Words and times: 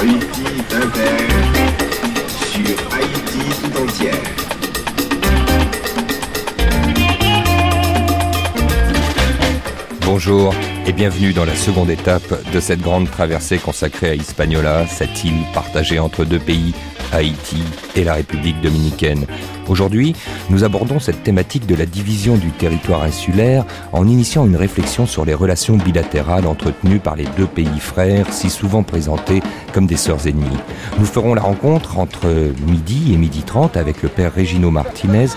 Haïti 0.00 0.44
d'un 0.70 0.86
verre 0.96 1.28
sur 2.50 2.76
Haïti 2.94 3.42
tout 3.60 3.74
entière. 3.82 4.24
Bonjour 10.06 10.54
et 10.86 10.92
bienvenue 10.92 11.34
dans 11.34 11.44
la 11.44 11.54
seconde 11.54 11.90
étape 11.90 12.50
de 12.50 12.60
cette 12.60 12.80
grande 12.80 13.10
traversée 13.10 13.58
consacrée 13.58 14.08
à 14.08 14.14
Hispaniola, 14.14 14.86
cette 14.86 15.24
île 15.24 15.44
partagée 15.52 15.98
entre 15.98 16.24
deux 16.24 16.38
pays, 16.38 16.74
Haïti 17.12 17.62
et 17.96 18.04
la 18.04 18.14
République 18.14 18.60
dominicaine. 18.60 19.26
Aujourd'hui, 19.68 20.14
nous 20.48 20.64
abordons 20.64 20.98
cette 20.98 21.22
thématique 21.22 21.66
de 21.66 21.74
la 21.74 21.86
division 21.86 22.36
du 22.36 22.50
territoire 22.50 23.02
insulaire 23.02 23.64
en 23.92 24.06
initiant 24.06 24.46
une 24.46 24.56
réflexion 24.56 25.06
sur 25.06 25.24
les 25.24 25.34
relations 25.34 25.76
bilatérales 25.76 26.46
entretenues 26.46 26.98
par 26.98 27.16
les 27.16 27.26
deux 27.36 27.46
pays 27.46 27.78
frères, 27.78 28.32
si 28.32 28.50
souvent 28.50 28.82
présentés 28.82 29.42
comme 29.72 29.86
des 29.86 29.96
sœurs 29.96 30.26
ennemies. 30.26 30.58
Nous 30.98 31.06
ferons 31.06 31.34
la 31.34 31.42
rencontre 31.42 31.98
entre 31.98 32.26
midi 32.66 33.12
et 33.14 33.16
midi 33.16 33.42
30 33.42 33.76
avec 33.76 34.02
le 34.02 34.08
père 34.08 34.34
Regino 34.34 34.70
Martinez, 34.70 35.28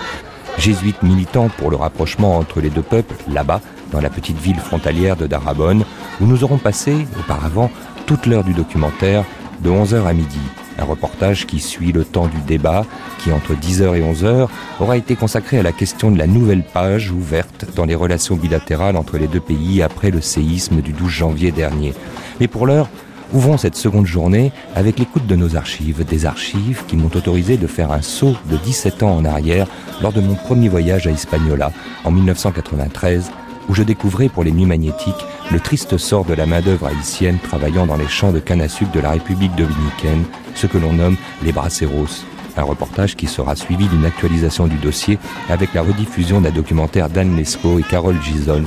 jésuite 0.58 1.02
militant 1.02 1.48
pour 1.58 1.70
le 1.70 1.76
rapprochement 1.76 2.36
entre 2.36 2.60
les 2.60 2.70
deux 2.70 2.82
peuples, 2.82 3.14
là-bas, 3.28 3.60
dans 3.92 4.00
la 4.00 4.10
petite 4.10 4.38
ville 4.38 4.58
frontalière 4.58 5.16
de 5.16 5.26
Darabonne, 5.26 5.84
où 6.20 6.26
nous 6.26 6.44
aurons 6.44 6.58
passé, 6.58 7.06
auparavant, 7.18 7.70
toute 8.06 8.26
l'heure 8.26 8.44
du 8.44 8.52
documentaire, 8.52 9.24
de 9.60 9.70
11h 9.70 10.06
à 10.06 10.12
midi. 10.12 10.40
Un 10.78 10.84
reportage 10.84 11.46
qui 11.46 11.60
suit 11.60 11.92
le 11.92 12.04
temps 12.04 12.26
du 12.26 12.40
débat, 12.46 12.84
qui 13.18 13.32
entre 13.32 13.54
10h 13.54 13.96
et 13.96 14.02
11h 14.02 14.48
aura 14.80 14.96
été 14.96 15.16
consacré 15.16 15.58
à 15.58 15.62
la 15.62 15.72
question 15.72 16.10
de 16.10 16.18
la 16.18 16.26
nouvelle 16.26 16.64
page 16.64 17.10
ouverte 17.10 17.66
dans 17.76 17.84
les 17.84 17.94
relations 17.94 18.36
bilatérales 18.36 18.96
entre 18.96 19.18
les 19.18 19.28
deux 19.28 19.40
pays 19.40 19.82
après 19.82 20.10
le 20.10 20.20
séisme 20.20 20.80
du 20.80 20.92
12 20.92 21.08
janvier 21.08 21.52
dernier. 21.52 21.94
Mais 22.40 22.48
pour 22.48 22.66
l'heure, 22.66 22.88
Ouvrons 23.32 23.56
cette 23.56 23.74
seconde 23.74 24.06
journée 24.06 24.52
avec 24.76 24.98
l'écoute 24.98 25.26
de 25.26 25.34
nos 25.34 25.56
archives, 25.56 26.04
des 26.04 26.24
archives 26.24 26.84
qui 26.86 26.96
m'ont 26.96 27.10
autorisé 27.12 27.56
de 27.56 27.66
faire 27.66 27.90
un 27.90 28.02
saut 28.02 28.36
de 28.48 28.56
17 28.56 29.02
ans 29.02 29.16
en 29.16 29.24
arrière 29.24 29.66
lors 30.02 30.12
de 30.12 30.20
mon 30.20 30.34
premier 30.34 30.68
voyage 30.68 31.08
à 31.08 31.10
Hispaniola 31.10 31.72
en 32.04 32.12
1993, 32.12 33.32
où 33.68 33.74
je 33.74 33.82
découvrais 33.82 34.28
pour 34.28 34.44
les 34.44 34.52
nuits 34.52 34.66
magnétiques 34.66 35.26
le 35.50 35.60
triste 35.60 35.98
sort 35.98 36.24
de 36.24 36.34
la 36.34 36.46
main-d'œuvre 36.46 36.86
haïtienne 36.86 37.38
travaillant 37.38 37.86
dans 37.86 37.96
les 37.96 38.08
champs 38.08 38.32
de 38.32 38.40
canne 38.40 38.60
à 38.60 38.68
sucre 38.68 38.92
de 38.92 39.00
la 39.00 39.10
République 39.10 39.54
dominicaine, 39.54 40.24
ce 40.54 40.66
que 40.66 40.78
l'on 40.78 40.92
nomme 40.92 41.16
les 41.42 41.52
braceros. 41.52 42.24
Un 42.56 42.62
reportage 42.62 43.16
qui 43.16 43.26
sera 43.26 43.56
suivi 43.56 43.88
d'une 43.88 44.04
actualisation 44.04 44.66
du 44.66 44.76
dossier 44.76 45.18
avec 45.48 45.74
la 45.74 45.82
rediffusion 45.82 46.40
d'un 46.40 46.50
documentaire 46.50 47.08
d'Anne 47.08 47.36
Lescaut 47.36 47.78
et 47.78 47.82
Carole 47.82 48.20
Gisol 48.22 48.64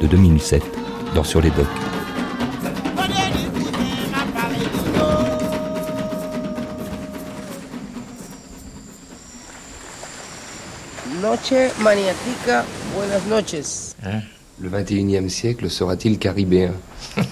de 0.00 0.06
2007 0.06 0.62
dans 1.14 1.24
Sur 1.24 1.40
les 1.40 1.50
docks. 1.50 1.66
Noche 11.20 11.72
maniática, 11.80 12.64
buenas 12.94 13.26
noches. 13.28 13.87
Le 14.02 14.70
21e 14.70 15.28
siècle 15.28 15.68
sera-t-il 15.70 16.18
caribéen? 16.18 16.72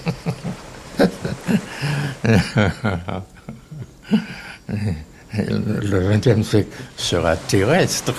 Le 5.37 6.11
20e 6.11 6.43
siècle 6.43 6.71
sera 6.97 7.35
terrestre. 7.35 8.13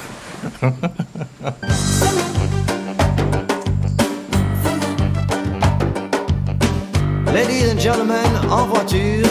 Ladies 7.27 7.71
and 7.71 7.79
gentlemen, 7.79 8.17
en 8.51 8.67
voiture, 8.67 9.29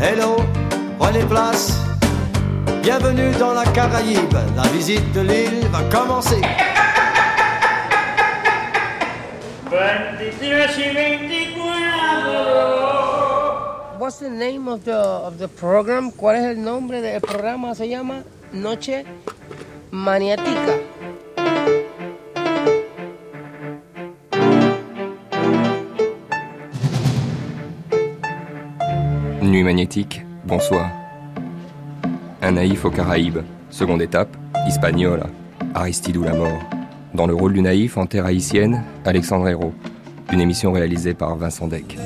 hello, 0.00 0.36
prenez 0.98 1.24
place. 1.24 1.74
Bienvenue 2.82 3.32
dans 3.38 3.52
la 3.52 3.64
Caraïbe. 3.64 4.36
La 4.56 4.66
visite 4.68 5.12
de 5.12 5.20
l'île 5.20 5.66
va 5.70 5.82
commencer. 5.90 6.40
What's 13.98 14.18
the 14.20 14.30
name 14.30 14.68
of 14.68 14.84
the 14.84 14.94
of 14.94 15.38
the 15.38 15.48
program? 15.48 16.12
¿Cuál 16.12 16.36
es 16.36 16.44
el 16.44 16.62
nombre 16.62 17.00
del 17.00 17.20
programa? 17.20 17.74
Se 17.74 17.88
llama 17.88 18.22
Noche 18.52 19.04
maniática. 19.90 20.78
Nuit 29.42 29.64
magnétique, 29.64 30.24
bonsoir. 30.44 30.90
Un 32.42 32.52
naïf 32.52 32.84
aux 32.84 32.90
Caraïbes, 32.90 33.42
seconde 33.70 34.02
étape, 34.02 34.36
Hispaniola, 34.68 35.26
Aristide 35.74 36.18
ou 36.18 36.22
la 36.22 36.34
mort. 36.34 36.73
Dans 37.14 37.26
le 37.28 37.34
rôle 37.34 37.52
du 37.52 37.62
naïf 37.62 37.96
en 37.96 38.06
terre 38.06 38.26
haïtienne, 38.26 38.82
Alexandre 39.04 39.48
Hérault. 39.48 39.72
Une 40.32 40.40
émission 40.40 40.72
réalisée 40.72 41.14
par 41.14 41.36
Vincent 41.36 41.68
Deck. 41.68 41.96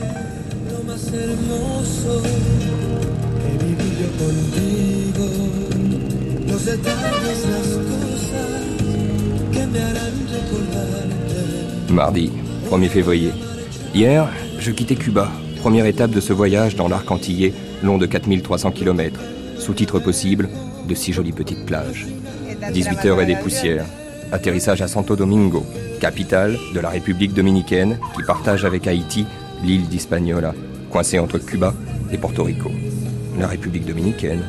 Mardi, 11.91 12.31
1er 12.71 12.89
février. 12.89 13.31
Hier, 13.95 14.29
je 14.59 14.71
quittais 14.71 14.95
Cuba, 14.95 15.31
première 15.61 15.87
étape 15.87 16.11
de 16.11 16.21
ce 16.21 16.35
voyage 16.35 16.77
dans 16.77 16.89
l'arc 16.89 17.11
antillais, 17.11 17.55
long 17.83 17.97
de 17.97 18.05
4300 18.05 18.73
km. 18.73 19.19
Sous-titre 19.57 20.01
possible, 20.01 20.51
de 20.87 20.95
six 20.95 21.15
jolies 21.15 21.33
petites 21.33 21.65
plages. 21.65 22.07
18 22.75 23.07
heures 23.07 23.23
et 23.23 23.27
des 23.27 23.37
poussières. 23.37 23.87
Atterrissage 24.31 24.83
à 24.83 24.89
Santo 24.89 25.17
Domingo, 25.17 25.65
capitale 26.01 26.59
de 26.75 26.81
la 26.81 26.91
République 26.91 27.33
dominicaine 27.33 27.99
qui 28.15 28.23
partage 28.23 28.65
avec 28.65 28.87
Haïti 28.87 29.27
l'île 29.65 29.89
d'Hispaniola, 29.89 30.55
coincée 30.91 31.19
entre 31.19 31.39
Cuba 31.39 31.75
et 32.13 32.19
Porto 32.19 32.45
Rico. 32.45 32.71
La 33.39 33.47
République 33.47 33.87
dominicaine. 33.87 34.43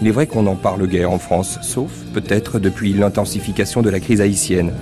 Il 0.00 0.06
est 0.06 0.12
vrai 0.12 0.26
qu'on 0.26 0.46
en 0.46 0.54
parle 0.54 0.86
guère 0.86 1.10
en 1.10 1.18
France, 1.18 1.58
sauf 1.62 1.90
peut-être 2.14 2.58
depuis 2.58 2.92
l'intensification 2.92 3.82
de 3.82 3.90
la 3.90 3.98
crise 3.98 4.20
haïtienne. 4.20 4.72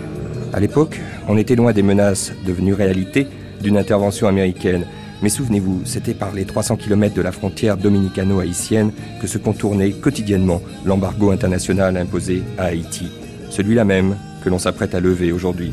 À 0.52 0.60
l'époque, 0.60 1.00
on 1.26 1.38
était 1.38 1.56
loin 1.56 1.72
des 1.72 1.82
menaces 1.82 2.32
devenues 2.46 2.74
réalité 2.74 3.26
d'une 3.62 3.78
intervention 3.78 4.28
américaine. 4.28 4.84
Mais 5.22 5.28
souvenez-vous, 5.30 5.82
c'était 5.84 6.12
par 6.12 6.32
les 6.32 6.44
300 6.44 6.76
km 6.76 7.14
de 7.14 7.22
la 7.22 7.32
frontière 7.32 7.78
dominicano-haïtienne 7.78 8.92
que 9.22 9.26
se 9.26 9.38
contournait 9.38 9.92
quotidiennement 9.92 10.60
l'embargo 10.84 11.30
international 11.30 11.96
imposé 11.96 12.42
à 12.58 12.64
Haïti. 12.64 13.08
Celui-là 13.48 13.84
même 13.84 14.16
que 14.44 14.50
l'on 14.50 14.58
s'apprête 14.58 14.94
à 14.94 15.00
lever 15.00 15.32
aujourd'hui. 15.32 15.72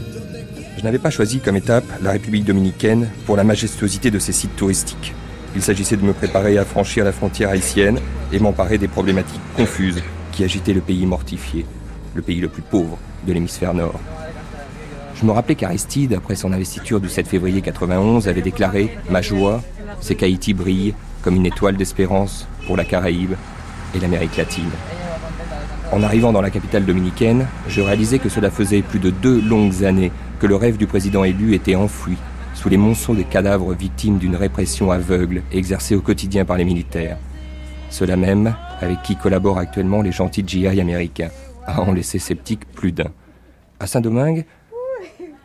Je 0.78 0.84
n'avais 0.84 0.98
pas 0.98 1.10
choisi 1.10 1.40
comme 1.40 1.58
étape 1.58 1.84
la 2.02 2.12
République 2.12 2.46
dominicaine 2.46 3.10
pour 3.26 3.36
la 3.36 3.44
majestuosité 3.44 4.10
de 4.10 4.20
ses 4.20 4.32
sites 4.32 4.56
touristiques. 4.56 5.14
Il 5.56 5.62
s'agissait 5.62 5.98
de 5.98 6.06
me 6.06 6.14
préparer 6.14 6.58
à 6.58 6.64
franchir 6.64 7.04
la 7.04 7.12
frontière 7.12 7.50
haïtienne 7.50 8.00
et 8.32 8.40
m'emparer 8.40 8.78
des 8.78 8.88
problématiques 8.88 9.42
confuses 9.58 10.02
qui 10.32 10.46
agitaient 10.46 10.74
le 10.74 10.80
pays 10.80 11.06
mortifié, 11.06 11.66
le 12.16 12.22
pays 12.22 12.40
le 12.40 12.48
plus 12.48 12.62
pauvre 12.62 12.98
de 13.28 13.34
l'hémisphère 13.34 13.74
nord. 13.74 14.00
Je 15.16 15.26
me 15.26 15.32
rappelais 15.32 15.56
qu'Aristide, 15.56 16.14
après 16.14 16.36
son 16.36 16.54
investiture 16.54 17.02
du 17.02 17.10
7 17.10 17.28
février 17.28 17.62
91, 17.62 18.30
avait 18.30 18.42
déclaré 18.42 18.98
Ma 19.10 19.22
joie, 19.22 19.62
c'est 20.00 20.16
qu'Haïti 20.16 20.54
brille 20.54 20.96
comme 21.22 21.36
une 21.36 21.46
étoile 21.46 21.76
d'espérance 21.76 22.48
pour 22.66 22.78
la 22.78 22.86
Caraïbe 22.86 23.34
et 23.94 24.00
l'Amérique 24.00 24.38
latine. 24.38 24.72
En 25.92 26.04
arrivant 26.04 26.32
dans 26.32 26.42
la 26.42 26.50
capitale 26.50 26.86
dominicaine, 26.86 27.48
je 27.68 27.82
réalisais 27.82 28.20
que 28.20 28.30
cela 28.30 28.50
faisait 28.50 28.82
plus 28.82 29.00
de 29.00 29.10
deux 29.10 29.42
longues 29.42 29.84
années 29.84 30.12
que 30.40 30.48
le 30.48 30.56
rêve 30.56 30.78
du 30.78 30.88
président 30.88 31.26
élu 31.26 31.54
était 31.54 31.76
enfoui 31.76 32.16
sous 32.54 32.70
les 32.70 32.78
monceaux 32.78 33.14
de 33.14 33.24
cadavres 33.24 33.74
victimes 33.74 34.18
d'une 34.18 34.38
répression 34.38 34.90
aveugle 34.92 35.44
exercée 35.52 35.96
au 35.96 36.02
quotidien 36.02 36.46
par 36.46 36.58
les 36.58 36.64
militaires. 36.64 37.18
ceux-là 37.90 38.16
même 38.16 38.56
avec 38.80 39.02
qui 39.02 39.18
collaborent 39.18 39.58
actuellement 39.58 40.02
les 40.02 40.14
gentils 40.14 40.46
GI 40.48 40.80
américains, 40.80 41.30
à 41.68 41.82
en 41.82 41.92
laisser 41.92 42.20
sceptiques 42.20 42.66
plus 42.74 42.94
d'un. 42.94 43.12
À 43.82 43.88
Saint-Domingue, 43.88 44.46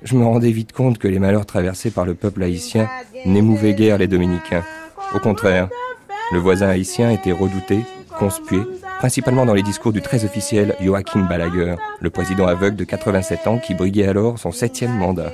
je 0.04 0.14
me 0.14 0.24
rendais 0.24 0.52
vite 0.52 0.72
compte 0.72 0.98
que 0.98 1.08
les 1.08 1.18
malheurs 1.18 1.46
traversés 1.46 1.90
par 1.90 2.04
le 2.04 2.14
peuple 2.14 2.44
haïtien 2.44 2.88
n'émouvaient 3.24 3.74
guère 3.74 3.98
les 3.98 4.06
dominicains. 4.06 4.62
Au 5.12 5.18
contraire, 5.18 5.68
le 6.32 6.38
voisin 6.38 6.68
haïtien 6.68 7.10
était 7.10 7.32
redouté, 7.32 7.80
conspué, 8.18 8.60
principalement 8.98 9.46
dans 9.46 9.54
les 9.54 9.62
discours 9.62 9.92
du 9.92 10.02
très 10.02 10.24
officiel 10.24 10.74
Joachim 10.80 11.26
Balaguer, 11.28 11.76
le 12.00 12.10
président 12.10 12.46
aveugle 12.46 12.76
de 12.76 12.84
87 12.84 13.46
ans 13.46 13.58
qui 13.58 13.74
briguait 13.74 14.08
alors 14.08 14.38
son 14.38 14.52
septième 14.52 14.96
mandat. 14.96 15.32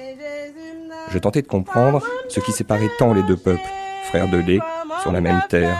Je 1.11 1.19
tentais 1.19 1.43
de 1.43 1.47
comprendre 1.47 2.03
ce 2.29 2.41
qui 2.41 2.53
séparait 2.53 2.91
tant 2.99 3.13
les 3.15 3.23
deux 3.23 3.37
peuples, 3.37 3.61
frères 4.05 4.29
de 4.29 4.39
lait, 4.39 4.61
sur 5.03 5.13
la 5.13 5.21
même 5.21 5.43
terre. 5.49 5.77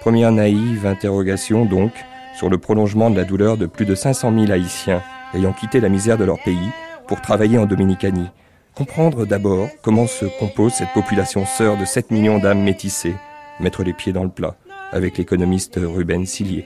Première 0.00 0.32
naïve 0.32 0.86
interrogation 0.86 1.64
donc 1.64 1.92
sur 2.36 2.48
le 2.48 2.58
prolongement 2.58 3.10
de 3.10 3.16
la 3.16 3.24
douleur 3.24 3.56
de 3.56 3.66
plus 3.66 3.84
de 3.84 3.94
500 3.94 4.32
000 4.32 4.52
Haïtiens 4.52 5.02
ayant 5.34 5.52
quitté 5.52 5.80
la 5.80 5.88
misère 5.88 6.18
de 6.18 6.24
leur 6.24 6.38
pays 6.42 6.70
pour 7.06 7.20
travailler 7.20 7.58
en 7.58 7.66
Dominicanie. 7.66 8.28
Comprendre 8.74 9.26
d'abord 9.26 9.68
comment 9.82 10.06
se 10.06 10.26
compose 10.38 10.72
cette 10.72 10.92
population 10.92 11.44
sœur 11.46 11.76
de 11.76 11.84
7 11.84 12.10
millions 12.10 12.38
d'âmes 12.38 12.62
métissées, 12.62 13.16
mettre 13.60 13.82
les 13.82 13.92
pieds 13.92 14.12
dans 14.12 14.22
le 14.22 14.30
plat 14.30 14.54
avec 14.92 15.18
l'économiste 15.18 15.78
Ruben 15.82 16.24
Sillier, 16.26 16.64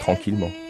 tranquillement. 0.00 0.50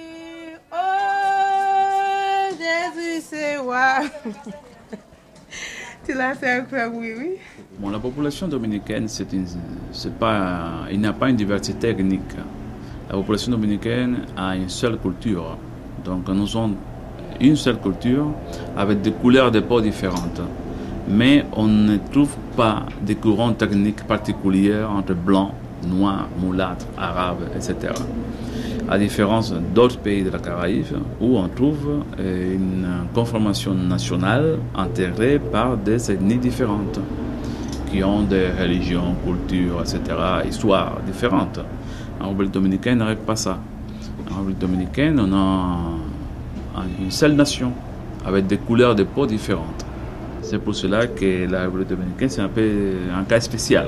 Tu 6.04 6.14
l'as 6.14 6.34
fait 6.34 6.64
oui, 6.92 7.12
oui. 7.16 7.30
Bon, 7.78 7.90
la 7.90 7.98
population 7.98 8.48
dominicaine, 8.48 9.06
c'est 9.06 9.32
une, 9.32 9.46
c'est 9.92 10.12
pas, 10.14 10.86
il 10.90 11.00
n'y 11.00 11.06
a 11.06 11.12
pas 11.12 11.30
une 11.30 11.36
diversité 11.36 11.90
ethnique. 11.90 12.34
La 13.08 13.14
population 13.14 13.52
dominicaine 13.52 14.22
a 14.36 14.56
une 14.56 14.69
seule 14.69 14.98
culture. 14.98 15.56
Donc 16.04 16.28
nous 16.28 16.56
avons 16.56 16.74
une 17.40 17.56
seule 17.56 17.80
culture 17.80 18.26
avec 18.76 19.00
des 19.00 19.12
couleurs 19.12 19.52
de 19.52 19.60
peau 19.60 19.80
différentes. 19.80 20.40
Mais 21.08 21.44
on 21.52 21.69
ne 21.69 21.98
trouve 22.10 22.34
pas 22.56 22.84
des 23.00 23.14
courants 23.14 23.52
techniques 23.52 24.02
particuliers 24.04 24.82
entre 24.82 25.14
blancs, 25.14 25.52
noirs, 25.86 26.28
mulâtres, 26.40 26.86
arabes, 26.96 27.48
etc 27.54 27.92
à 28.93 28.99
différence 28.99 29.55
d'autres 29.75 29.97
pays 29.99 30.23
de 30.23 30.29
la 30.29 30.39
Caraïbe 30.39 30.85
où 31.19 31.39
on 31.39 31.49
trouve 31.49 32.03
euh, 32.21 32.55
une 32.55 32.87
conformation 33.15 33.73
nationale 33.73 34.59
intégrée 34.75 35.39
par 35.39 35.79
des 35.79 36.11
ethnies 36.11 36.37
différentes 36.37 37.00
qui 37.91 38.05
ont 38.05 38.23
des 38.23 38.49
religions, 38.50 39.15
cultures, 39.25 39.81
etc., 39.81 40.00
histoires 40.47 40.99
différentes. 41.06 41.59
En 42.21 42.29
République 42.29 42.53
dominicaine, 42.53 42.97
on 43.00 43.05
n'arrive 43.05 43.25
pas 43.25 43.37
ça. 43.37 43.59
En 44.31 44.35
République 44.37 44.59
dominicaine, 44.59 45.19
on 45.19 45.33
a 45.35 46.85
une 47.00 47.11
seule 47.11 47.33
nation 47.33 47.73
avec 48.27 48.47
des 48.47 48.59
couleurs 48.59 48.94
de 48.94 49.05
peau 49.05 49.25
différentes. 49.27 49.87
C'est 50.43 50.59
pour 50.59 50.75
cela 50.75 51.06
que 51.06 51.50
la 51.50 51.62
République 51.62 51.89
dominicaine, 51.89 52.29
c'est 52.29 52.43
un 52.43 52.49
peu 52.49 52.69
un 53.19 53.25
cas 53.25 53.41
spécial. 53.41 53.87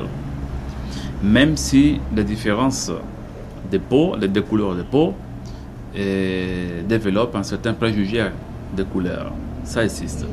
Même 1.22 1.58
si 1.58 2.00
les 2.16 2.24
différences 2.24 2.90
de 3.74 3.78
peau, 3.78 4.16
les 4.20 4.28
deux 4.28 4.42
couleurs 4.42 4.74
de 4.74 4.82
peau, 4.82 5.14
et 5.96 6.82
développent 6.88 7.36
un 7.36 7.42
certain 7.42 7.74
préjugé 7.74 8.24
de 8.76 8.82
couleur. 8.82 9.32
Ça 9.64 9.84
existe 9.84 10.26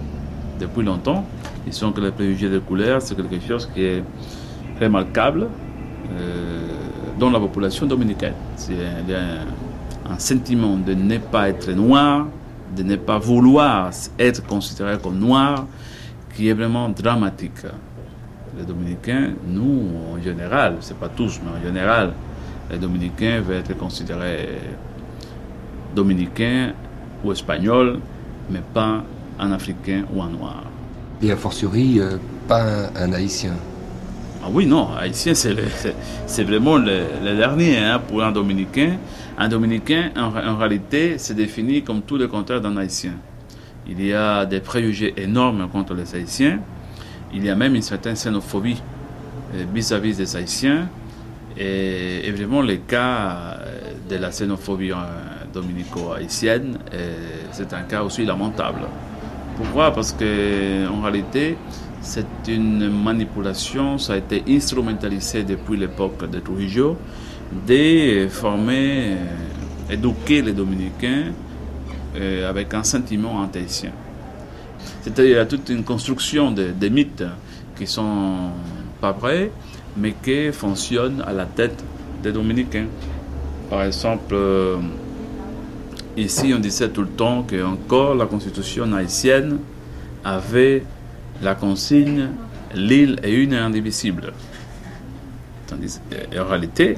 depuis 0.59 0.83
longtemps. 0.83 1.25
Ils 1.67 1.73
sont 1.73 1.91
que 1.91 2.01
les 2.01 2.11
préjugés 2.11 2.49
de 2.49 2.59
couleur, 2.59 3.01
c'est 3.01 3.15
quelque 3.15 3.39
chose 3.47 3.69
qui 3.73 3.83
est 3.83 4.03
remarquable 4.79 5.47
euh, 5.47 6.67
dans 7.19 7.29
la 7.29 7.39
population 7.39 7.85
dominicaine. 7.85 8.33
C'est 8.55 8.73
un, 8.73 10.11
un, 10.11 10.19
sentiment 10.19 10.75
de 10.77 10.93
ne 10.93 11.17
pas 11.17 11.49
être 11.49 11.71
noir, 11.71 12.27
de 12.75 12.83
ne 12.83 12.95
pas 12.95 13.19
vouloir 13.19 13.91
être 14.17 14.45
considéré 14.47 14.97
comme 14.97 15.19
noir, 15.19 15.65
qui 16.35 16.49
est 16.49 16.53
vraiment 16.53 16.89
dramatique. 16.89 17.61
Les 18.57 18.65
Dominicains, 18.65 19.29
nous, 19.47 19.81
en 20.13 20.21
général, 20.21 20.77
c'est 20.81 20.97
pas 20.97 21.07
tous, 21.09 21.39
mais 21.43 21.57
en 21.57 21.63
général, 21.65 22.11
les 22.71 22.77
Dominicains 22.77 23.41
veulent 23.41 23.57
être 23.57 23.77
considérés 23.77 24.47
dominicains 25.95 26.73
ou 27.23 27.31
espagnols, 27.31 27.99
mais 28.49 28.61
pas 28.73 29.03
un 29.39 29.51
Africain 29.51 30.03
ou 30.13 30.21
un 30.21 30.29
Noir. 30.29 30.63
Et 31.21 31.31
a 31.31 31.35
fortiori, 31.35 31.99
euh, 31.99 32.17
pas 32.47 32.89
un, 32.95 33.13
Haïtien. 33.13 33.53
Ah 34.43 34.47
oui, 34.51 34.65
non, 34.65 34.89
Haïtien, 34.97 35.33
c'est 35.35 36.43
vraiment 36.43 36.77
le, 36.77 37.35
dernier 37.35 37.77
hein, 37.77 37.99
pour 38.07 38.23
un 38.23 38.31
Dominicain. 38.31 38.97
Un 39.37 39.49
Dominicain, 39.49 40.11
en, 40.15 40.55
réalité, 40.55 41.17
se 41.17 41.33
définit 41.33 41.83
comme 41.83 42.01
tout 42.01 42.17
le 42.17 42.27
contraire 42.27 42.61
d'un 42.61 42.77
Haïtien. 42.77 43.13
Il 43.87 44.03
y 44.03 44.13
a 44.13 44.45
des 44.45 44.61
préjugés 44.61 45.13
énormes 45.17 45.67
contre 45.69 45.93
les 45.93 46.15
Haïtiens. 46.15 46.59
Il 47.33 47.45
y 47.45 47.49
a 47.49 47.55
même 47.55 47.75
une 47.75 47.81
certaine 47.81 48.15
xénophobie 48.15 48.81
euh, 49.53 49.65
vis-à-vis 49.73 50.13
-vis 50.13 50.17
des 50.17 50.35
Haïtiens. 50.35 50.87
Et, 51.63 52.31
vraiment, 52.31 52.61
le 52.61 52.77
cas 52.77 53.57
de 54.09 54.15
la 54.15 54.29
xénophobie 54.29 54.91
euh, 54.91 54.95
dominico-haïtienne, 55.53 56.79
euh, 56.91 57.13
c'est 57.51 57.71
un 57.73 57.83
cas 57.83 58.01
aussi 58.01 58.25
lamentable. 58.25 58.81
Pourquoi? 59.57 59.93
Parce 59.93 60.11
qu'en 60.13 61.01
réalité, 61.01 61.57
c'est 62.01 62.47
une 62.47 62.89
manipulation, 62.89 63.99
ça 63.99 64.13
a 64.13 64.17
été 64.17 64.43
instrumentalisé 64.49 65.43
depuis 65.43 65.77
l'époque 65.77 66.27
de 66.29 66.39
Trujillo, 66.39 66.97
de 67.67 68.27
former, 68.27 69.11
euh, 69.11 69.93
éduquer 69.93 70.41
les 70.41 70.53
Dominicains 70.53 71.33
avec 72.47 72.73
un 72.73 72.83
sentiment 72.83 73.35
anti-haïtien. 73.35 73.91
C'est-à-dire, 75.01 75.31
il 75.31 75.37
y 75.37 75.39
a 75.39 75.45
toute 75.45 75.69
une 75.69 75.83
construction 75.83 76.51
de, 76.51 76.71
de 76.77 76.89
mythes 76.89 77.23
qui 77.77 77.87
sont 77.87 78.49
pas 78.99 79.13
vrais, 79.13 79.49
mais 79.97 80.13
qui 80.23 80.51
fonctionne 80.51 81.23
à 81.25 81.33
la 81.33 81.45
tête 81.45 81.83
des 82.23 82.31
Dominicains. 82.31 82.87
Par 83.69 83.83
exemple, 83.83 84.33
euh, 84.33 84.77
ici 86.17 86.53
on 86.55 86.59
disait 86.59 86.89
tout 86.89 87.01
le 87.01 87.07
temps 87.07 87.43
que 87.43 87.63
encore 87.63 88.15
la 88.15 88.25
constitution 88.25 88.91
haïtienne 88.93 89.59
avait 90.23 90.83
la 91.41 91.55
consigne 91.55 92.27
l'île 92.75 93.19
est 93.23 93.31
une 93.33 93.53
et 93.53 93.57
indivisible. 93.57 94.33
Tandis 95.67 95.99
en 96.37 96.45
réalité, 96.45 96.97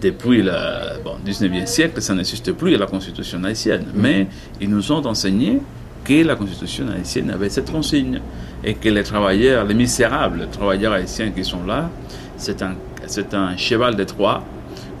depuis 0.00 0.42
le 0.42 1.02
bon, 1.04 1.16
19e 1.26 1.66
siècle, 1.66 2.00
ça 2.00 2.14
n'existe 2.14 2.52
plus 2.52 2.76
la 2.76 2.86
constitution 2.86 3.42
haïtienne. 3.44 3.86
Mais 3.94 4.26
ils 4.60 4.70
nous 4.70 4.92
ont 4.92 5.04
enseigné 5.06 5.60
que 6.04 6.24
la 6.24 6.36
constitution 6.36 6.86
haïtienne 6.88 7.30
avait 7.30 7.50
cette 7.50 7.70
consigne 7.70 8.20
et 8.62 8.74
que 8.74 8.88
les 8.88 9.02
travailleurs, 9.02 9.64
les 9.64 9.74
misérables 9.74 10.40
les 10.40 10.46
travailleurs 10.46 10.92
haïtiens 10.92 11.30
qui 11.30 11.44
sont 11.44 11.64
là, 11.64 11.90
c'est 12.36 12.62
un, 12.62 13.56
cheval 13.56 13.96
de 13.96 14.04
Troie 14.04 14.42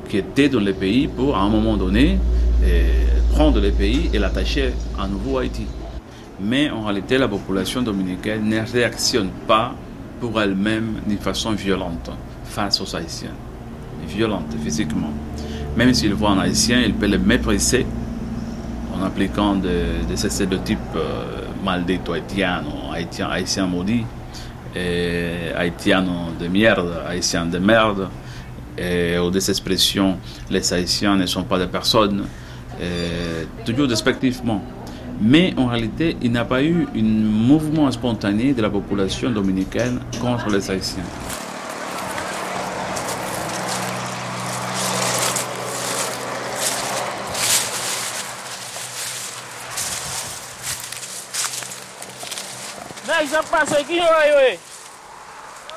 qui 0.08 0.18
était 0.18 0.48
dans 0.48 0.60
le 0.60 0.72
pays 0.72 1.08
pour, 1.08 1.36
à 1.36 1.40
un 1.40 1.48
moment 1.48 1.76
donné, 1.76 2.18
eh, 2.64 3.32
prendre 3.32 3.60
le 3.60 3.70
pays 3.70 4.10
et 4.12 4.18
l'attacher 4.18 4.72
à 4.98 5.08
nouveau 5.08 5.38
à 5.38 5.42
Haïti. 5.42 5.66
Mais 6.40 6.70
en 6.70 6.82
réalité, 6.82 7.18
la 7.18 7.28
population 7.28 7.82
dominicaine 7.82 8.48
ne 8.48 8.60
réactionne 8.60 9.30
pas 9.46 9.74
pour 10.20 10.40
elle-même 10.40 11.00
d'une 11.06 11.18
façon 11.18 11.52
violente 11.52 12.10
face 12.44 12.80
aux 12.80 12.96
Haïtiens. 12.96 13.34
Violente 14.06 14.54
physiquement. 14.62 15.10
Même 15.76 15.92
s'ils 15.94 16.14
voient 16.14 16.30
un 16.30 16.38
Haïtien, 16.38 16.82
ils 16.82 16.94
peuvent 16.94 17.10
le 17.10 17.18
mépriser 17.18 17.86
en 18.94 19.04
appliquant 19.04 19.56
des, 19.56 20.04
des 20.08 20.16
stéréotypes 20.16 20.78
euh, 20.96 21.44
maldito 21.64 22.12
haïtien, 22.12 22.62
haïtien, 22.92 23.28
haïtien 23.28 23.66
maudit 23.66 24.04
eh, 24.74 25.52
haïtiens 25.56 26.04
de 26.38 26.48
merde, 26.48 26.92
haïtiens 27.06 27.46
de 27.46 27.58
merde, 27.58 28.08
et, 28.76 29.18
ou 29.18 29.30
des 29.30 29.48
expressions, 29.50 30.18
les 30.50 30.72
haïtiens 30.72 31.16
ne 31.16 31.26
sont 31.26 31.44
pas 31.44 31.58
des 31.58 31.66
personnes, 31.66 32.24
toujours 33.64 33.86
despectivement. 33.86 34.62
Mais 35.20 35.54
en 35.56 35.66
réalité, 35.66 36.16
il 36.22 36.32
n'y 36.32 36.38
a 36.38 36.44
pas 36.44 36.62
eu 36.62 36.88
un 36.96 37.02
mouvement 37.02 37.90
spontané 37.90 38.52
de 38.52 38.60
la 38.60 38.70
population 38.70 39.30
dominicaine 39.30 40.00
contre 40.20 40.50
les 40.50 40.68
haïtiens. 40.70 41.04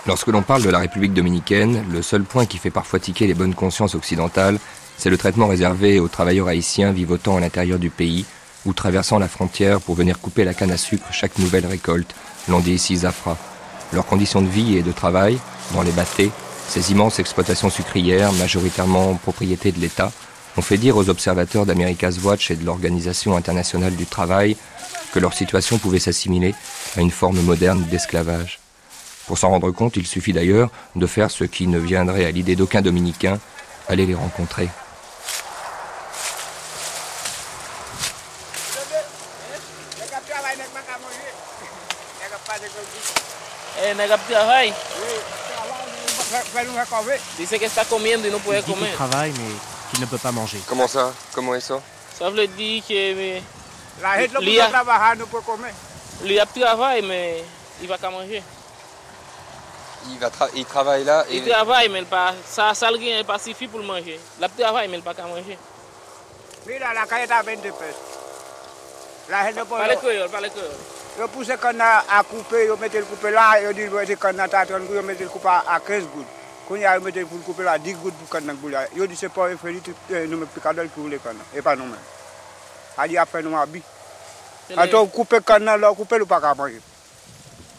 Lorsque 0.06 0.27
l'on 0.27 0.41
parle 0.41 0.63
de 0.63 0.70
la 0.70 0.79
République 0.79 1.13
dominicaine, 1.13 1.84
le 1.91 2.01
seul 2.01 2.24
point 2.24 2.46
qui 2.46 2.58
fait 2.58 2.70
parfois 2.70 3.00
tiquer 3.00 3.27
les 3.27 3.34
bonnes 3.34 3.56
consciences 3.56 3.96
occidentales, 3.96 4.60
c'est 4.98 5.10
le 5.10 5.17
traitement 5.17 5.48
réservé 5.48 6.00
aux 6.00 6.08
travailleurs 6.08 6.48
haïtiens 6.48 6.91
vivotant 6.91 7.38
à 7.38 7.39
l'intérieur 7.39 7.77
du 7.77 7.89
pays 7.89 8.25
ou 8.65 8.74
traversant 8.74 9.20
la 9.20 9.27
frontière 9.27 9.79
pour 9.82 9.96
venir 9.96 10.20
couper 10.20 10.44
la 10.44 10.53
canne 10.53 10.72
à 10.72 10.77
sucre 10.77 11.08
chaque 11.12 11.38
nouvelle 11.38 11.65
récolte, 11.65 12.15
l'on 12.48 12.60
dit 12.60 12.74
ici 12.74 12.98
Zafra. 12.98 13.38
Leurs 13.94 14.06
conditions 14.06 14.41
de 14.41 14.50
vie 14.50 14.77
et 14.77 14.82
de 14.82 14.91
travail, 14.91 15.38
dans 15.74 15.82
les 15.82 15.91
bâtés, 15.91 16.32
Ces 16.67 16.91
immenses 16.91 17.20
exploitations 17.20 17.70
sucrières, 17.70 18.34
majoritairement 18.34 19.13
propriété 19.15 19.72
de 19.72 19.79
l'État, 19.79 20.12
ont 20.58 20.62
fait 20.62 20.77
dire 20.77 20.98
aux 20.98 21.10
observateurs 21.10 21.65
d'America's 21.65 22.20
Watch 22.24 22.51
et 22.51 22.56
de 22.56 22.65
l'Organisation 22.65 23.38
internationale 23.38 23.96
du 23.96 24.06
travail 24.06 24.58
que 25.17 25.21
leur 25.24 25.33
situation 25.33 25.79
pouvait 25.79 25.97
s'assimiler 25.97 26.53
à 26.95 27.01
une 27.01 27.09
forme 27.09 27.41
moderne 27.41 27.81
d'esclavage. 27.86 28.59
Pour 29.25 29.39
s'en 29.39 29.50
rendre 29.50 29.71
compte, 29.71 29.95
il 29.97 30.05
suffit 30.05 30.31
d'ailleurs 30.31 30.69
de 30.95 31.07
faire 31.07 31.31
ce 31.31 31.43
qui 31.43 31.65
ne 31.65 31.79
viendrait 31.79 32.24
à 32.24 32.29
l'idée 32.29 32.55
d'aucun 32.55 32.83
dominicain, 32.83 33.39
aller 33.89 34.05
les 34.05 34.13
rencontrer. 34.13 34.69
Eh, 43.79 43.95
travaille. 44.29 44.74
Dice 47.39 47.57
que 47.57 47.65
está 47.65 47.86
comiendo 47.86 48.27
y 48.27 48.31
no 48.31 48.38
puede 48.38 48.59
Il 48.59 48.65
dit 48.65 48.71
qu'il 48.71 48.79
comer. 48.81 48.93
travaille, 48.93 49.31
mais 49.31 49.55
qu'il 49.89 50.00
ne 50.00 50.05
peut 50.05 50.19
pas 50.19 50.31
manger. 50.31 50.59
Comment 50.67 50.88
ça? 50.88 51.12
Comment 51.33 51.55
est 51.55 51.62
ça? 51.62 51.79
Ça 52.19 52.29
veut 52.29 52.47
dire 52.47 52.83
que 52.88 53.57
La 54.01 54.18
gente 54.20 54.34
lo 54.34 54.39
puso 54.42 54.62
a 54.62 54.70
trabajar, 54.70 55.18
no 55.18 55.25
puede 55.27 55.44
comer. 55.46 55.74
lui 56.24 56.39
a 56.39 56.46
travaille, 56.46 57.01
mais 57.01 57.44
il 57.82 57.88
va 57.88 57.98
qu'à 57.98 58.10
manger. 58.10 58.44
il, 60.10 60.20
va 60.20 60.30
tra- 60.30 60.50
il 60.56 60.66
travaille 60.66 61.04
là 61.04 61.25
et 61.30 61.38
Il 61.38 61.48
travaille, 61.48 61.89
mais 61.89 62.00
il 62.00 62.06
pas, 62.06 62.34
ça, 62.46 62.74
ça 62.74 62.88
alguien 62.88 63.20
est 63.20 63.24
pas 63.24 63.39
suffit 63.39 63.68
pour 63.68 63.82
manger. 63.84 64.20
La 64.39 64.50
travaille, 64.50 64.88
mais 64.88 64.98
il 64.98 65.04
pas 65.04 65.13
qu'à 65.13 65.24
manger. 65.24 65.58
Mira, 66.66 66.94
la 66.94 67.06
calle 67.06 67.24
está 67.24 67.38
a 67.38 67.44
20 67.44 67.62
pesos. 67.62 67.96
La 69.30 69.46
gente 69.46 69.66
pone... 69.66 69.80
Parle 69.80 69.98
créole, 69.98 70.30
parle 70.30 70.50
créole. 70.50 70.75
Yo 71.20 71.27
puse 71.30 71.58
canna 71.58 72.04
a 72.10 72.24
couper, 72.24 72.66
yo 72.68 72.77
mette 72.77 72.94
le 73.00 73.06
couper 73.06 73.32
là, 73.32 73.60
yo 73.62 73.74
dis, 73.74 73.89
ese 74.04 74.18
canna 74.18 74.48
ta 74.48 74.66
30 74.66 74.89
yo 74.94 75.01
mette 75.01 75.22
le 75.22 75.30
couper 75.30 75.50
à 75.50 75.80
15 75.80 76.04
gouttes. 76.13 76.27
Quand 76.68 76.75
yo 76.75 77.01
mette 77.01 77.25
pour 77.25 77.38
le 77.38 77.44
couper 77.44 77.63
là, 77.63 77.77
10 77.77 77.94
gouttes 77.96 78.13
pour 78.16 78.30
canna 78.30 78.54
boula. 78.54 78.86
Yo 78.96 79.08
dis, 79.08 79.16
c'est 79.16 79.30
pas 79.30 79.48
un 79.48 79.58
fait, 79.58 79.74
nous 80.27 80.38
me 80.38 80.46
picadol 80.46 80.88
pour 80.89 81.08
le 81.08 81.18
canna, 81.18 81.39
et 81.56 81.62
pas 81.62 81.75
nous 82.98 83.04
même. 83.04 83.06
A 83.06 83.08
dit, 83.08 83.18
après 83.18 83.44
nous 83.44 83.58
habit. 83.58 83.82
Attends, 84.75 85.06
couper 85.08 85.39
canna 85.46 85.77
là, 85.77 85.94
couper 85.94 86.18
le 86.18 86.25
pas 86.25 86.42
qu'à 86.42 86.54
manger. 86.54 86.82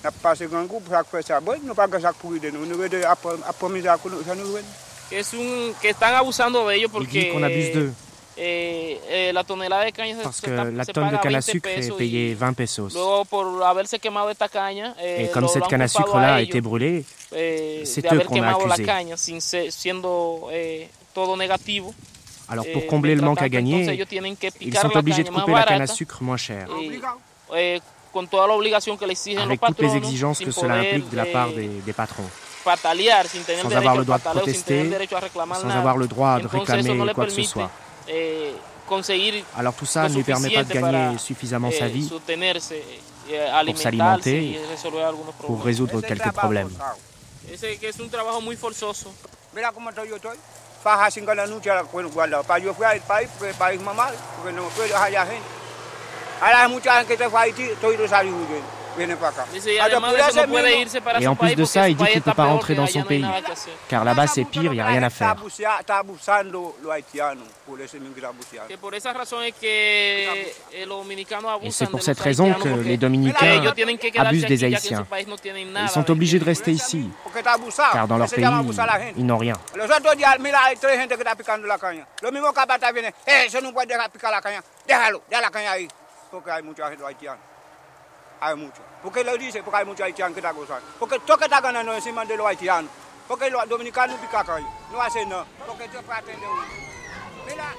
N'a 0.02 0.10
passé 0.12 0.46
grand 0.46 0.64
groupe, 0.64 0.84
ça 0.88 1.02
fait 1.04 1.22
ça. 1.26 1.40
Bon, 1.40 1.54
nous 1.62 1.74
pas 1.74 1.88
que 1.88 2.00
ça 2.00 2.12
pourri 2.12 2.38
de 2.40 2.50
nous. 2.50 2.62
À 2.62 2.66
nous, 2.66 4.22
ça 4.24 4.34
nous 4.34 4.52
veut. 4.52 4.62
Que, 5.10 5.16
es 5.16 5.34
un, 5.34 5.72
que 5.80 5.88
están 5.88 6.14
abusando 6.14 6.68
de 6.68 6.74
ellos 6.74 6.90
Il 7.00 7.06
dit 7.06 7.20
porque 7.20 7.32
qu'on 7.32 7.42
abuse 7.42 7.72
d'eux, 7.72 7.92
eh, 8.36 9.00
eh, 9.08 9.32
la 9.32 9.42
tonelada 9.42 9.84
de 9.86 9.90
caña 9.92 10.16
se- 10.18 10.22
parce 10.22 10.36
se, 10.36 10.42
que 10.42 10.50
la 10.50 10.84
se 10.84 10.92
tonne 10.92 11.10
de 11.10 11.16
canne 11.16 11.34
à 11.34 11.38
20 11.38 11.40
sucre 11.40 11.68
est 11.70 11.90
payée 11.96 12.30
y 12.30 12.34
20 12.34 12.52
pesos. 12.52 12.92
luego 12.92 13.24
por 13.24 13.62
haberse 13.64 13.98
quemado 13.98 14.28
esta 14.28 14.48
caña 14.50 14.94
eh, 15.00 15.24
Et 15.24 15.30
comme 15.30 15.48
cette 15.48 15.66
canne 15.66 15.80
à 15.80 15.88
sucre-là 15.88 16.34
a 16.34 16.40
été 16.42 16.60
brûlée, 16.60 17.04
c'est 17.30 18.04
eux 18.04 18.08
haber 18.10 18.24
qu'on 18.26 18.34
a 18.34 18.38
quemado 18.52 18.66
la 18.66 18.74
accusé. 18.74 18.84
caña 18.86 19.16
sin 19.16 19.40
ser- 19.40 19.72
siendo 19.72 20.48
eh, 20.52 20.88
todo 21.14 21.36
negativo. 21.38 21.94
Alors 22.48 22.64
eh, 22.66 22.72
pour 22.72 22.86
combler 22.86 23.14
le 23.14 23.22
manque 23.22 23.42
à 23.42 23.48
gagner, 23.48 24.04
ils 24.60 24.76
sont 24.76 24.96
obligés 24.96 25.24
de 25.24 25.28
couper 25.30 25.52
la 25.52 25.62
canne 25.64 25.82
à 25.82 25.86
sucre 25.86 26.22
moins 26.22 26.36
chère, 26.36 26.68
eh, 27.54 27.80
avec 29.38 29.60
toutes 29.60 29.80
les 29.80 29.96
exigences 29.96 30.38
que 30.40 30.50
cela 30.50 30.74
implique 30.74 31.10
de 31.10 31.16
la 31.16 31.28
eh, 31.28 31.32
part 31.32 31.50
des, 31.50 31.68
des 31.68 31.92
patrons, 31.92 32.28
sans 32.64 33.72
avoir 33.76 33.96
le 33.96 34.04
droit 34.04 34.18
de 34.18 34.22
protester, 34.22 34.90
sans 35.60 35.70
avoir 35.70 35.96
le 35.96 36.06
droit 36.06 36.40
de 36.40 36.46
réclamer 36.46 37.12
quoi 37.14 37.26
que 37.26 37.32
ce 37.32 37.42
soit. 37.42 37.70
Alors 39.56 39.74
tout 39.74 39.84
ça 39.86 40.08
ne 40.08 40.14
lui 40.14 40.22
permet 40.22 40.50
pas 40.50 40.64
de 40.64 40.72
gagner 40.72 41.18
suffisamment 41.18 41.70
sa 41.70 41.88
vie 41.88 42.08
pour 42.08 43.78
s'alimenter, 43.78 44.58
pour 45.40 45.62
résoudre 45.62 46.00
quelques 46.00 46.32
problèmes. 46.32 46.70
Ese 50.84 50.94
que 50.94 51.10
es 51.10 51.16
un 51.16 51.24
trabajo 51.24 51.24
muy 51.24 51.24
forzoso. 51.24 51.24
Mira 51.24 51.24
cómo 51.24 51.24
estoy 51.24 51.26
yo 51.26 51.26
estoy. 51.26 51.26
Faja 51.26 51.26
sin 51.26 51.26
ganar 51.26 51.48
noche 51.48 51.70
a 51.70 51.74
la 51.74 51.84
cuerda 51.84 52.10
guarda. 52.10 52.42
Para 52.42 52.58
yo 52.58 52.74
fui 52.74 52.86
al 52.86 53.00
país, 53.00 53.28
porque 53.36 53.50
el 53.50 53.56
país 53.56 53.80
mamá, 53.80 54.10
porque 54.36 54.52
no 54.52 54.62
puedo 54.68 54.88
dejar 54.88 55.10
ya 55.10 55.26
gente. 55.26 55.48
Ahora 56.40 56.62
hay 56.62 56.68
mucha 56.68 56.98
gente 56.98 57.16
que 57.16 57.24
se 57.24 57.30
fue 57.30 57.40
a 57.40 57.42
Haití, 57.42 57.62
estoy 57.62 57.96
de 57.96 58.08
salir 58.08 58.32
huyendo. 58.32 58.77
Et 61.20 61.26
en 61.26 61.36
plus 61.36 61.54
de 61.54 61.64
ça, 61.64 61.88
il 61.88 61.96
dit 61.96 62.04
qu'il 62.04 62.16
ne 62.16 62.22
peut 62.22 62.32
pas 62.34 62.44
rentrer 62.44 62.74
dans 62.74 62.86
son 62.86 63.02
pays, 63.02 63.24
car 63.88 64.04
là-bas 64.04 64.26
c'est 64.26 64.44
pire, 64.44 64.72
il 64.72 64.76
n'y 64.76 64.80
a 64.80 64.86
rien 64.86 65.02
à 65.02 65.10
faire. 65.10 65.36
eh, 71.62 71.66
Et 71.66 71.70
c'est 71.70 71.86
pour 71.86 72.02
cette 72.02 72.20
raison 72.20 72.52
que 72.54 72.68
les 72.68 72.96
Dominicains 72.96 73.72
abusent 74.18 74.46
des 74.46 74.64
Haïtiens. 74.64 75.06
Ils 75.10 75.88
sont 75.88 76.00
¿me 76.00 76.10
obligés 76.10 76.38
de 76.38 76.44
rester 76.44 76.72
ici, 76.72 77.10
car 77.92 78.08
dans 78.08 78.18
leur 78.18 78.28
pays, 78.28 78.44
ils 79.16 79.26
n'ont 79.26 79.38
rien. 79.38 79.54
Los 79.74 79.84
otros 79.90 80.16
días, 80.16 80.36
mira, 80.38 80.58
que 89.12 89.24
que 91.38 91.48
de 92.28 92.36
los 92.36 92.46
haitianos. 92.46 92.90
Porque 93.26 93.50
los 93.50 93.68
dominicanos 93.68 94.16
no 94.16 94.22
pican 94.22 94.46
caña. 94.46 94.66
No 94.90 95.00
hacen 95.02 95.28
nada. 95.28 95.44
Porque 95.66 95.84
esto 95.84 95.98
es 95.98 96.04
para 96.04 96.20
atender 96.20 96.48
uno. 96.48 96.62
Mira. 97.46 97.74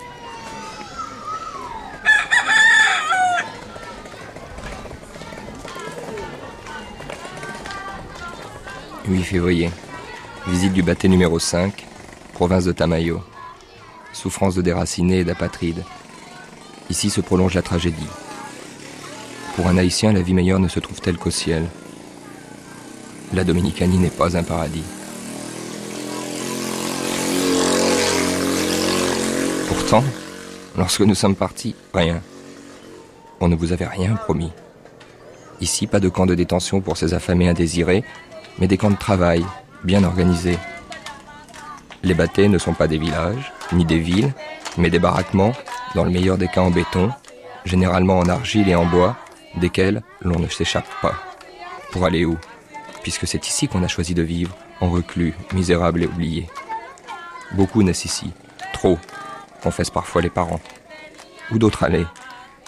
8 9.09 9.23
février. 9.23 9.71
Visite 10.45 10.73
du 10.73 10.83
bâté 10.83 11.07
numéro 11.07 11.39
5, 11.39 11.83
province 12.33 12.65
de 12.65 12.71
Tamayo. 12.71 13.23
Souffrance 14.13 14.55
de 14.55 14.61
déracinés 14.61 15.19
et 15.19 15.23
d'apatrides. 15.23 15.83
Ici 16.89 17.09
se 17.09 17.21
prolonge 17.21 17.55
la 17.55 17.61
tragédie. 17.63 18.07
Pour 19.59 19.67
un 19.67 19.77
Haïtien, 19.77 20.13
la 20.13 20.21
vie 20.21 20.33
meilleure 20.33 20.61
ne 20.61 20.69
se 20.69 20.79
trouve-t-elle 20.79 21.17
qu'au 21.17 21.31
ciel 21.31 21.65
La 23.33 23.43
Dominicanie 23.43 23.97
n'est 23.97 24.07
pas 24.07 24.37
un 24.37 24.43
paradis. 24.43 24.85
Pourtant, 29.67 30.05
lorsque 30.77 31.01
nous 31.01 31.13
sommes 31.13 31.35
partis, 31.35 31.75
rien. 31.93 32.21
On 33.41 33.49
ne 33.49 33.55
vous 33.57 33.73
avait 33.73 33.85
rien 33.85 34.15
promis. 34.15 34.53
Ici, 35.59 35.87
pas 35.87 35.99
de 35.99 36.07
camp 36.07 36.25
de 36.25 36.35
détention 36.35 36.79
pour 36.79 36.95
ces 36.95 37.13
affamés 37.13 37.49
indésirés, 37.49 38.05
mais 38.59 38.67
des 38.67 38.77
camps 38.77 38.91
de 38.91 38.95
travail, 38.95 39.43
bien 39.83 40.05
organisés. 40.05 40.57
Les 42.01 42.13
bâtés 42.13 42.47
ne 42.47 42.57
sont 42.57 42.73
pas 42.73 42.87
des 42.87 42.97
villages, 42.97 43.51
ni 43.73 43.83
des 43.83 43.99
villes, 43.99 44.31
mais 44.77 44.89
des 44.89 44.99
baraquements, 44.99 45.51
dans 45.95 46.05
le 46.05 46.11
meilleur 46.11 46.37
des 46.37 46.47
cas 46.47 46.61
en 46.61 46.71
béton, 46.71 47.11
généralement 47.65 48.19
en 48.19 48.29
argile 48.29 48.69
et 48.69 48.75
en 48.75 48.85
bois, 48.85 49.17
desquels 49.57 50.01
l'on 50.21 50.39
ne 50.39 50.47
s'échappe 50.47 50.89
pas. 51.01 51.15
Pour 51.91 52.05
aller 52.05 52.25
où? 52.25 52.37
Puisque 53.01 53.27
c'est 53.27 53.47
ici 53.47 53.67
qu'on 53.67 53.83
a 53.83 53.87
choisi 53.87 54.13
de 54.13 54.21
vivre, 54.21 54.55
en 54.81 54.89
reclus, 54.89 55.33
misérable 55.53 56.03
et 56.03 56.07
oublié. 56.07 56.47
Beaucoup 57.53 57.83
naissent 57.83 58.05
ici, 58.05 58.31
trop, 58.73 58.97
confessent 59.63 59.89
parfois 59.89 60.21
les 60.21 60.29
parents. 60.29 60.61
Où 61.51 61.57
d'autres 61.57 61.83
aller 61.83 62.05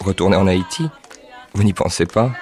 Retourner 0.00 0.36
en 0.36 0.46
Haïti 0.46 0.88
Vous 1.54 1.62
n'y 1.62 1.72
pensez 1.72 2.06
pas? 2.06 2.32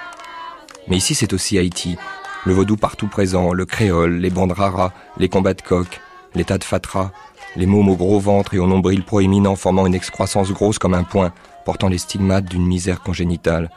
Mais 0.87 0.97
ici 0.97 1.13
c'est 1.13 1.33
aussi 1.33 1.59
Haïti, 1.59 1.97
le 2.45 2.53
vaudou 2.53 2.75
partout 2.75 3.07
présent, 3.07 3.53
le 3.53 3.65
créole, 3.65 4.15
les 4.15 4.31
bandes 4.31 4.53
raras, 4.53 4.93
les 5.17 5.29
combats 5.29 5.53
de 5.53 5.61
coq, 5.61 6.01
les 6.33 6.43
tas 6.43 6.57
de 6.57 6.63
fatras, 6.63 7.11
les 7.55 7.65
mômes 7.65 7.89
au 7.89 7.95
gros 7.95 8.19
ventre 8.19 8.53
et 8.55 8.59
au 8.59 8.65
nombril 8.65 9.03
proéminent 9.03 9.55
formant 9.55 9.85
une 9.85 9.93
excroissance 9.93 10.51
grosse 10.51 10.79
comme 10.79 10.93
un 10.93 11.03
poing, 11.03 11.33
portant 11.65 11.89
les 11.89 11.97
stigmates 11.99 12.45
d'une 12.45 12.65
misère 12.65 13.01
congénitale. 13.01 13.69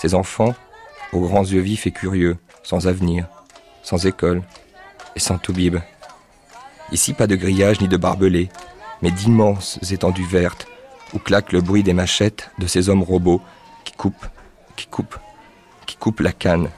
Ces 0.00 0.14
enfants, 0.14 0.54
aux 1.12 1.20
grands 1.20 1.44
yeux 1.44 1.60
vifs 1.60 1.86
et 1.86 1.90
curieux, 1.90 2.38
sans 2.62 2.88
avenir, 2.88 3.26
sans 3.82 4.06
école 4.06 4.42
et 5.14 5.20
sans 5.20 5.36
toubib. 5.36 5.76
Ici 6.90 7.12
pas 7.12 7.26
de 7.26 7.36
grillage 7.36 7.82
ni 7.82 7.88
de 7.88 7.98
barbelés, 7.98 8.48
mais 9.02 9.10
d'immenses 9.10 9.78
étendues 9.92 10.24
vertes, 10.24 10.66
où 11.12 11.18
claque 11.18 11.52
le 11.52 11.60
bruit 11.60 11.82
des 11.82 11.92
machettes 11.92 12.50
de 12.58 12.66
ces 12.66 12.88
hommes 12.88 13.02
robots 13.02 13.42
qui 13.84 13.92
coupent, 13.92 14.26
qui 14.74 14.86
coupent, 14.86 15.18
qui 15.84 15.96
coupent 15.96 16.20
la 16.20 16.32
canne. 16.32 16.70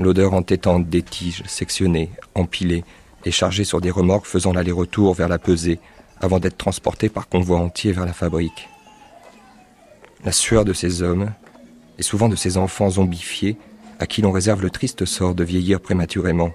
L'odeur 0.00 0.34
entêtante 0.34 0.88
des 0.88 1.02
tiges 1.02 1.44
sectionnées, 1.46 2.10
empilées 2.34 2.82
et 3.24 3.30
chargées 3.30 3.64
sur 3.64 3.80
des 3.80 3.92
remorques 3.92 4.26
faisant 4.26 4.52
l'aller-retour 4.52 5.14
vers 5.14 5.28
la 5.28 5.38
pesée 5.38 5.78
avant 6.20 6.40
d'être 6.40 6.58
transportées 6.58 7.08
par 7.08 7.28
convoi 7.28 7.58
entier 7.58 7.92
vers 7.92 8.06
la 8.06 8.12
fabrique. 8.12 8.68
La 10.24 10.32
sueur 10.32 10.64
de 10.64 10.72
ces 10.72 11.02
hommes, 11.02 11.30
et 12.02 12.04
souvent 12.04 12.28
de 12.28 12.34
ces 12.34 12.56
enfants 12.56 12.90
zombifiés, 12.90 13.56
à 14.00 14.08
qui 14.08 14.22
l'on 14.22 14.32
réserve 14.32 14.60
le 14.60 14.70
triste 14.70 15.04
sort 15.04 15.36
de 15.36 15.44
vieillir 15.44 15.80
prématurément. 15.80 16.50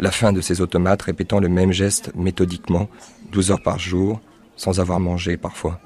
La 0.00 0.10
fin 0.10 0.32
de 0.32 0.40
ces 0.40 0.60
automates 0.60 1.02
répétant 1.02 1.38
le 1.38 1.48
même 1.48 1.70
geste 1.70 2.10
méthodiquement, 2.16 2.88
12 3.30 3.52
heures 3.52 3.62
par 3.62 3.78
jour, 3.78 4.20
sans 4.56 4.80
avoir 4.80 4.98
mangé 4.98 5.36
parfois. 5.36 5.78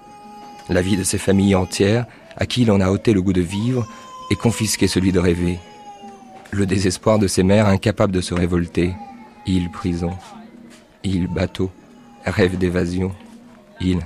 La 0.70 0.80
vie 0.80 0.96
de 0.96 1.04
ces 1.04 1.18
familles 1.18 1.54
entières, 1.54 2.06
à 2.38 2.46
qui 2.46 2.64
l'on 2.64 2.80
a 2.80 2.90
ôté 2.90 3.12
le 3.12 3.20
goût 3.20 3.34
de 3.34 3.42
vivre 3.42 3.86
et 4.30 4.34
confisqué 4.34 4.88
celui 4.88 5.12
de 5.12 5.20
rêver. 5.20 5.58
Le 6.52 6.64
désespoir 6.64 7.18
de 7.18 7.26
ces 7.26 7.42
mères 7.42 7.68
incapables 7.68 8.14
de 8.14 8.22
se 8.22 8.32
révolter. 8.32 8.94
Île 9.44 9.70
prison, 9.70 10.16
île 11.04 11.26
bateau, 11.26 11.70
rêve 12.24 12.56
d'évasion, 12.56 13.12
île 13.78 14.00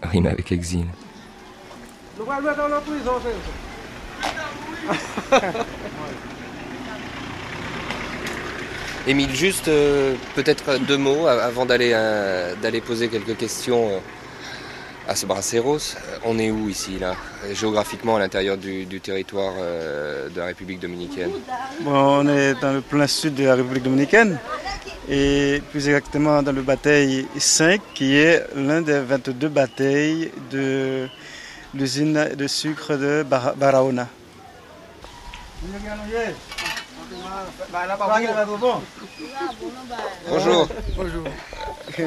rime 0.00 0.26
avec 0.26 0.52
exil. 0.52 0.86
Dans 2.16 2.24
Émile, 9.06 9.34
juste 9.34 9.68
euh, 9.68 10.14
peut-être 10.34 10.78
deux 10.78 10.96
mots 10.96 11.26
avant 11.26 11.66
d'aller 11.66 11.90
euh, 11.92 12.54
d'aller 12.62 12.80
poser 12.80 13.08
quelques 13.08 13.36
questions 13.36 13.88
euh, 13.90 13.98
à 15.06 15.14
ce 15.14 15.26
brasseros. 15.26 15.76
Euh, 15.76 16.18
On 16.24 16.38
est 16.38 16.50
où 16.50 16.70
ici, 16.70 16.98
là 16.98 17.14
Géographiquement 17.52 18.16
à 18.16 18.18
l'intérieur 18.18 18.56
du, 18.56 18.86
territoire 19.02 19.52
de 19.56 20.38
la 20.40 20.46
République 20.46 20.80
dominicaine? 20.80 21.32
On 21.86 22.26
est 22.26 22.54
dans 22.62 22.72
le 22.72 22.80
plein 22.80 23.06
sud 23.06 23.34
de 23.34 23.44
la 23.44 23.56
République 23.56 23.82
dominicaine 23.82 24.38
et 25.10 25.60
plus 25.70 25.86
exactement 25.88 26.42
dans 26.42 26.52
le 26.52 26.62
bataille 26.62 27.26
5 27.36 27.78
qui 27.92 28.16
est 28.16 28.42
l'un 28.56 28.80
des 28.80 29.00
22 29.00 29.48
batailles 29.48 30.30
de 30.50 31.06
l'usine 31.74 32.30
de 32.34 32.46
sucre 32.46 32.94
de 32.96 33.22
Bara- 33.22 33.52
Barahona. 33.54 34.08
Bonjour. 40.28 40.68
Bonjour. 40.96 41.24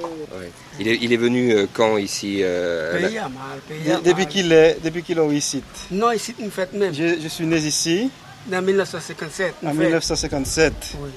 Ouais. 0.00 0.50
Il, 0.78 0.88
est, 0.88 0.98
il 1.02 1.12
est 1.12 1.16
venu 1.16 1.52
euh, 1.52 1.66
quand 1.74 1.98
ici 1.98 2.38
euh, 2.42 2.96
Pays 2.96 3.18
à 3.18 3.28
mal, 3.28 3.58
pays 3.68 3.90
à 3.92 4.00
Depuis 4.00 4.26
qu'il 4.26 4.50
est, 4.52 4.78
depuis 4.82 5.02
qu'il 5.02 5.18
est 5.18 5.36
ici. 5.36 5.62
Non, 5.90 6.12
ici, 6.12 6.34
nous 6.38 6.48
faites 6.48 6.72
même. 6.72 6.94
Je, 6.94 7.20
je 7.20 7.28
suis 7.28 7.44
né 7.44 7.56
ici 7.58 8.08
En 8.50 8.62
1957. 8.62 9.56
nous 9.62 9.68
en 9.68 9.72
fait. 9.72 9.78
1957. 9.78 10.72
Oui. 11.02 11.10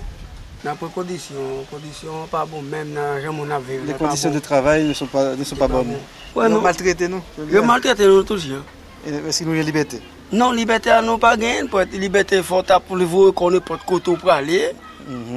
Dans 0.64 0.72
les 0.82 0.88
conditions, 0.90 1.66
conditions 1.70 2.26
pas 2.30 2.46
bonnes, 2.46 2.66
même 2.68 2.94
dans 2.94 3.62
qui 3.62 3.86
Les 3.86 3.94
conditions 3.94 4.32
de 4.32 4.40
travail 4.40 4.86
ne 4.86 4.94
sont 4.94 5.08
pas, 5.08 5.36
ne 5.36 5.44
sont 5.44 5.56
pas 5.56 5.68
bonnes. 5.68 5.96
Ouais, 6.36 6.50
Nous 6.50 6.56
non. 6.56 6.62
maltraités, 6.62 7.08
nous. 7.08 7.22
Je 7.38 7.60
maltraite 7.60 8.00
nous 8.00 8.24
toujours. 8.24 8.64
Est-ce 9.06 9.40
que 9.40 9.44
nous 9.46 9.52
avons 9.54 9.62
liberté? 9.64 10.02
Non, 10.34 10.52
liberté 10.52 10.90
à 10.90 11.02
nous 11.02 11.18
pas 11.20 11.38
gagner. 11.38 11.64
Pour 11.70 11.80
être 11.82 11.94
liberté, 11.94 12.42
faut 12.42 12.64
pour 12.88 12.96
le 12.96 13.06
voir 13.06 13.34
qu'on 13.34 13.54
est 13.54 13.60
pas 13.60 13.76
de 13.78 13.84
côté 13.84 14.16
pour 14.16 14.32
aller. 14.32 14.72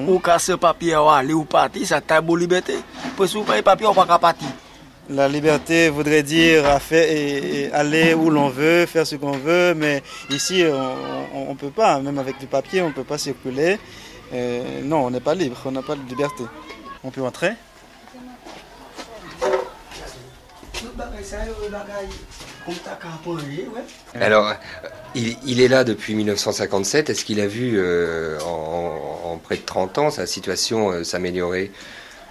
Ou 0.09 0.19
casser 0.21 0.57
papier 0.57 0.97
ou 0.97 1.09
aller 1.09 1.35
ou 1.35 1.45
partir, 1.45 1.87
ça 1.87 2.01
taille 2.01 2.23
bonne 2.23 2.41
liberté. 2.41 2.75
Parce 3.17 3.33
que 3.33 3.39
pas 3.41 3.61
papier, 3.63 3.87
on 3.87 3.91
ne 3.91 3.95
peut 3.97 4.07
pas 4.07 4.19
partir. 4.19 4.49
La 5.11 5.29
liberté 5.29 5.89
voudrait 5.89 6.23
dire 6.23 6.67
à 6.67 6.81
faire 6.81 7.09
et- 7.09 7.63
et 7.67 7.73
aller 7.73 8.15
où 8.15 8.31
l'on 8.31 8.49
veut, 8.49 8.87
faire 8.87 9.07
ce 9.07 9.17
qu'on 9.17 9.33
veut, 9.39 9.75
mais 9.75 10.03
ici 10.31 10.65
on 11.35 11.51
ne 11.51 11.55
peut 11.55 11.71
pas, 11.71 12.01
même 12.01 12.19
avec 12.19 12.39
du 12.39 12.47
papier, 12.47 12.81
on 12.83 12.89
ne 12.89 12.93
peut 12.93 13.05
pas 13.05 13.19
circuler. 13.19 13.79
Euh, 14.33 14.81
non, 14.83 15.07
on 15.07 15.11
n'est 15.11 15.21
pas 15.21 15.35
libre, 15.35 15.57
on 15.65 15.71
n'a 15.73 15.83
pas 15.83 15.95
de 15.95 16.09
liberté. 16.09 16.43
On 17.05 17.11
peut 17.11 17.23
entrer 17.23 17.53
Alors, 24.15 24.49
euh, 24.49 24.55
il, 25.15 25.37
il 25.45 25.61
est 25.61 25.69
là 25.69 25.85
depuis 25.85 26.15
1957. 26.15 27.11
Est-ce 27.11 27.25
qu'il 27.25 27.41
a 27.41 27.47
vu 27.47 27.75
euh, 27.79 28.39
en, 28.41 29.33
en 29.33 29.37
près 29.39 29.57
de 29.57 29.63
30 29.63 29.99
ans 29.99 30.11
sa 30.11 30.27
situation 30.27 30.91
euh, 30.91 31.05
s'améliorer? 31.05 31.71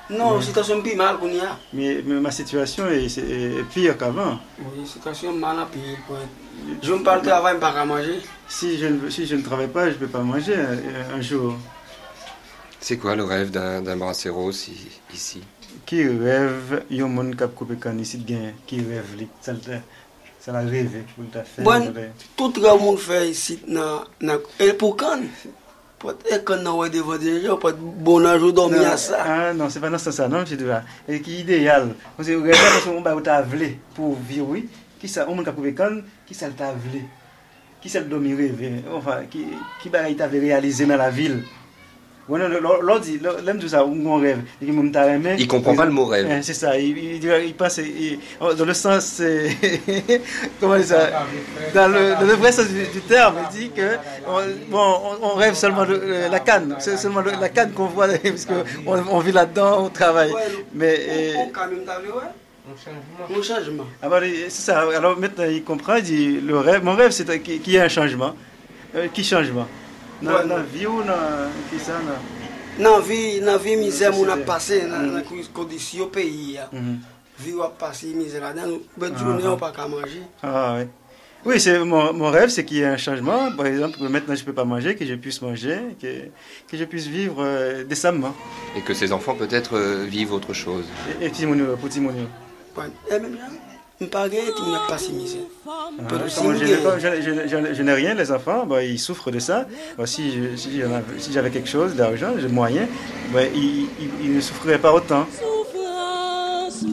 Non, 0.10 0.39
situation 0.39 0.82
plus 0.84 0.96
mal 0.96 1.18
qu'on 1.18 1.30
y 1.30 1.39
a. 1.39 1.58
mais, 1.74 2.01
mais 2.06 2.20
ma 2.20 2.30
situation 2.30 2.88
est, 2.88 3.10
c'est- 3.10 3.22
est 3.27 3.63
pire 3.74 3.98
qu'avant. 3.98 4.38
Oui, 4.60 4.86
situation 4.88 5.34
mal 5.34 5.58
à 5.60 5.65
pire. 5.65 5.98
être- 6.15 6.80
Je 6.84 6.94
ne 6.94 7.00
parle 7.04 7.22
de 7.24 7.27
travail, 7.27 7.54
je 7.54 7.58
ne 7.58 7.62
peux 7.65 7.74
pas 7.74 7.86
manger. 7.86 8.20
Si 8.48 8.77
je, 8.77 8.86
ne, 8.86 9.10
si 9.10 9.25
je 9.25 9.36
ne 9.36 9.42
travaille 9.42 9.68
pas, 9.68 9.86
je 9.86 9.96
ne 9.96 10.00
peux 10.00 10.08
pas 10.08 10.22
manger 10.22 10.56
un 11.18 11.22
jour. 11.22 11.56
C'est 12.80 12.98
quoi 12.98 13.15
le 13.15 13.24
rêve 13.24 13.50
d'un 13.50 13.82
i- 14.68 15.15
ici? 15.15 15.41
Qui 15.88 16.08
rêve, 16.08 16.84
il 16.91 16.98
y 16.98 17.02
a 17.02 17.06
un 17.06 17.08
monde 17.08 17.36
qui 17.36 17.43
a 17.43 17.48
coupé 17.48 17.76
ici, 17.98 18.24
qui 18.67 18.78
rêve, 18.78 19.06
ça 20.45 20.51
l'a 20.51 20.60
rêvé 20.60 21.03
pour 21.15 21.23
le 21.23 21.43
faire. 21.43 21.65
Bon, 21.65 21.93
tout 22.38 22.53
le 22.62 22.77
monde 22.77 22.99
fait 22.99 23.31
ici, 23.31 23.60
na, 23.67 24.03
na, 24.21 24.36
et 24.60 24.73
pour 24.73 24.95
quand? 24.95 25.19
Peut-être 25.97 26.45
qu'on 26.45 26.84
a 26.84 26.89
devant 26.89 27.17
des 27.17 27.41
gens, 27.41 27.58
peut-être 27.58 27.79
bon 27.79 28.19
dormir 28.51 28.81
Non, 28.81 28.86
à 28.86 28.95
ça. 28.95 29.23
Ah 29.25 29.53
non, 29.55 29.69
c'est 29.71 29.79
pas 29.79 29.89
dans 29.89 29.97
ce 29.97 30.12
sens, 30.12 30.29
non, 30.29 30.45
je 30.45 30.53
dois. 30.53 30.84
Et 31.08 31.19
qui 31.19 31.38
est 31.38 31.39
idéal? 31.39 31.95
Parce 32.15 32.29
que 32.29 32.36
regarde 32.36 32.60
parce 32.62 32.84
qu'on 32.84 33.01
va 33.01 33.19
t'a 33.21 33.41
vlé 33.41 33.79
pour 33.95 34.15
vivre, 34.19 34.45
oui. 34.49 34.69
Qui 34.99 35.08
ça, 35.08 35.25
on 35.27 35.34
m'a 35.34 35.43
coupé 35.43 35.73
quand, 35.73 36.01
qui 36.27 36.36
ça 36.36 36.47
t'a 36.49 36.73
vlé 36.73 37.01
Qui 37.81 37.89
ça 37.89 38.01
le 38.01 38.05
dormir 38.05 38.38
rêver 38.38 38.84
Enfin, 38.93 39.21
qui, 39.27 39.47
qui 39.81 39.89
va 39.89 40.13
t'avait 40.13 40.39
réalisé 40.39 40.86
dans 40.86 40.97
la 40.97 41.10
ville? 41.10 41.43
Ouais, 42.28 42.40
non, 42.40 42.48
l'autre 42.82 43.02
dit, 43.02 43.20
l'aime 43.46 43.60
tout 43.60 43.68
ça, 43.68 43.86
on 43.86 44.16
rêve. 44.16 44.40
Et. 44.60 45.36
Il 45.38 45.48
comprend 45.48 45.76
pas 45.76 45.86
le 45.86 45.92
mot 45.92 46.06
rêve. 46.06 46.28
Eh, 46.28 46.42
C'est 46.42 46.56
ça, 46.56 46.76
il, 46.78 46.98
il, 46.98 47.24
il 47.24 47.54
pense, 47.54 47.78
il- 47.78 48.18
oh, 48.42 48.52
dans 48.54 48.66
le 48.66 48.74
sens, 48.74 49.06
c'est- 49.06 49.56
comment 50.60 50.76
dire 50.78 50.86
ça? 50.88 51.10
Dans 51.76 51.88
le, 51.88 52.14
dans 52.20 52.26
le 52.26 52.34
vrai 52.34 52.52
sens 52.52 52.68
du, 52.68 52.84
du 52.88 53.02
terme, 53.02 53.36
il 53.52 53.60
dit 53.60 53.70
que 53.70 53.98
on, 54.28 54.40
bon, 54.72 55.02
on, 55.22 55.28
on 55.28 55.36
rêve 55.36 55.54
seulement 55.54 55.86
de 55.86 55.94
euh, 56.02 56.28
la 56.30 56.40
canne, 56.40 56.76
c'est 56.80 56.98
seulement 56.98 57.22
le- 57.22 57.32
la 57.40 57.50
canne 57.50 57.72
qu'on 57.74 57.86
voit, 57.88 58.08
parce 58.24 58.46
qu'on 58.46 58.64
on 59.12 59.20
vit 59.20 59.32
là-dedans, 59.32 59.84
on 59.86 59.90
travaille. 59.90 60.34
Mais 60.74 60.96
euh, 61.08 61.34
On 61.46 61.50
quand 61.50 61.68
même 61.68 61.82
t'as 61.86 62.00
vu, 62.00 62.08
ouais 62.08 62.24
Un 63.30 63.44
changement. 63.44 63.86
ah 64.02 64.10
bah, 64.10 64.20
c'est 64.50 64.50
ça. 64.50 64.80
Alors 64.98 65.16
maintenant, 65.20 65.46
il 65.48 65.64
comprend, 65.64 65.98
il 65.98 66.04
dit 66.04 66.40
le 66.42 66.58
rêve, 66.58 66.84
mon 66.84 66.96
rêve, 66.96 67.12
c'est 67.12 67.26
qu'il 67.44 67.62
qu'il 67.62 67.74
y 67.74 67.76
ait 67.76 67.82
un 67.82 67.88
changement. 67.88 68.34
Euh, 68.96 69.08
qui 69.14 69.24
changement? 69.24 69.68
Dans 70.21 70.32
Ouais. 70.32 70.47
dans 70.47 70.58
la 70.58 70.63
vie 70.63 70.88
ou 70.88 71.01
dans 71.04 71.49
qui 71.69 71.80
ça 71.84 71.93
dans- 71.93 72.84
Dans 72.84 72.97
la 72.97 73.04
vie, 73.04 73.39
dans 73.39 73.45
la 73.54 73.58
vie, 73.58 73.75
misère, 73.78 74.17
on 74.17 74.28
a 74.30 74.38
passé 74.38 74.82
dans 74.82 75.01
dans 75.12 75.17
les 75.17 75.43
conditions 75.54 76.08
pays. 76.08 76.58
hein. 76.58 76.67
Mhm. 76.73 76.99
Vie, 77.39 77.54
on 77.58 77.63
a 77.63 77.69
passé 77.69 78.08
misère 78.08 78.41
là-dedans. 78.41 78.78
Bonne 78.97 79.17
journée, 79.17 79.43
Ah, 79.45 79.51
on 79.51 79.58
pas 79.58 79.71
qu'à 79.71 79.88
manger. 79.88 80.21
Ah 80.43 80.75
oui. 80.80 80.86
Oui, 81.47 81.60
c'est 81.60 81.78
mon, 81.80 82.12
mon 82.12 82.32
rêve, 82.32 82.49
c'est 82.49 82.65
qu'il 82.65 82.78
y 82.78 82.82
ait 82.82 82.86
un 82.86 82.97
changement. 82.97 83.51
Par 83.51 83.67
exemple, 83.67 83.97
que 83.99 84.04
maintenant 84.06 84.34
je 84.36 84.41
ne 84.41 84.45
peux 84.45 84.54
pas 84.54 84.65
manger, 84.65 84.95
que 84.95 85.06
je 85.06 85.13
puisse 85.13 85.41
manger, 85.43 85.78
que, 86.01 86.08
que 86.67 86.75
je 86.75 86.86
puisse 86.86 87.06
vivre 87.06 87.36
euh, 87.39 87.84
décemment. 87.84 88.34
Et 88.75 88.82
que 88.82 88.93
ses 88.95 89.12
enfants 89.12 89.36
peut-être 89.36 89.78
euh, 89.78 90.06
vivent 90.10 90.34
autre 90.34 90.54
chose 90.54 90.86
Et, 91.21 91.25
et 91.28 91.32
bien, 94.27 94.41
je. 95.27 95.38
Ah, 95.67 96.03
n'ai 96.65 96.71
gagnons. 96.71 96.84
pas- 96.84 96.99
je- 96.99 97.21
je- 97.21 97.47
je- 97.47 97.73
je 97.73 97.81
n'ai 97.81 97.93
rien, 97.93 98.13
les 98.13 98.29
enfants, 98.31 98.65
bah, 98.65 98.84
ils 98.84 98.99
souffrent 98.99 99.31
de 99.31 99.39
ça. 99.39 99.65
Bah, 99.97 100.05
si 101.17 101.31
j'avais 101.31 101.49
quelque 101.49 101.69
chose 101.69 101.95
d'argent, 101.95 102.31
j'ai 102.38 102.49
moyen, 102.49 102.88
bah, 103.34 103.43
ils, 103.55 103.84
ils- 103.99 104.10
ils 104.25 104.36
ne 104.36 104.41
souffriraient 104.41 104.79
pas 104.79 104.93
autant. 104.93 105.25
Souffrance 105.31 106.84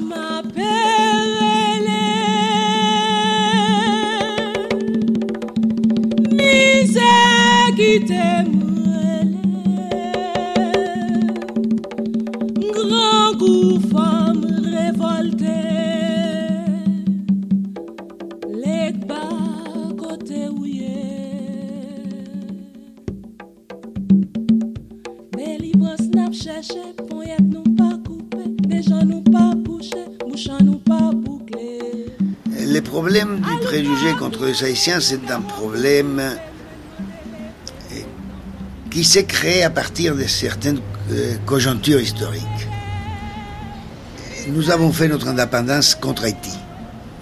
problème 32.93 33.41
du 33.41 33.57
préjugé 33.65 34.13
contre 34.19 34.45
les 34.45 34.65
Haïtiens, 34.65 35.01
c'est 35.01 35.31
un 35.31 35.41
problème 35.41 36.21
euh, 36.21 36.35
qui 38.91 39.03
s'est 39.03 39.25
créé 39.25 39.63
à 39.65 39.71
partir 39.71 40.15
de 40.15 40.25
certaines 40.25 40.79
euh, 41.11 41.37
conjonctures 41.47 42.03
historiques. 42.03 42.69
Nous 44.49 44.71
avons 44.71 44.93
fait 44.93 45.09
notre 45.09 45.29
indépendance 45.29 45.95
contre 45.95 46.25
Haïti. 46.25 46.53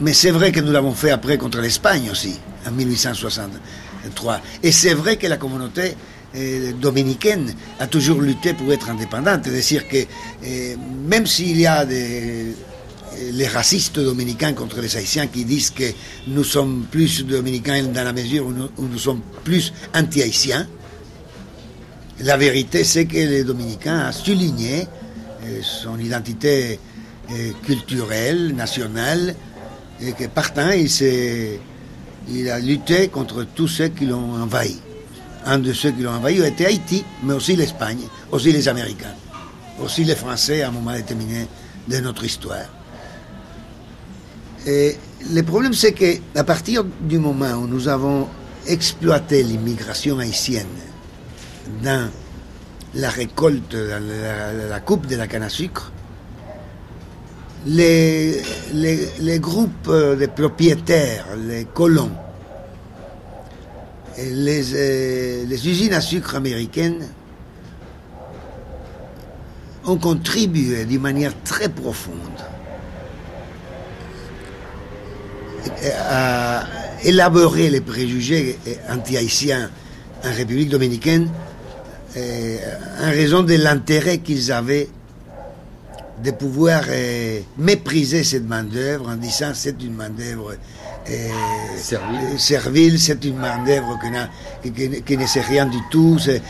Mais 0.01 0.13
c'est 0.13 0.33
vrai 0.33 0.51
que 0.51 0.59
nous 0.59 0.73
l'avons 0.73 0.93
fait 0.93 1.13
après 1.13 1.39
contre 1.39 1.61
l'Espagne 1.61 2.09
aussi, 2.11 2.41
en 2.67 2.73
1863. 2.73 4.41
Et 4.65 4.73
c'est 4.73 4.95
vrai 4.95 5.19
que 5.19 5.29
la 5.29 5.37
communauté 5.37 5.95
euh, 6.35 6.73
dominicaine 6.73 7.55
a 7.79 7.87
toujours 7.87 8.21
lutté 8.21 8.55
pour 8.55 8.73
être 8.73 8.91
indépendante. 8.91 9.43
C'est-à-dire 9.45 9.87
que 9.87 9.99
euh, 9.99 10.75
même 11.07 11.27
s'il 11.29 11.61
y 11.61 11.67
a 11.69 11.85
des, 11.85 12.57
les 13.33 13.47
racistes 13.49 13.99
dominicains 13.99 14.53
contre 14.53 14.81
les 14.81 14.97
haïtiens 14.97 15.27
qui 15.27 15.45
disent 15.45 15.71
que 15.71 15.93
nous 16.29 16.45
sommes 16.45 16.87
plus 16.91 17.25
dominicains 17.25 17.85
dans 17.85 18.05
la 18.05 18.13
mesure 18.13 18.47
où 18.47 18.53
nous, 18.83 18.99
sommes 18.99 19.21
plus 19.45 19.73
anti-haïtiens, 19.95 20.67
la 22.21 22.37
vérité 22.37 22.85
c'est 22.85 23.07
que 23.07 23.17
les 23.17 23.45
dominicains 23.45 24.09
ont 24.09 24.13
souligné 24.13 24.87
euh, 25.45 25.61
son 25.63 25.99
identité 25.99 26.79
euh, 27.31 27.51
culturelle, 27.65 28.55
nationale, 28.55 29.35
et 30.03 30.13
que 30.13 30.25
partant 30.27 30.71
il, 30.71 32.51
a 32.51 32.59
lutté 32.59 33.09
contre 33.09 33.45
tous 33.55 33.69
ceux 33.69 33.89
qui 33.89 34.07
l'ont 34.07 34.35
envahi. 34.35 34.79
un 35.47 35.59
de 35.59 35.73
ceux 35.73 35.91
qui 35.91 36.03
l'ont 36.03 36.13
envahi 36.13 36.41
était 36.43 36.67
Haïti, 36.67 37.05
mais 37.23 37.35
aussi 37.35 37.57
l'Espagne, 37.57 38.01
aussi 38.31 38.53
les 38.53 38.69
Américains, 38.69 39.15
aussi 39.83 40.05
les 40.05 40.15
Français 40.15 40.63
à 40.63 40.69
un 40.69 40.71
moment 40.71 40.93
déterminé 40.93 41.47
de 41.89 41.99
notre 41.99 42.25
histoire. 42.25 42.67
Et 44.67 44.97
le 45.33 45.43
problème, 45.43 45.73
c'est 45.73 45.93
qu'à 45.93 46.45
partir 46.45 46.85
du 46.85 47.19
moment 47.19 47.53
où 47.55 47.67
nous 47.67 47.89
avons 47.89 48.29
exploité 48.67 49.43
l'immigration 49.43 50.19
haïtienne 50.19 50.67
dans 51.83 52.11
la 52.95 53.09
récolte, 53.09 53.75
la, 53.75 53.99
la- 54.69 54.81
coupe 54.81 55.07
de 55.07 55.17
la 55.17 55.27
canne 55.27 55.43
à 55.45 55.49
sucre, 55.49 55.93
les, 57.67 58.43
groupes 59.39 59.89
euh, 59.89 60.17
de 60.17 60.27
propriétaires, 60.27 61.27
les 61.47 61.65
colons, 61.67 62.11
les, 64.19 64.75
euh, 64.75 65.45
les 65.47 65.69
usines 65.69 65.93
à 65.95 66.01
sucre 66.01 66.35
américaines 66.37 67.07
ont 69.87 69.97
contribué 69.97 70.85
d'une 70.85 71.01
manière 71.01 71.33
très 71.45 71.69
profonde 71.69 72.17
à 76.09 76.65
élaborer 77.05 77.71
les 77.71 77.81
préjugés 77.81 78.59
anti-haïtiens 78.91 79.71
en 80.25 80.33
République 80.33 80.69
dominicaine 80.69 81.29
euh, 82.17 82.57
en 83.03 83.11
raison 83.11 83.43
de 83.43 83.55
l'intérêt 83.55 84.19
qu'ils 84.19 84.51
avaient 84.53 84.89
de 86.23 86.31
pouvoir 86.33 86.83
euh, 86.89 87.41
mépriser 87.57 88.25
cette 88.25 88.47
main-d'œuvre 88.47 89.09
en 89.09 89.17
disant 89.17 89.53
c'est 89.55 89.81
une 89.83 89.95
main-d'œuvre 89.95 90.51
euh, 90.53 91.13
euh, 91.13 92.37
servile, 92.37 93.01
c'est 93.01 93.25
une 93.25 93.37
main-d'œuvre 93.39 93.99
qui, 94.63 94.71
qui- 94.73 95.03
qui- 95.03 95.17
ne 95.17 95.27
sait 95.27 95.41
rien 95.41 95.65
du 95.65 95.79
tout, 95.91 96.19
c'est 96.19 96.43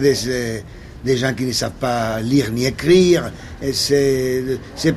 des, 0.00 0.28
euh, 0.28 0.60
des 1.04 1.16
gens 1.16 1.34
qui 1.34 1.44
ne 1.44 1.52
savent 1.52 1.72
pas 1.80 2.20
lire 2.20 2.52
ni 2.52 2.66
écrire, 2.66 3.32
c'est 3.72 4.44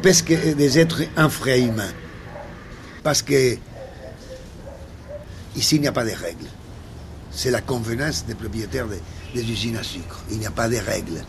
presque 0.01 0.31
des 0.55 0.77
êtres 0.79 1.01
infrahumains. 1.15 1.91
Parce 3.07 3.21
que 3.21 3.55
ici 5.55 5.75
il 5.77 5.81
n'y 5.81 5.87
a 5.87 5.93
pas 5.93 6.03
de 6.03 6.09
règles. 6.09 6.49
C'est 7.31 7.51
la 7.51 7.61
convenance 7.61 8.25
des 8.25 8.35
propriétaires 8.35 8.85
des, 9.33 9.49
usines 9.49 9.77
à 9.77 9.83
sucre. 9.83 10.19
Il 10.29 10.39
n'y 10.39 10.45
a 10.45 10.51
pas 10.51 10.67
de 10.67 10.75
règles. 10.75 11.23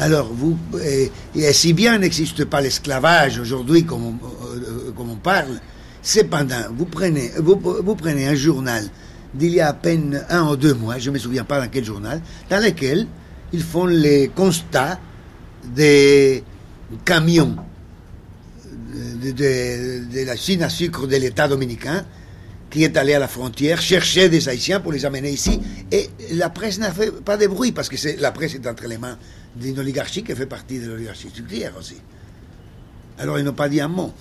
Alors, 0.00 0.26
vous, 0.32 0.58
et, 0.82 1.12
et 1.36 1.52
si 1.52 1.74
bien 1.74 1.96
n'existe 1.98 2.44
pas 2.46 2.60
l'esclavage 2.60 3.38
aujourd'hui, 3.38 3.84
comme, 3.84 4.04
on- 4.04 4.18
euh, 4.56 4.92
on 4.98 5.14
parle, 5.14 5.60
cependant, 6.02 6.64
vous, 6.72 6.88
vous 6.90 7.94
prenez 7.94 8.26
un 8.26 8.34
journal 8.34 8.90
d'il 9.32 9.52
y 9.52 9.60
a 9.60 9.68
à 9.68 9.74
peine 9.74 10.24
un 10.28 10.48
ou 10.50 10.56
deux 10.56 10.74
mois, 10.74 10.98
je 10.98 11.10
ne 11.10 11.14
me 11.14 11.20
souviens 11.20 11.44
pas 11.44 11.60
dans 11.60 11.68
quel 11.68 11.84
journal, 11.84 12.20
dans 12.50 12.58
lequel 12.60 13.06
ils 13.52 13.62
font 13.62 13.86
les 13.86 14.26
constats 14.34 14.98
des 15.64 16.42
camions 17.04 17.54
de, 18.96 20.24
la 20.24 20.36
Chine 20.36 20.62
à 20.62 20.68
sucre 20.68 21.06
de 21.06 21.16
l'État 21.16 21.48
dominicain 21.48 22.04
qui 22.70 22.82
est 22.84 22.96
allé 22.96 23.14
à 23.14 23.18
la 23.18 23.28
frontière 23.28 23.80
chercher 23.80 24.28
des 24.28 24.48
Haïtiens 24.48 24.80
pour 24.80 24.92
les 24.92 25.04
amener 25.04 25.30
ici. 25.30 25.60
Et 25.92 26.10
la 26.32 26.50
presse 26.50 26.78
n'a 26.78 26.90
fait 26.90 27.12
pas 27.24 27.36
de 27.36 27.46
bruit 27.46 27.72
parce 27.72 27.88
que 27.88 28.20
la 28.20 28.32
presse 28.32 28.54
est 28.54 28.66
entre 28.66 28.86
les 28.86 28.98
mains 28.98 29.16
d'une 29.54 29.78
oligarchie 29.78 30.22
qui 30.22 30.34
fait 30.34 30.46
partie 30.46 30.80
de 30.80 30.88
l'oligarchie 30.88 31.30
sucrière 31.32 31.72
aussi. 31.78 31.96
Alors 33.18 33.38
ils 33.38 33.44
n'ont 33.44 33.52
pas 33.52 33.68
dit 33.68 33.80
un 33.80 33.88
mot. 33.88 34.12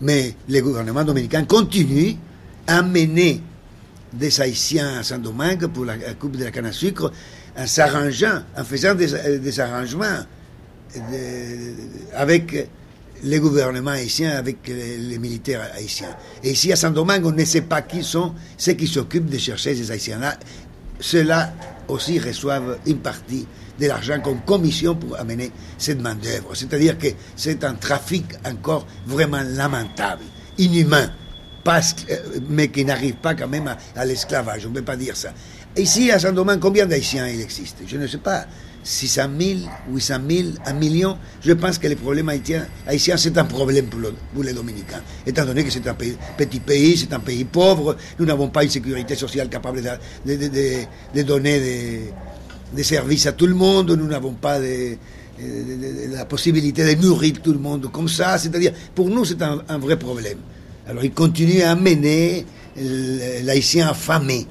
Mais 0.00 0.34
le 0.48 0.60
gouvernement 0.60 1.04
dominicain 1.04 1.44
continue 1.44 2.16
à 2.66 2.82
mener 2.82 3.40
des 4.12 4.40
Haïtiens 4.40 4.98
à 4.98 5.02
Saint-Domingue 5.02 5.68
pour 5.68 5.84
la, 5.84 5.96
coupe 6.18 6.36
de 6.36 6.44
la 6.44 6.50
canne 6.50 6.66
à 6.66 6.72
sucre 6.72 7.12
en 7.56 7.66
s'arrangeant, 7.66 8.42
en 8.56 8.64
faisant 8.64 8.94
des, 8.94 9.14
euh, 9.14 9.58
arrangements 9.58 10.26
de- 10.94 12.16
avec 12.16 12.68
les 13.24 13.38
gouvernements 13.38 13.92
haïtiens, 13.92 14.36
avec 14.36 14.66
les, 14.66 15.18
militaires 15.18 15.70
haïtiens. 15.74 16.14
Et 16.42 16.52
ici 16.52 16.72
à 16.72 16.76
Saint-Domingue, 16.76 17.26
on 17.26 17.32
ne 17.32 17.44
sait 17.44 17.62
pas 17.62 17.82
qui 17.82 18.02
sont 18.02 18.34
ceux 18.56 18.72
qui 18.72 18.86
s'occupent 18.86 19.30
de 19.30 19.38
chercher 19.38 19.74
ces 19.74 19.90
Haïtiens-là. 19.90 20.36
Ceux-là 20.98 21.52
aussi 21.88 22.18
reçoivent 22.18 22.78
une 22.86 22.98
partie 22.98 23.46
de 23.80 23.86
l'argent 23.86 24.20
comme 24.20 24.40
commission 24.40 24.94
pour 24.94 25.18
amener 25.18 25.50
cette 25.78 26.00
main-d'œuvre. 26.00 26.54
C'est-à-dire 26.54 26.98
que 26.98 27.08
c'est 27.36 27.64
un 27.64 27.74
trafic 27.74 28.24
encore 28.44 28.86
vraiment 29.06 29.42
lamentable, 29.42 30.22
inhumain, 30.58 31.10
parce 31.64 31.94
euh, 32.10 32.16
mais 32.48 32.68
qui 32.68 32.84
n'arrive 32.84 33.14
pas 33.14 33.34
quand 33.34 33.48
même 33.48 33.68
à, 33.68 33.76
à 33.96 34.04
l'esclavage. 34.04 34.66
On 34.66 34.70
ne 34.70 34.74
peut 34.74 34.82
pas 34.82 34.96
dire 34.96 35.16
ça. 35.16 35.32
Ici, 35.76 36.10
à 36.10 36.18
Saint-Domingue, 36.18 36.60
combien 36.60 36.86
d'Haïtiens 36.86 37.26
il 37.28 37.40
existe? 37.40 37.78
Je 37.86 37.96
ne 37.96 38.06
sais 38.06 38.18
pas. 38.18 38.46
600 38.84 39.22
000, 39.38 39.58
800 39.92 40.14
000, 40.28 40.48
un 40.66 40.72
million. 40.74 41.16
Je 41.44 41.52
pense 41.52 41.78
que 41.78 41.86
le 41.86 41.96
problème 41.96 42.28
haïtien, 42.28 42.66
c'est 42.98 43.38
un 43.38 43.44
problème 43.44 43.86
pour, 43.86 44.00
le- 44.00 44.14
pour 44.34 44.42
les 44.42 44.52
Dominicains. 44.52 45.02
Étant 45.26 45.44
donné 45.44 45.64
que 45.64 45.70
c'est 45.70 45.86
un 45.86 45.94
petit 45.94 46.60
pays, 46.60 46.96
c'est 46.96 47.12
un 47.12 47.20
pays 47.20 47.44
pauvre, 47.44 47.96
nous 48.18 48.24
n'avons 48.26 48.48
pas 48.48 48.64
une 48.64 48.70
sécurité 48.70 49.14
sociale 49.14 49.48
capable 49.48 49.82
de, 49.82 50.36
de- 50.36 50.48
de- 51.14 51.22
donner 51.22 51.60
des, 52.74 52.82
services 52.82 53.26
à 53.26 53.32
tout 53.32 53.46
le 53.46 53.54
monde, 53.54 53.90
nous 53.92 54.06
n'avons 54.06 54.32
pas 54.32 54.58
la 54.58 56.24
possibilité 56.24 56.94
de 56.94 57.00
nourrir 57.00 57.34
tout 57.42 57.52
le 57.52 57.58
monde 57.58 57.90
comme 57.92 58.08
ça. 58.08 58.38
C'est-à-dire, 58.38 58.72
pour 58.94 59.08
nous, 59.08 59.24
c'est 59.24 59.40
un, 59.42 59.62
un 59.68 59.78
vrai 59.78 59.96
problème. 59.98 60.38
Alors, 60.88 61.04
il 61.04 61.12
continue 61.12 61.62
à 61.62 61.76
mener 61.76 62.44
euh, 62.78 63.40
l'haïtien 63.44 63.88
affamé, 63.88 64.46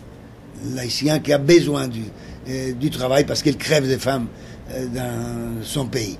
l'haïtien 0.74 1.20
qui 1.20 1.34
a 1.34 1.38
besoin 1.38 1.88
du, 1.88 2.04
du 2.48 2.90
travail 2.90 3.26
parce 3.26 3.42
qu'il 3.44 3.58
crève 3.58 3.90
de 3.90 3.98
femmes 3.98 4.28
euh, 4.72 4.88
dans 4.88 5.64
son 5.64 5.86
pays. 5.86 6.18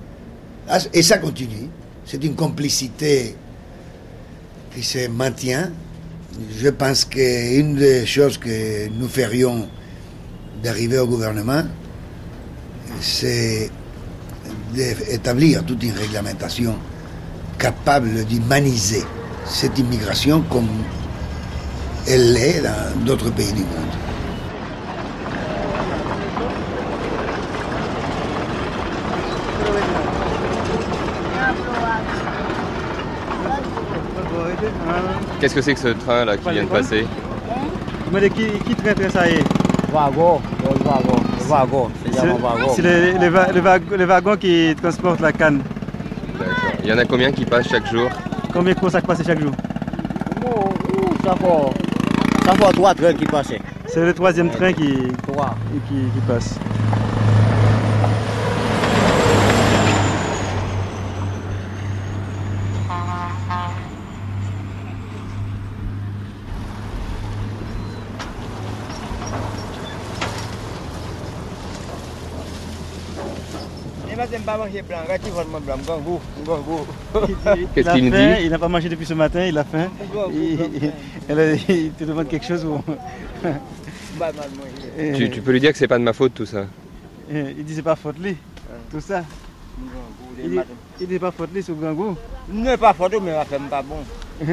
Ah, 0.68 0.78
Et 0.92 1.02
ça 1.02 1.18
continue. 1.18 1.68
C'est 2.04 2.22
une 2.24 2.34
complicité 2.34 3.36
qui 4.74 4.82
se 4.82 5.08
maintient. 5.08 5.70
Je 6.58 6.68
pense 6.68 7.04
qu'une 7.04 7.74
des 7.76 8.06
choses 8.06 8.38
que 8.38 8.88
nous 8.88 9.08
ferions 9.08 9.68
d'arriver 10.62 10.98
au 10.98 11.06
gouvernement, 11.06 11.62
c'est 13.00 13.70
d'établir 14.74 15.64
toute 15.64 15.82
une 15.82 15.92
réglementation 15.92 16.76
capable 17.58 18.24
d'humaniser 18.24 19.02
cette 19.44 19.78
immigration 19.78 20.42
comme 20.50 20.68
elle 22.08 22.32
l'est 22.32 22.62
dans 22.62 23.04
d'autres 23.04 23.30
pays 23.30 23.52
du 23.52 23.60
monde. 23.60 24.11
Qu'est-ce 35.42 35.56
que 35.56 35.60
c'est 35.60 35.74
que 35.74 35.80
ce 35.80 35.88
train 35.88 36.24
là 36.24 36.36
qui 36.36 36.48
vient 36.50 36.62
de 36.62 36.68
passer 36.68 37.04
Mais 38.12 38.30
qui, 38.30 38.46
qui 38.64 38.76
traite 38.76 39.10
ça 39.10 39.28
y 39.28 39.32
est 39.34 39.44
Wagon, 39.92 40.40
le 40.62 40.84
wagon, 40.84 41.16
le 41.36 41.44
wagon, 41.48 41.90
c'est 42.76 42.82
les, 42.82 43.18
les 43.18 43.28
va- 43.28 43.50
les 43.50 43.60
wagon- 43.60 43.96
les 43.98 44.04
wagons 44.04 44.36
qui 44.36 44.72
transportent 44.80 45.18
la 45.20 45.32
canne. 45.32 45.60
Il 46.84 46.88
y 46.88 46.92
en 46.92 46.98
a 46.98 47.04
combien 47.06 47.32
qui 47.32 47.44
passent 47.44 47.68
chaque 47.68 47.90
jour 47.90 48.08
Combien 48.54 48.72
de 48.74 48.88
ça 48.88 49.00
passe 49.00 49.26
chaque 49.26 49.40
jour 49.40 49.50
ça 51.24 51.34
fait, 51.34 52.44
ça 52.46 52.52
fait 52.54 52.72
trois 52.72 52.94
trains 52.94 53.14
qui 53.14 53.24
passaient. 53.26 53.60
C'est 53.88 54.04
le 54.04 54.14
troisième 54.14 54.48
train 54.50 54.72
qui, 54.72 54.92
qui, 54.92 55.94
qui 56.14 56.20
passe. 56.28 56.54
Pas 74.52 74.64
mangé 74.64 74.82
blanc, 74.82 74.98
quand 75.06 75.16
il 75.24 75.32
va 75.32 75.44
me 75.44 75.60
blanc, 75.60 75.76
gangou, 75.86 76.20
gangou. 76.44 76.86
Qu'est-ce 77.74 77.80
Il 77.80 77.88
a 77.88 77.92
qu'il 77.94 78.04
nous 78.06 78.12
faim, 78.12 78.34
dit 78.36 78.44
Il 78.44 78.50
n'a 78.50 78.58
pas 78.58 78.68
mangé 78.68 78.88
depuis 78.88 79.06
ce 79.06 79.14
matin, 79.14 79.44
il 79.46 79.56
a 79.58 79.64
faim. 79.64 79.88
Il, 80.32 80.58
il- 81.30 81.60
il 81.68 81.90
te 81.92 82.04
demande 82.04 82.28
quelque 82.28 82.46
chose 82.46 82.64
ou... 82.64 82.82
Et- 84.98 85.12
tu, 85.14 85.30
tu 85.30 85.40
peux 85.40 85.52
lui 85.52 85.60
dire 85.60 85.72
que 85.72 85.78
c'est 85.78 85.88
pas 85.88 85.98
de 85.98 86.04
ma 86.04 86.12
faute 86.12 86.34
tout 86.34 86.44
ça. 86.46 86.66
et 87.32 87.54
Il 87.58 87.64
dit 87.64 87.74
c'est 87.74 87.82
pas 87.82 87.96
faute 87.96 88.18
lui, 88.18 88.36
tout 88.90 89.00
ça. 89.00 89.24
Il 90.42 90.50
dit, 90.50 90.58
il 91.00 91.06
dit 91.06 91.18
pas 91.18 91.30
faute 91.30 91.48
lui 91.52 91.62
sur 91.62 91.74
Gangou. 91.74 92.14
Ne 92.50 92.76
pas 92.76 92.92
faute, 92.92 93.14
mais 93.22 93.32
la 93.32 93.44
femme 93.46 93.68
pas 93.70 93.82
bon. 93.82 93.96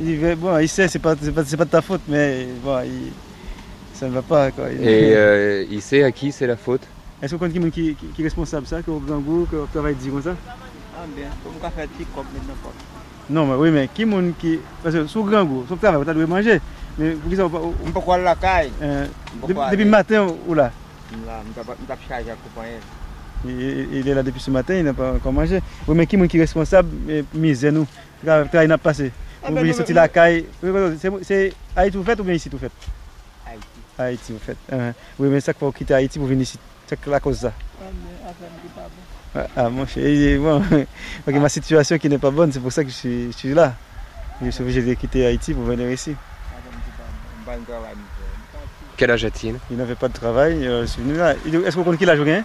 il 0.00 0.06
dit 0.06 0.16
mais 0.20 0.36
bon, 0.36 0.56
il 0.58 0.68
sait 0.68 0.86
c'est 0.88 1.00
pas 1.00 1.14
c'est 1.20 1.32
pas, 1.32 1.44
c'est 1.44 1.56
pas 1.56 1.64
de 1.64 1.70
ta 1.70 1.82
faute, 1.82 2.02
mais 2.08 2.46
bon, 2.64 2.78
il- 2.84 3.12
ça 3.94 4.06
ne 4.06 4.12
va 4.12 4.22
pas 4.22 4.50
quoi. 4.52 4.66
Il- 4.70 4.86
Et 4.88 5.12
euh, 5.16 5.64
il 5.70 5.82
sait 5.82 6.04
à 6.04 6.12
qui 6.12 6.30
c'est 6.30 6.46
la 6.46 6.56
faute 6.56 6.82
Est-ce 7.20 7.34
qu'on 7.34 7.48
connaît 7.48 7.70
qui, 7.70 7.94
qui, 7.94 8.06
qui 8.06 8.22
est 8.22 8.24
responsable 8.24 8.66
ça, 8.66 8.80
que 8.82 8.90
au 8.90 9.00
Gangou, 9.00 9.46
que 9.50 9.66
travaille 9.72 9.96
dit 9.96 10.08
comme 10.08 10.22
ça? 10.22 10.36
Ah 10.96 11.04
bien, 11.16 11.26
on 11.46 11.70
fait 11.70 11.88
petit 11.88 12.04
comme 12.14 12.26
n'importe. 12.46 12.74
Non, 13.30 13.46
mais 13.46 13.54
oui, 13.54 13.70
mais 13.70 13.88
qui 13.92 14.04
monde 14.04 14.32
qui. 14.38 14.58
Parce 14.82 14.94
que 14.94 15.06
sous 15.06 15.24
Gangou, 15.24 15.64
son 15.68 15.76
travail, 15.76 16.04
tu 16.06 16.14
dois 16.14 16.26
manger. 16.26 16.60
Mais 16.96 17.12
vous 17.12 17.28
dites, 17.28 17.40
On 17.40 17.50
peut 17.50 18.00
quoi 18.00 18.18
la 18.18 18.34
caille 18.34 18.70
euh, 18.82 19.06
depuis, 19.46 19.60
allez. 19.60 19.84
matin 19.84 20.26
ou 20.46 20.54
là? 20.54 20.70
Là, 21.26 21.42
on 21.56 21.84
t'a 21.86 21.96
chargé 22.08 22.30
à 22.30 22.34
couper. 22.34 22.78
il, 23.46 24.08
est 24.08 24.14
là 24.14 24.22
depuis 24.22 24.40
ce 24.40 24.50
matin, 24.50 24.74
il 24.74 24.84
n'a 24.84 24.92
pas 24.94 25.12
encore 25.14 25.32
mangé. 25.32 25.60
Oui, 25.86 25.96
mais 25.96 26.06
qui 26.06 26.16
est 26.16 26.28
qui 26.28 26.36
est 26.36 26.40
responsable? 26.40 26.88
Misez 27.34 27.70
nous. 27.70 27.86
Le 28.24 28.46
travail 28.48 28.68
n'a 28.68 28.78
pas 28.78 28.90
passé. 28.90 29.12
Ah 29.42 29.48
Vous 29.48 29.54
ben, 29.54 29.60
voulez 29.60 29.70
nous, 29.70 29.76
sortir 29.76 29.94
la 29.96 30.08
caille. 30.08 30.44
C'est 31.22 31.52
Haïti 31.76 31.96
vous 31.96 32.04
faites 32.04 32.18
ou 32.18 32.24
bien 32.24 32.34
ici 32.34 32.48
vous 32.48 32.58
faites? 32.58 32.72
Haïti. 33.46 33.66
Haïti 33.98 34.32
vous 34.32 34.40
faites. 34.44 34.56
Ah, 34.72 34.92
oui, 35.18 35.28
mais 35.28 35.40
ça 35.40 35.52
faut 35.52 35.70
quitter 35.70 35.94
Haïti 35.94 36.18
pour 36.18 36.26
venir 36.26 36.42
ici. 36.42 36.58
C'est 36.88 37.06
la 37.06 37.20
cause 37.20 37.36
de 37.40 37.48
ça. 37.48 37.52
Ah, 39.36 39.46
ah, 39.56 39.68
mon 39.68 39.84
bon, 39.84 40.62
ok, 41.28 41.34
ma 41.34 41.48
situation 41.48 41.98
qui 41.98 42.08
n'est 42.08 42.18
pas 42.18 42.30
bonne, 42.30 42.50
c'est 42.50 42.60
pour 42.60 42.72
ça 42.72 42.82
que 42.82 42.88
je 42.90 42.94
suis, 42.94 43.32
je 43.32 43.36
suis 43.36 43.54
là. 43.54 43.74
Je 44.42 44.50
suis 44.50 44.62
obligé 44.62 44.80
de 44.82 44.94
quitter 44.94 45.26
Haïti 45.26 45.52
pour 45.52 45.64
venir 45.64 45.90
ici. 45.90 46.16
Quel 48.96 49.10
âge 49.10 49.24
a-t-il? 49.24 49.58
Il 49.70 49.76
n'avait 49.76 49.94
pas 49.94 50.08
de 50.08 50.12
travail, 50.14 50.66
euh, 50.66 50.82
je 50.82 50.86
suis 50.86 51.02
venu 51.02 51.16
là. 51.16 51.34
Il- 51.44 51.54
Est-ce 51.56 51.76
qu'on 51.76 51.84
compte 51.84 51.98
qui 51.98 52.04
l'a 52.06 52.16
joué 52.16 52.36
Hein? 52.36 52.44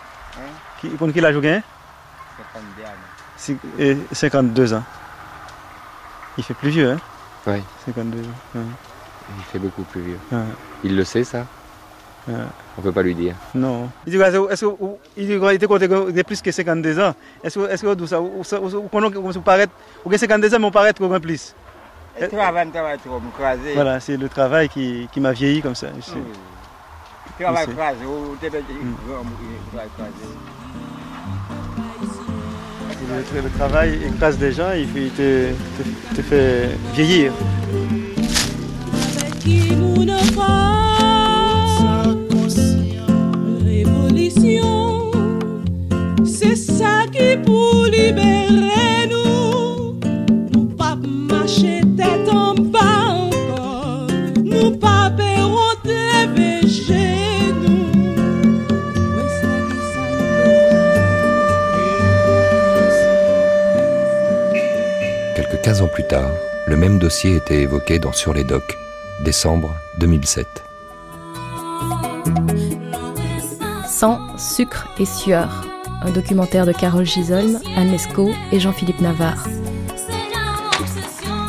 Qui 0.82 0.90
compte 0.90 1.14
qui 1.14 1.22
l'a 1.22 1.32
joué 1.32 1.62
C'est 2.38 2.54
comme 2.54 2.68
diable. 2.78 2.98
Si- 3.38 3.58
et 3.80 3.98
52 4.12 4.74
ans. 4.74 4.84
Il 6.38 6.44
fait 6.44 6.54
plus 6.54 6.70
vieux, 6.70 6.92
hein? 6.92 6.98
Oui, 7.48 7.62
52 7.86 8.20
ans. 8.22 8.32
ouais. 8.56 8.62
il 9.38 9.44
fait 9.46 9.60
beaucoup 9.60 9.84
plus 9.84 10.02
vieux. 10.02 10.20
Ouais. 10.32 10.40
Il 10.84 10.96
le 10.98 11.06
sait, 11.06 11.24
ça? 11.24 11.46
Ouais. 12.28 12.36
On 12.78 12.82
peut 12.82 12.92
pas 12.94 13.04
lui 13.04 13.14
dire. 13.16 13.36
Non. 13.54 13.90
Il 14.08 14.12
dit, 14.14 14.18
est-ce 14.50 14.66
qu'il 14.66 15.56
était 15.56 15.68
compté 15.68 15.88
a 16.20 16.24
plus 16.24 16.42
que 16.42 16.52
52 16.52 17.00
ans 17.00 17.14
Est-ce 17.44 17.60
que 17.60 17.70
est-ce 17.70 17.82
que 17.82 17.88
vous 17.88 18.08
ça 18.08 18.22
Ou 18.22 18.44
ça- 18.44 18.60
ou 18.62 18.70
ça- 18.70 18.78
ou 18.78 18.88
qu'on- 19.12 19.12
comme 19.12 19.40
vous 19.40 19.42
paraît, 19.42 19.68
ou 20.06 20.10
que 20.10 20.18
52 20.18 20.54
ans, 20.56 20.60
mais 20.60 20.66
on 20.68 20.72
paraît 20.72 20.94
qu'on 20.94 21.12
a 21.14 21.20
plus 21.20 21.54
Et 22.20 22.28
travail, 22.30 22.70
travail 22.70 22.98
trop, 23.00 23.20
me 23.20 23.30
craser. 23.38 23.74
Voilà, 23.76 24.00
c'est 24.00 24.16
le 24.18 24.30
travail 24.30 24.70
qui, 24.70 25.10
qui 25.12 25.20
m'a 25.20 25.32
vieilli 25.34 25.62
comme 25.62 25.76
ça. 25.76 25.88
je 25.98 26.02
sais. 26.06 26.18
Travail 27.40 27.66
Je 27.66 27.72
sais. 27.72 27.78
craser, 27.78 28.06
ou 28.06 28.36
t'es 28.40 28.50
bête, 28.50 28.64
travail 29.72 29.90
craser. 29.98 30.34
Le, 33.36 33.42
le 33.42 33.50
travail 33.50 34.00
écrase 34.08 34.38
des 34.38 34.52
gens, 34.54 34.72
il 34.72 34.88
te, 35.10 35.50
te- 35.52 36.16
te 36.16 36.22
fait 36.22 36.70
vieillir. 36.94 37.32
C'est 46.26 46.56
ça 46.56 47.06
qui 47.12 47.38
pour 47.44 47.86
libérer 47.86 49.08
nous. 49.10 50.00
Nous 50.52 50.66
pas 50.78 50.96
marcher 50.96 51.82
tête 51.98 52.30
en 52.30 52.54
bas 52.56 53.08
encore. 53.10 54.08
Nous 54.44 54.72
pas 54.78 55.12
perdre 55.16 55.78
lever 55.86 56.68
chez 56.68 57.54
nous. 57.62 57.92
Quelques 65.36 65.62
15 65.62 65.82
ans 65.82 65.88
plus 65.88 66.08
tard, 66.08 66.30
le 66.68 66.78
même 66.78 67.00
dossier 67.00 67.36
était 67.38 67.62
évoqué 67.62 68.00
dans 68.00 68.14
Sur 68.14 68.34
les 68.34 68.44
docks, 68.44 68.78
décembre 69.24 69.76
2007. 70.00 70.73
Sucre 74.38 74.90
et 75.00 75.06
sueur. 75.06 75.66
Un 76.02 76.12
documentaire 76.12 76.66
de 76.66 76.74
Carole 76.74 77.06
Gisolm, 77.06 77.58
Anne 77.78 77.90
Lescaut 77.90 78.32
et 78.52 78.60
Jean-Philippe 78.60 79.00
Navarre. 79.00 79.48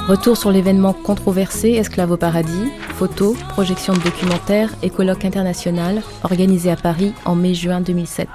Retour 0.06 0.36
sur 0.36 0.52
l'événement 0.52 0.92
controversé 0.92 1.70
Esclave 1.70 2.12
au 2.12 2.16
paradis, 2.16 2.70
photos, 2.90 3.36
projections 3.48 3.94
de 3.94 3.98
documentaires 3.98 4.72
et 4.84 4.90
colloque 4.90 5.24
international 5.24 6.02
organisé 6.22 6.70
à 6.70 6.76
Paris 6.76 7.12
en 7.24 7.34
mai-juin 7.34 7.80
2007. 7.80 8.28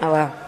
Ah 0.00 0.12
ouais. 0.12 0.43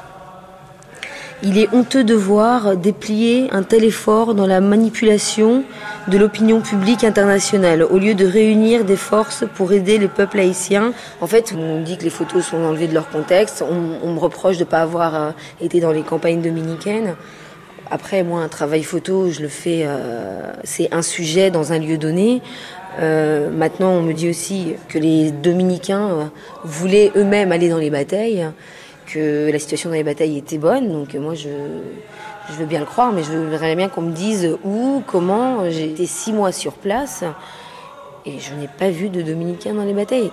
Il 1.43 1.59
est 1.59 1.69
honteux 1.75 2.03
de 2.03 2.15
voir 2.15 2.77
déplier 2.77 3.49
un 3.53 3.63
tel 3.63 3.85
effort 3.85 4.35
dans 4.35 4.47
la 4.47 4.61
manipulation 4.61 5.65
de 6.09 6.17
l'opinion 6.17 6.63
publique 6.63 7.05
internationale, 7.05 7.83
au 7.83 7.99
lieu 7.99 8.15
de 8.15 8.25
réunir 8.25 8.85
des 8.85 8.97
forces 8.97 9.45
pour 9.55 9.73
aider 9.73 9.99
le 9.99 10.09
peuple 10.09 10.39
haïtien. 10.39 10.93
En 11.21 11.27
fait, 11.27 11.55
on 11.57 11.83
dit 11.83 11.99
que 11.99 12.05
les 12.05 12.11
photos 12.11 12.47
sont 12.47 12.65
enlevées 12.65 12.89
de 12.89 12.95
leur 12.95 13.11
contexte, 13.11 13.63
on, 13.63 14.13
me 14.13 14.19
reproche 14.19 14.57
de 14.57 14.65
ne 14.65 14.69
pas 14.69 14.81
avoir 14.81 15.15
euh, 15.15 15.31
été 15.61 15.79
dans 15.81 15.93
les 15.93 16.03
campagnes 16.03 16.41
dominicaines. 16.41 17.17
Après, 17.91 18.23
moi, 18.25 18.41
un 18.41 18.49
travail 18.49 18.83
photo, 18.83 19.31
je 19.31 19.43
le 19.43 19.49
fais, 19.49 19.83
euh, 19.85 20.41
c'est 20.65 20.93
un 20.93 21.03
sujet 21.03 21.51
dans 21.51 21.73
un 21.73 21.79
lieu 21.79 21.99
donné. 21.99 22.43
Euh, 22.99 23.51
maintenant, 23.51 23.91
on 23.91 24.03
me 24.03 24.13
dit 24.13 24.29
aussi 24.29 24.75
que 24.89 24.99
les 24.99 25.31
dominicains 25.31 26.09
euh, 26.09 26.25
voulaient 26.65 27.13
eux-mêmes 27.15 27.53
aller 27.53 27.69
dans 27.69 27.79
les 27.79 27.91
batailles, 27.91 28.47
que 29.07 29.51
la 29.51 29.59
situation 29.59 29.91
dans 29.91 29.97
les 29.97 30.05
batailles 30.05 30.39
était 30.39 30.59
bonne. 30.59 30.93
Donc 30.93 31.15
moi, 31.15 31.35
je, 31.35 31.49
veux 32.59 32.67
bien 32.67 32.81
le 32.81 32.87
croire, 32.87 33.13
mais 33.13 33.23
je 33.23 33.33
voudrais 33.33 33.77
bien 33.77 33.89
qu'on 33.89 34.03
me 34.03 34.13
dise 34.13 34.57
où, 34.65 35.03
comment. 35.07 35.71
J'ai 35.71 35.85
été 35.85 36.07
six 36.07 36.33
mois 36.33 36.53
sur 36.53 36.75
place 36.75 37.25
et 38.25 38.39
je 38.39 38.55
n'ai 38.55 38.69
pas 38.69 38.91
vu 38.91 39.09
de 39.09 39.23
dominicains 39.23 39.75
dans 39.75 39.85
les 39.85 39.95
batailles. 39.95 40.31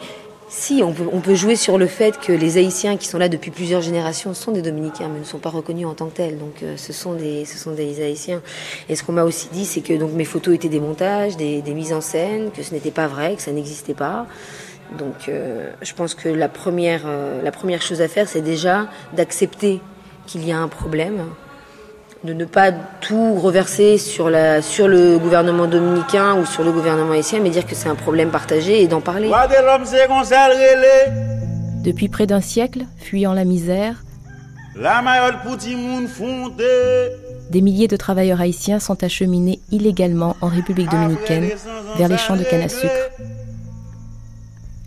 Si, 0.49 0.83
on 0.83 0.93
peut, 0.93 1.33
jouer 1.33 1.55
sur 1.55 1.79
le 1.79 1.87
fait 1.87 2.19
que 2.19 2.31
les 2.31 2.57
Haïtiens 2.57 2.95
qui 2.97 3.07
sont 3.07 3.17
là 3.17 3.27
depuis 3.27 3.49
plusieurs 3.49 3.81
générations 3.81 4.35
sont 4.35 4.51
des 4.51 4.61
Dominicains, 4.61 5.09
mais 5.11 5.19
ne 5.19 5.25
sont 5.25 5.39
pas 5.39 5.49
reconnus 5.49 5.87
en 5.87 5.95
tant 5.95 6.07
que 6.07 6.17
tels. 6.17 6.37
Donc, 6.37 6.61
euh, 6.61 6.77
ce 6.77 6.93
sont 6.93 7.13
des, 7.13 7.43
ce 7.45 7.57
sont 7.57 7.71
des 7.71 8.03
Haïtiens. 8.03 8.41
Et 8.87 8.95
ce 8.95 9.03
qu'on 9.03 9.13
m'a 9.13 9.23
aussi 9.23 9.47
dit, 9.51 9.65
c'est 9.65 9.81
que 9.81 9.93
donc 9.93 10.11
mes 10.11 10.25
photos 10.25 10.53
étaient 10.53 10.69
des 10.69 10.79
montages, 10.79 11.37
des 11.37 11.63
mises 11.73 11.91
en 11.91 12.01
scène, 12.01 12.51
que 12.55 12.61
ce 12.61 12.71
n'était 12.71 12.91
pas 12.91 13.07
vrai, 13.07 13.35
que 13.35 13.41
ça 13.41 13.51
n'existait 13.51 13.95
pas. 13.95 14.27
Donc, 14.97 15.27
euh, 15.27 15.71
je 15.81 15.93
pense 15.93 16.13
que 16.13 16.29
la 16.29 16.49
première, 16.49 17.01
euh, 17.05 17.41
la 17.41 17.51
première 17.51 17.81
chose 17.81 18.01
à 18.01 18.07
faire, 18.07 18.27
c'est 18.27 18.41
déjà 18.41 18.87
d'accepter 19.13 19.81
qu'il 20.27 20.45
y 20.45 20.51
a 20.51 20.57
un 20.57 20.67
problème, 20.67 21.25
de 22.23 22.33
ne 22.33 22.45
pas 22.45 22.71
tout 23.01 23.35
reverser 23.35 23.97
sur, 23.97 24.29
la, 24.29 24.61
sur 24.61 24.87
le 24.87 25.17
gouvernement 25.17 25.67
dominicain 25.67 26.35
ou 26.35 26.45
sur 26.45 26.63
le 26.63 26.71
gouvernement 26.71 27.11
haïtien, 27.11 27.39
mais 27.41 27.49
dire 27.49 27.65
que 27.65 27.75
c'est 27.75 27.89
un 27.89 27.95
problème 27.95 28.29
partagé 28.29 28.81
et 28.81 28.87
d'en 28.87 29.01
parler. 29.01 29.29
Depuis 31.83 32.07
près 32.07 32.27
d'un 32.27 32.39
siècle, 32.39 32.85
fuyant 32.97 33.33
la 33.33 33.43
misère, 33.43 34.03
La 34.75 35.03
mayol 35.05 35.35
pou 35.43 35.53
ti 35.53 35.75
moun 35.77 36.07
fonde 36.09 36.63
des 37.51 37.61
milliers 37.61 37.87
de 37.87 37.95
travailleurs 37.95 38.41
haïtiens 38.41 38.79
sont 38.79 39.03
acheminés 39.03 39.59
illégalement 39.71 40.35
en 40.41 40.47
République 40.47 40.89
dominicaine 40.89 41.51
vers 41.95 42.07
les 42.07 42.17
champs 42.17 42.35
de 42.35 42.43
canne 42.43 42.63
à 42.63 42.69
sucre. 42.69 43.11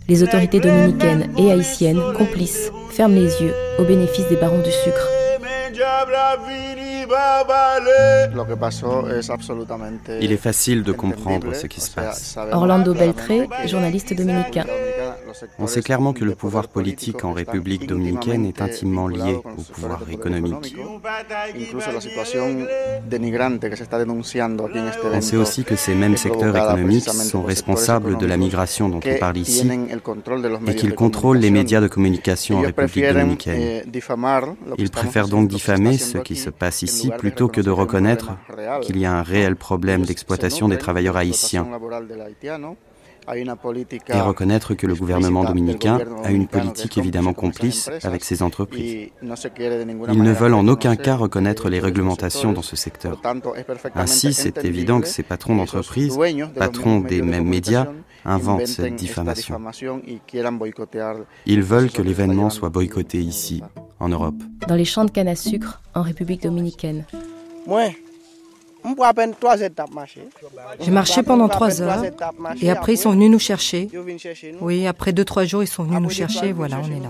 Les 0.09 0.23
autorités 0.23 0.61
dominicaines 0.61 1.29
et 1.37 1.51
haïtiennes, 1.51 2.01
complices, 2.17 2.71
ferment 2.91 3.15
les 3.15 3.41
yeux 3.41 3.53
au 3.77 3.83
bénéfice 3.83 4.27
des 4.29 4.37
barons 4.37 4.61
du 4.61 4.71
sucre. 4.71 5.09
Il 10.21 10.31
est 10.31 10.37
facile 10.37 10.83
de 10.83 10.91
comprendre 10.91 11.53
ce 11.53 11.67
qui 11.67 11.81
se 11.81 11.91
passe. 11.91 12.37
Orlando 12.51 12.93
Beltré, 12.93 13.47
journaliste 13.65 14.13
dominicain. 14.13 14.65
On 15.59 15.67
sait 15.67 15.81
clairement 15.81 16.13
que 16.13 16.23
le 16.25 16.33
pouvoir 16.35 16.67
politique 16.67 17.23
en 17.23 17.33
République 17.33 17.85
dominicaine 17.87 18.45
est 18.45 18.61
intimement 18.61 19.07
lié 19.07 19.35
au 19.35 19.61
pouvoir 19.73 20.01
économique. 20.09 20.75
On 25.13 25.21
sait 25.21 25.37
aussi 25.37 25.63
que 25.63 25.75
ces 25.75 25.93
mêmes 25.93 26.17
secteurs 26.17 26.55
économiques 26.55 27.09
sont 27.09 27.43
responsables 27.43 28.17
de 28.17 28.25
la 28.25 28.37
migration 28.37 28.89
dont 28.89 28.99
on 29.05 29.19
parle 29.19 29.37
ici 29.37 29.69
et 30.67 30.75
qu'ils 30.75 30.95
contrôlent 30.95 31.37
les 31.39 31.51
médias 31.51 31.81
de 31.81 31.87
communication 31.87 32.57
en 32.57 32.61
République 32.61 33.13
dominicaine. 33.13 33.83
Ils 34.77 34.89
préfèrent 34.89 35.27
donc 35.27 35.47
diffamer 35.47 35.97
ce 35.97 36.17
qui 36.17 36.35
se 36.35 36.49
passe 36.49 36.81
ici 36.81 36.86
plutôt 37.17 37.47
que 37.47 37.61
de 37.61 37.69
reconnaître 37.69 38.31
qu'il 38.81 38.97
y 38.97 39.05
a 39.05 39.13
un 39.13 39.23
réel 39.23 39.55
problème 39.55 40.05
d'exploitation 40.05 40.67
des 40.67 40.77
travailleurs 40.77 41.17
haïtiens 41.17 41.67
et 43.33 44.21
reconnaître 44.21 44.73
que 44.73 44.87
le 44.87 44.95
gouvernement 44.95 45.43
dominicain 45.43 45.99
a 46.23 46.31
une 46.31 46.47
politique 46.47 46.97
évidemment 46.97 47.33
complice 47.33 47.89
avec 48.03 48.23
ces 48.23 48.41
entreprises. 48.41 49.09
Ils 49.21 50.23
ne 50.23 50.31
veulent 50.31 50.53
en 50.53 50.67
aucun 50.67 50.95
cas 50.95 51.15
reconnaître 51.15 51.69
les 51.69 51.79
réglementations 51.79 52.53
dans 52.53 52.61
ce 52.61 52.75
secteur. 52.75 53.21
Ainsi, 53.95 54.33
c'est 54.33 54.63
évident 54.63 55.01
que 55.01 55.07
ces 55.07 55.23
patrons 55.23 55.55
d'entreprises, 55.55 56.17
patrons 56.55 56.99
des 56.99 57.21
mêmes 57.21 57.47
médias, 57.47 57.87
inventent 58.25 58.67
cette 58.67 58.95
diffamation. 58.95 59.59
Ils 61.45 61.61
veulent 61.61 61.91
que 61.91 62.01
l'événement 62.01 62.49
soit 62.49 62.69
boycotté 62.69 63.19
ici, 63.19 63.61
en 63.99 64.09
Europe. 64.09 64.35
Dans 64.67 64.75
les 64.75 64.85
champs 64.85 65.05
de 65.05 65.11
canne 65.11 65.27
à 65.27 65.35
sucre 65.35 65.81
en 65.93 66.01
République 66.01 66.43
dominicaine. 66.43 67.05
Moi, 67.65 67.89
on 68.83 68.93
peut 68.93 69.03
à 69.03 69.13
peine 69.13 69.33
trois 69.39 69.59
étapes 69.61 69.93
marcher. 69.93 70.27
J'ai 70.79 70.91
marché 70.91 71.23
pendant 71.23 71.49
trois 71.49 71.81
heures 71.81 72.03
et 72.61 72.69
après 72.69 72.93
ils 72.93 72.97
sont 72.97 73.11
venus 73.11 73.29
nous 73.29 73.39
chercher. 73.39 73.89
Oui, 74.61 74.87
après 74.87 75.11
deux, 75.13 75.25
trois 75.25 75.43
jours 75.45 75.63
ils 75.63 75.67
sont 75.67 75.83
venus 75.83 75.99
nous 75.99 76.09
chercher, 76.09 76.53
voilà, 76.53 76.79
on 76.79 76.91
est 76.91 76.99
là. 76.99 77.09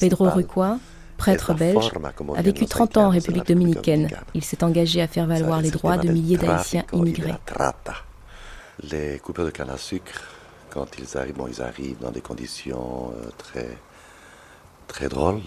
Pedro 0.00 0.28
Rucois, 0.28 0.78
Prêtre 1.20 1.52
belge, 1.52 1.92
a 2.34 2.40
vécu 2.40 2.64
30 2.64 2.96
ans 2.96 3.06
en 3.08 3.10
République 3.10 3.46
dominicaine. 3.46 4.08
Il 4.32 4.42
s'est 4.42 4.64
engagé 4.64 5.02
à 5.02 5.06
faire 5.06 5.26
valoir 5.26 5.60
les 5.60 5.70
droits 5.70 5.98
de 5.98 6.08
milliers 6.08 6.38
d'Haïtiens 6.38 6.84
immigrés. 6.94 7.34
Les 8.90 9.18
coupeurs 9.18 9.44
de 9.44 9.50
canne 9.50 9.68
à 9.68 9.76
sucre, 9.76 10.22
quand 10.70 10.86
ils 10.98 11.18
arrivent, 11.18 11.34
bon, 11.34 11.46
ils 11.46 11.60
arrivent 11.60 11.98
dans 12.00 12.10
des 12.10 12.22
conditions 12.22 13.12
euh, 13.14 13.28
très, 13.36 13.68
très 14.86 15.10
drôles, 15.10 15.42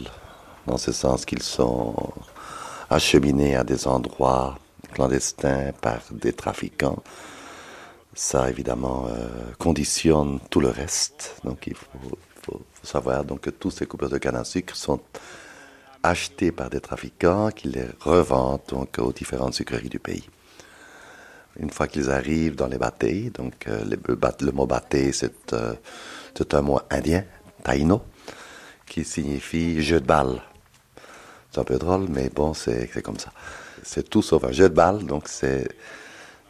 dans 0.67 0.77
ce 0.77 0.91
sens 0.91 1.25
qu'ils 1.25 1.41
sont 1.41 1.95
acheminés 2.91 3.55
à 3.55 3.63
des 3.63 3.87
endroits 3.87 4.59
clandestins 4.91 5.71
par 5.81 6.01
des 6.11 6.33
trafiquants. 6.33 7.01
Ça, 8.13 8.47
évidemment, 8.51 9.07
euh, 9.09 9.27
conditionne 9.57 10.39
tout 10.51 10.59
le 10.59 10.69
reste. 10.69 11.37
Donc, 11.43 11.65
il 11.65 11.73
faut, 11.75 12.17
faut, 12.43 12.61
savoir 12.83 13.23
donc, 13.23 13.41
que 13.41 13.49
tous 13.49 13.71
ces 13.71 13.87
coupeurs 13.87 14.09
de 14.09 14.19
canne 14.19 14.35
à 14.35 14.43
sucre 14.43 14.75
sont 14.75 14.99
achetés 16.03 16.51
par 16.51 16.69
des 16.69 16.81
trafiquants 16.81 17.49
qui 17.49 17.69
les 17.69 17.85
revendent 18.01 18.61
donc, 18.67 18.99
aux 18.99 19.13
différentes 19.13 19.53
sucreries 19.53 19.89
du 19.89 19.99
pays. 19.99 20.29
Une 21.57 21.69
fois 21.69 21.87
qu'ils 21.87 22.09
arrivent 22.09 22.55
dans 22.55 22.67
les 22.67 22.77
bâtés, 22.77 23.29
donc 23.29 23.67
euh, 23.67 23.83
le, 23.85 24.51
mot 24.51 24.65
bâté, 24.65 25.11
c'est 25.11 25.53
euh, 25.53 25.75
un 26.51 26.61
mot 26.61 26.79
indien, 26.89 27.23
taino, 27.63 28.01
qui 28.85 29.03
signifie 29.03 29.81
jeu 29.81 30.01
de 30.01 30.05
balle. 30.05 30.41
C'est 31.51 31.61
un 31.61 31.63
peu 31.63 31.77
drôle, 31.77 32.07
mais 32.09 32.29
bon, 32.29 32.53
c'est 32.53 32.89
comme 33.03 33.19
ça. 33.19 33.31
C'est 33.83 34.09
tout 34.09 34.21
sauf 34.21 34.43
un 34.43 34.51
jeu 34.51 34.69
de 34.69 34.73
balle, 34.73 35.05
donc 35.05 35.27
c'est 35.27 35.67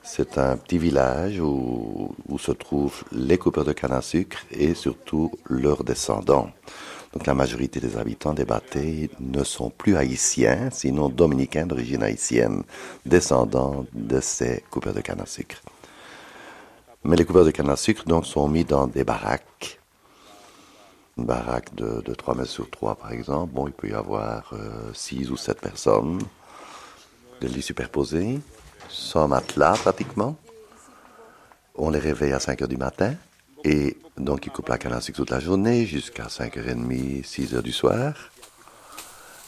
c'est 0.05 0.37
un 0.37 0.57
petit 0.57 0.77
village 0.77 1.39
où, 1.39 2.13
où, 2.27 2.37
se 2.37 2.51
trouvent 2.51 3.05
les 3.13 3.37
coupeurs 3.37 3.63
de 3.63 3.71
canne 3.71 3.93
à 3.93 4.01
sucre 4.01 4.37
et 4.51 4.73
surtout 4.73 5.31
leurs 5.49 5.85
descendants. 5.85 6.51
Donc 7.13 7.27
la 7.27 7.35
majorité 7.35 7.79
des 7.79 7.95
habitants 7.95 8.33
des 8.33 8.43
bâtés 8.43 9.11
ne 9.19 9.43
sont 9.43 9.69
plus 9.69 9.95
haïtiens, 9.95 10.69
sinon 10.71 11.09
dominicains 11.09 11.67
d'origine 11.67 12.01
haïtienne, 12.01 12.63
descendants 13.05 13.85
de 13.93 14.19
ces 14.19 14.63
coupeurs 14.71 14.95
de 14.95 15.01
canne 15.01 15.21
à 15.21 15.27
sucre. 15.27 15.61
Mais 17.03 17.15
les 17.15 17.23
coupeurs 17.23 17.45
de 17.45 17.51
canne 17.51 17.69
à 17.69 17.75
sucre 17.75 18.05
donc 18.05 18.25
sont 18.25 18.47
mis 18.47 18.65
dans 18.65 18.87
des 18.87 19.03
baraques. 19.03 19.79
Une 21.17 21.25
baraque 21.25 21.75
de, 21.75 22.01
de 22.01 22.13
3 22.15 22.33
mètres 22.33 22.49
sur 22.49 22.67
3 22.71 22.95
par 22.95 23.11
exemple, 23.11 23.53
bon 23.53 23.67
il 23.67 23.73
peut 23.73 23.89
y 23.89 23.93
avoir 23.93 24.51
6 24.93 25.27
euh, 25.27 25.33
ou 25.33 25.37
7 25.37 25.61
personnes, 25.61 26.19
des 27.41 27.47
lits 27.47 27.61
superposés, 27.61 28.39
sans 28.89 29.27
matelas 29.27 29.73
pratiquement. 29.73 30.35
On 31.75 31.91
les 31.91 31.99
réveille 31.99 32.33
à 32.33 32.39
5 32.39 32.63
heures 32.63 32.67
du 32.67 32.77
matin. 32.77 33.13
Et 33.63 33.97
donc, 34.17 34.45
ils 34.45 34.51
coupent 34.51 34.69
la 34.69 34.77
canne 34.77 34.93
à 34.93 35.01
sucre 35.01 35.17
toute 35.17 35.29
la 35.29 35.39
journée 35.39 35.85
jusqu'à 35.85 36.25
5h30, 36.25 37.23
6h 37.23 37.61
du 37.61 37.71
soir. 37.71 38.13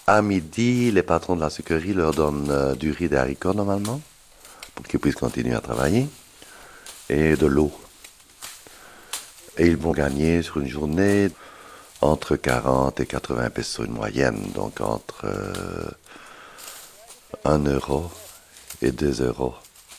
À 0.08 0.22
midi, 0.22 0.92
les 0.92 1.04
patrons 1.04 1.36
de 1.36 1.42
la 1.42 1.50
sucrerie 1.50 1.94
leur 1.94 2.14
donnent 2.14 2.50
euh, 2.50 2.76
du 2.76 2.92
riz 2.92 3.06
et 3.06 3.38
normalement 3.56 4.00
pour 4.76 4.86
qu'ils 4.86 5.00
puissent 5.00 5.16
continuer 5.16 5.56
à 5.56 5.62
travailler 5.62 6.08
et 7.10 7.36
de 7.36 7.46
l'eau. 7.48 7.72
Et 9.58 9.68
ils 9.68 9.78
vont 9.78 9.94
gagner 9.94 10.42
sur 10.44 10.58
une 10.58 10.68
journée 10.68 11.30
entre 12.02 12.36
40 12.36 13.00
et 13.00 13.06
80 13.06 13.50
pesos 13.50 13.86
une 13.86 13.94
moyenne, 13.94 14.52
donc 14.54 14.80
entre 14.82 15.26
1 17.46 17.66
euh, 17.66 17.74
euro 17.74 18.12
et 18.82 18.92
2 18.92 19.24
euros. 19.24 19.56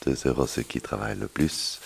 2 0.07 0.17
euros 0.27 0.47
ceux 0.47 0.63
qui 0.63 0.81
travaillent 0.81 1.19
le 1.19 1.27
plus 1.27 1.81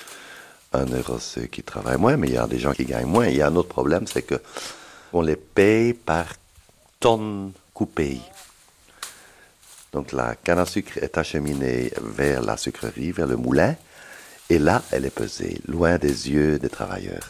un 0.72 0.86
ceux 1.18 1.46
qui 1.46 1.62
travaillent 1.62 1.98
moins, 1.98 2.16
mais 2.16 2.28
il 2.28 2.34
y 2.34 2.38
a 2.38 2.46
des 2.46 2.58
gens 2.58 2.72
qui 2.72 2.84
gagnent 2.84 3.06
moins. 3.06 3.26
Il 3.26 3.36
y 3.36 3.42
a 3.42 3.48
un 3.48 3.56
autre 3.56 3.68
problème, 3.68 4.06
c'est 4.06 4.22
que 4.22 4.40
on 5.12 5.22
les 5.22 5.36
paye 5.36 5.94
par 5.94 6.26
tonne 7.00 7.52
coupée. 7.74 8.20
Donc 9.92 10.12
la 10.12 10.36
canne 10.36 10.60
à 10.60 10.66
sucre 10.66 10.98
est 10.98 11.18
acheminée 11.18 11.92
vers 12.00 12.42
la 12.42 12.56
sucrerie, 12.56 13.10
vers 13.10 13.26
le 13.26 13.36
moulin, 13.36 13.74
et 14.48 14.58
là, 14.58 14.82
elle 14.92 15.06
est 15.06 15.14
pesée, 15.14 15.60
loin 15.66 15.98
des 15.98 16.30
yeux 16.30 16.58
des 16.58 16.68
travailleurs. 16.68 17.28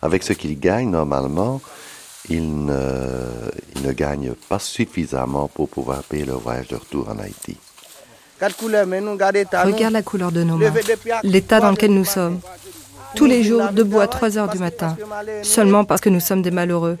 Avec 0.00 0.22
ce 0.22 0.32
qu'ils 0.32 0.58
gagnent, 0.58 0.90
normalement, 0.90 1.60
ils 2.30 2.64
ne, 2.64 3.50
ils 3.76 3.82
ne 3.82 3.92
gagnent 3.92 4.34
pas 4.48 4.58
suffisamment 4.58 5.48
pour 5.48 5.68
pouvoir 5.68 6.02
payer 6.02 6.24
leur 6.24 6.38
voyage 6.38 6.68
de 6.68 6.76
retour 6.76 7.10
en 7.10 7.18
Haïti. 7.18 7.58
Regarde 8.42 9.92
la 9.92 10.02
couleur 10.02 10.32
de 10.32 10.42
nos 10.42 10.56
mains, 10.56 10.72
l'état 11.22 11.60
dans 11.60 11.70
lequel 11.70 11.92
nous 11.92 12.04
sommes. 12.04 12.40
Tous 13.16 13.26
les 13.26 13.42
jours, 13.42 13.70
debout 13.72 13.98
à 13.98 14.06
3 14.06 14.38
heures 14.38 14.48
du 14.48 14.58
matin, 14.58 14.96
seulement 15.42 15.84
parce 15.84 16.00
que 16.00 16.08
nous 16.08 16.20
sommes 16.20 16.42
des 16.42 16.52
malheureux. 16.52 16.96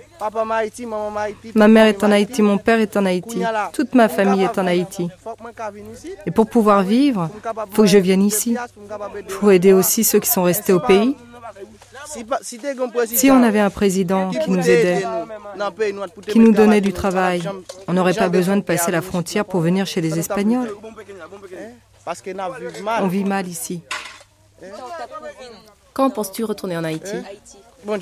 Ma 1.54 1.68
mère 1.68 1.86
est 1.86 2.02
en 2.02 2.10
Haïti, 2.10 2.42
mon 2.42 2.58
père 2.58 2.80
est 2.80 2.96
en 2.96 3.06
Haïti, 3.06 3.42
toute 3.72 3.94
ma 3.94 4.08
famille 4.08 4.42
est 4.42 4.58
en 4.58 4.66
Haïti. 4.66 5.08
Et 6.26 6.32
pour 6.32 6.48
pouvoir 6.48 6.82
vivre, 6.82 7.30
il 7.32 7.74
faut 7.74 7.82
que 7.82 7.88
je 7.88 7.98
vienne 7.98 8.22
ici, 8.22 8.56
pour 9.38 9.52
aider 9.52 9.72
aussi 9.72 10.02
ceux 10.02 10.18
qui 10.18 10.28
sont 10.28 10.42
restés 10.42 10.72
au 10.72 10.80
pays. 10.80 11.14
Si 13.12 13.30
on 13.30 13.42
avait 13.42 13.60
un 13.60 13.70
président 13.70 14.30
qui 14.30 14.50
nous 14.50 14.68
aidait, 14.68 15.04
qui 16.28 16.38
nous 16.38 16.52
donnait 16.52 16.80
du 16.80 16.92
travail, 16.92 17.42
on 17.86 17.92
n'aurait 17.92 18.14
pas 18.14 18.28
besoin 18.28 18.56
de 18.56 18.62
passer 18.62 18.90
la 18.90 19.02
frontière 19.02 19.44
pour 19.44 19.60
venir 19.60 19.86
chez 19.86 20.00
les 20.00 20.18
Espagnols. 20.18 20.70
On 23.00 23.06
vit 23.06 23.24
mal 23.24 23.46
ici. 23.46 23.82
Quand 25.92 26.10
penses-tu 26.10 26.44
retourner 26.44 26.76
en 26.76 26.84
Haïti? 26.84 27.14
Moi, 27.84 27.98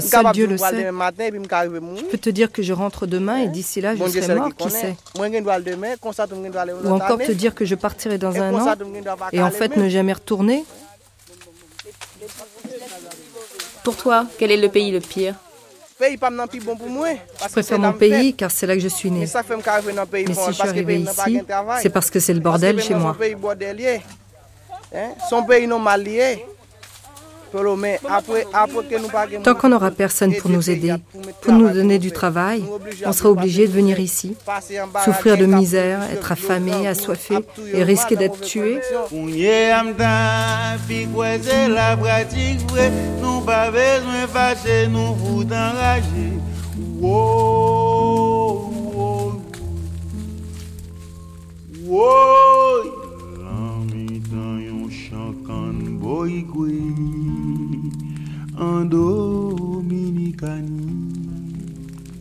seul 0.00 0.26
Dieu 0.32 0.46
le 0.46 0.56
sait. 0.56 0.86
Je 0.86 2.04
peux 2.04 2.18
te 2.18 2.30
dire 2.30 2.52
que 2.52 2.62
je 2.62 2.72
rentre 2.72 3.06
demain 3.06 3.38
et 3.38 3.48
d'ici 3.48 3.80
là, 3.80 3.96
je 3.96 4.06
serai 4.06 4.34
mort, 4.36 4.54
qui 4.56 4.70
sait 4.70 4.94
Ou 5.18 6.88
encore 6.88 7.18
te 7.18 7.32
dire 7.32 7.54
que 7.54 7.64
je 7.64 7.74
partirai 7.74 8.18
dans 8.18 8.40
un 8.40 8.54
an 8.54 8.74
et 9.32 9.42
en 9.42 9.50
fait 9.50 9.76
ne 9.76 9.88
jamais 9.88 10.12
retourner 10.12 10.64
pour 13.82 13.96
toi, 13.96 14.26
quel 14.38 14.50
est 14.50 14.56
le 14.56 14.68
pays 14.68 14.90
le 14.90 15.00
pire? 15.00 15.34
Je 16.00 17.52
préfère 17.52 17.78
mon 17.78 17.92
pays 17.92 18.34
car 18.34 18.50
c'est 18.50 18.66
là 18.66 18.74
que 18.74 18.80
je 18.80 18.88
suis 18.88 19.10
né. 19.10 19.20
Mais 19.20 19.26
si 19.26 19.32
je 20.48 20.52
suis 20.52 20.68
arrivé 20.68 21.00
ici, 21.00 21.40
c'est 21.82 21.90
parce 21.90 22.10
que 22.10 22.20
c'est 22.20 22.32
le 22.34 22.40
bordel 22.40 22.80
chez 22.82 22.94
moi. 22.94 23.16
Tant 29.42 29.54
qu'on 29.54 29.68
n'aura 29.68 29.90
personne 29.90 30.34
pour 30.36 30.50
nous 30.50 30.70
aider, 30.70 30.94
pour 31.42 31.54
nous 31.54 31.70
donner 31.70 31.98
du 31.98 32.12
travail, 32.12 32.64
on 33.04 33.12
sera 33.12 33.30
obligé 33.30 33.66
de 33.66 33.72
venir 33.72 33.98
ici, 33.98 34.36
souffrir 35.04 35.36
de 35.36 35.46
misère, 35.46 36.02
être 36.12 36.32
affamé, 36.32 36.86
assoiffé 36.86 37.38
et 37.72 37.82
risquer 37.82 38.16
d'être 38.16 38.40
tué. 38.40 38.80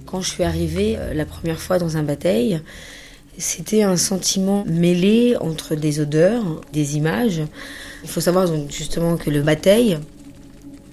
Quand 0.06 0.22
je 0.22 0.30
suis 0.30 0.44
arrivée 0.44 0.96
euh, 0.98 1.14
la 1.14 1.26
première 1.26 1.60
fois 1.60 1.80
dans 1.80 1.98
un 1.98 2.04
bataille, 2.04 2.62
c'était 3.38 3.84
un 3.84 3.98
sentiment 3.98 4.64
mêlé 4.66 5.36
entre 5.42 5.76
des 5.76 6.00
odeurs, 6.00 6.62
des 6.72 6.96
images. 6.96 7.42
Il 8.04 8.10
faut 8.10 8.22
savoir 8.22 8.48
donc 8.48 8.72
justement 8.72 9.18
que 9.18 9.30
le 9.30 9.42
bataille, 9.42 10.00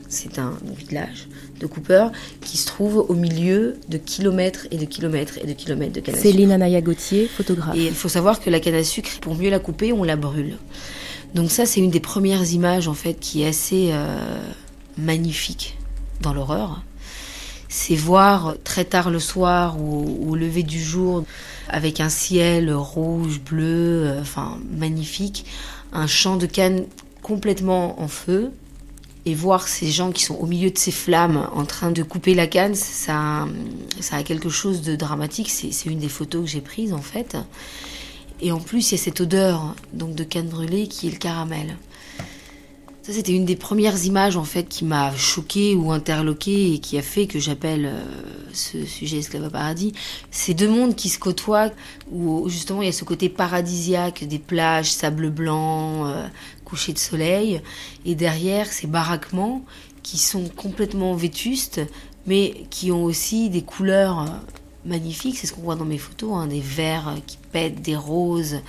c'est 0.09 0.41
un 0.41 0.55
village 0.77 1.29
de 1.61 1.67
coupeurs 1.67 2.11
qui 2.41 2.57
se 2.57 2.67
trouve 2.67 3.07
au 3.09 3.15
milieu 3.15 3.77
de 3.89 3.99
kilomètres 3.99 4.67
et 4.73 4.79
de 4.79 4.85
kilomètres 4.85 5.39
et 5.39 5.47
de 5.47 5.53
kilomètres 5.53 5.93
de 5.93 6.01
canne 6.01 6.17
à 6.17 6.19
sucre. 6.19 6.33
Céline 6.33 6.51
Anaya 6.51 6.81
Gauthier, 6.81 7.29
photographe. 7.29 7.77
Et 7.77 7.87
il 7.87 7.95
faut 7.95 8.09
savoir 8.09 8.41
que 8.41 8.51
la 8.51 8.59
canne 8.59 8.75
à 8.75 8.83
sucre, 8.83 9.11
pour 9.21 9.37
mieux 9.37 9.51
la 9.51 9.61
couper, 9.61 9.93
on 9.93 10.03
la 10.03 10.17
brûle. 10.17 10.57
Donc 11.35 11.53
ça, 11.53 11.67
c'est 11.67 11.81
une 11.81 11.91
des 11.91 12.01
premières 12.01 12.53
images 12.53 12.89
en 12.89 12.95
fait 12.95 13.15
qui 13.15 13.43
est 13.43 13.49
assez 13.49 13.91
euh, 13.93 14.19
magnifique 14.97 15.79
dans 16.21 16.33
l'horreur. 16.33 16.83
C'est 17.69 17.97
voir 17.97 18.55
très 18.65 18.85
tard 18.85 19.11
le 19.11 19.19
soir 19.19 19.81
ou 19.81 20.31
au 20.31 20.37
lever 20.37 20.63
du 20.63 20.81
jour, 20.81 21.25
avec 21.69 22.01
un 22.01 22.09
ciel 22.09 22.73
rouge, 22.73 23.41
bleu, 23.41 24.07
euh, 24.07 24.21
enfin 24.21 24.59
magnifique, 24.71 25.47
un 25.93 26.07
champ 26.07 26.37
de 26.37 26.47
canne 26.47 26.87
complètement 27.23 28.01
en 28.01 28.09
feu, 28.09 28.53
et 29.27 29.35
voir 29.35 29.67
ces 29.67 29.91
gens 29.91 30.13
qui 30.13 30.23
sont 30.23 30.37
au 30.37 30.47
milieu 30.47 30.71
de 30.71 30.79
ces 30.79 30.93
flammes 30.93 31.51
en 31.53 31.65
train 31.65 31.91
de 31.91 32.05
couper 32.05 32.35
la 32.35 32.47
canne, 32.47 32.77
ça, 32.77 33.49
a 34.13 34.23
quelque 34.23 34.49
chose 34.49 34.83
de 34.83 34.95
dramatique. 34.95 35.51
C'est 35.51 35.87
une 35.87 35.99
des 35.99 36.09
photos 36.09 36.45
que 36.45 36.51
j'ai 36.51 36.61
prises 36.61 36.93
en 36.93 37.03
fait. 37.03 37.37
Et 38.41 38.53
en 38.53 38.61
plus, 38.61 38.93
il 38.93 38.95
y 38.97 39.01
a 39.01 39.03
cette 39.03 39.21
odeur 39.21 39.75
donc 39.93 40.15
de 40.15 40.23
canne 40.23 40.47
brûlée 40.47 40.87
qui 40.87 41.09
est 41.09 41.11
le 41.11 41.17
caramel. 41.17 41.77
Ça, 43.07 43.13
c'était 43.13 43.35
une 43.37 43.45
des 43.45 43.55
premières 43.55 44.05
images 44.05 44.37
en 44.37 44.43
fait 44.43 44.65
qui 44.65 44.85
m'a 44.85 45.15
choquée 45.15 45.77
ou 45.77 45.93
interloquée 45.93 46.73
et 46.73 46.81
qui 46.81 46.99
a 46.99 47.03
fait 47.03 47.29
que 47.29 47.39
j'appelle 47.39 47.87
euh, 47.87 48.03
ce 48.53 48.85
sujet 48.85 49.19
esclave 49.19 49.49
paradis. 49.49 49.93
Ces 50.33 50.55
deux 50.55 50.69
mondes 50.69 50.97
qui 50.97 51.09
se 51.09 51.21
côtoient, 51.21 51.71
où 52.11 52.49
justement 52.49 52.83
il 52.83 52.87
y 52.87 52.89
a 52.89 52.93
ce 52.93 53.05
côté 53.05 53.29
paradisiaque 53.29 54.25
des 54.25 54.41
plages, 54.41 54.91
sable 54.91 55.31
blanc, 55.31 56.09
euh, 56.09 56.27
coucher 56.65 56.93
de 56.93 56.99
soleil, 56.99 57.63
et 58.05 58.17
derrière 58.17 58.67
ces 58.67 58.89
baraquements 58.89 59.65
qui 60.03 60.19
sont 60.19 60.49
complètement 60.49 61.15
vétustes, 61.15 61.81
mais 62.27 62.67
qui 62.71 62.91
ont 62.91 63.05
aussi 63.05 63.51
des 63.51 63.63
couleurs 63.63 64.43
magnifiques. 64.87 65.37
C'est 65.39 65.47
ce 65.47 65.53
qu'on 65.53 65.63
voit 65.63 65.77
dans 65.77 65.85
mes 65.85 65.99
photos, 65.99 66.31
hein, 66.35 66.47
des 66.47 66.61
verts 66.61 67.17
qui 67.27 67.39
pètent, 67.53 67.83
des 67.83 67.97
roses, 67.97 68.61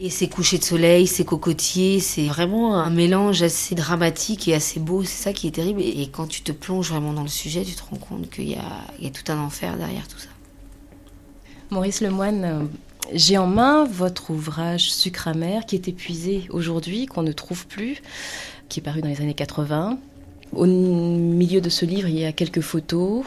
et 0.00 0.10
ces 0.10 0.28
couchers 0.28 0.58
de 0.58 0.64
soleil, 0.64 1.06
ces 1.06 1.24
cocotiers. 1.24 2.00
C'est 2.00 2.26
vraiment 2.26 2.76
un 2.76 2.90
mélange 2.90 3.42
assez 3.42 3.74
dramatique 3.74 4.48
et 4.48 4.54
assez 4.54 4.80
beau. 4.80 5.02
C'est 5.04 5.22
ça 5.22 5.32
qui 5.32 5.48
est 5.48 5.52
terrible. 5.52 5.80
Et 5.80 6.08
quand 6.12 6.26
tu 6.26 6.42
te 6.42 6.52
plonges 6.52 6.90
vraiment 6.90 7.12
dans 7.12 7.22
le 7.22 7.28
sujet, 7.28 7.64
tu 7.64 7.74
te 7.74 7.82
rends 7.82 7.96
compte 7.96 8.30
qu'il 8.30 8.48
y, 8.48 8.52
y 8.52 9.06
a, 9.06 9.10
tout 9.10 9.30
un 9.32 9.38
enfer 9.38 9.76
derrière 9.76 10.06
tout 10.08 10.18
ça. 10.18 10.28
Maurice 11.70 12.02
Lemoine, 12.02 12.44
euh, 12.44 12.64
j'ai 13.14 13.38
en 13.38 13.46
main 13.46 13.84
votre 13.84 14.30
ouvrage 14.30 14.92
Sucre 14.92 15.28
amer 15.28 15.64
qui 15.66 15.74
est 15.74 15.88
épuisé 15.88 16.46
aujourd'hui, 16.50 17.06
qu'on 17.06 17.22
ne 17.22 17.32
trouve 17.32 17.66
plus, 17.66 18.02
qui 18.68 18.80
est 18.80 18.82
paru 18.82 19.00
dans 19.00 19.08
les 19.08 19.20
années 19.20 19.34
80. 19.34 19.98
Au 20.54 20.66
milieu 20.66 21.60
de 21.62 21.70
ce 21.70 21.86
livre, 21.86 22.08
il 22.08 22.18
y 22.18 22.24
a 22.24 22.32
quelques 22.32 22.60
photos. 22.60 23.24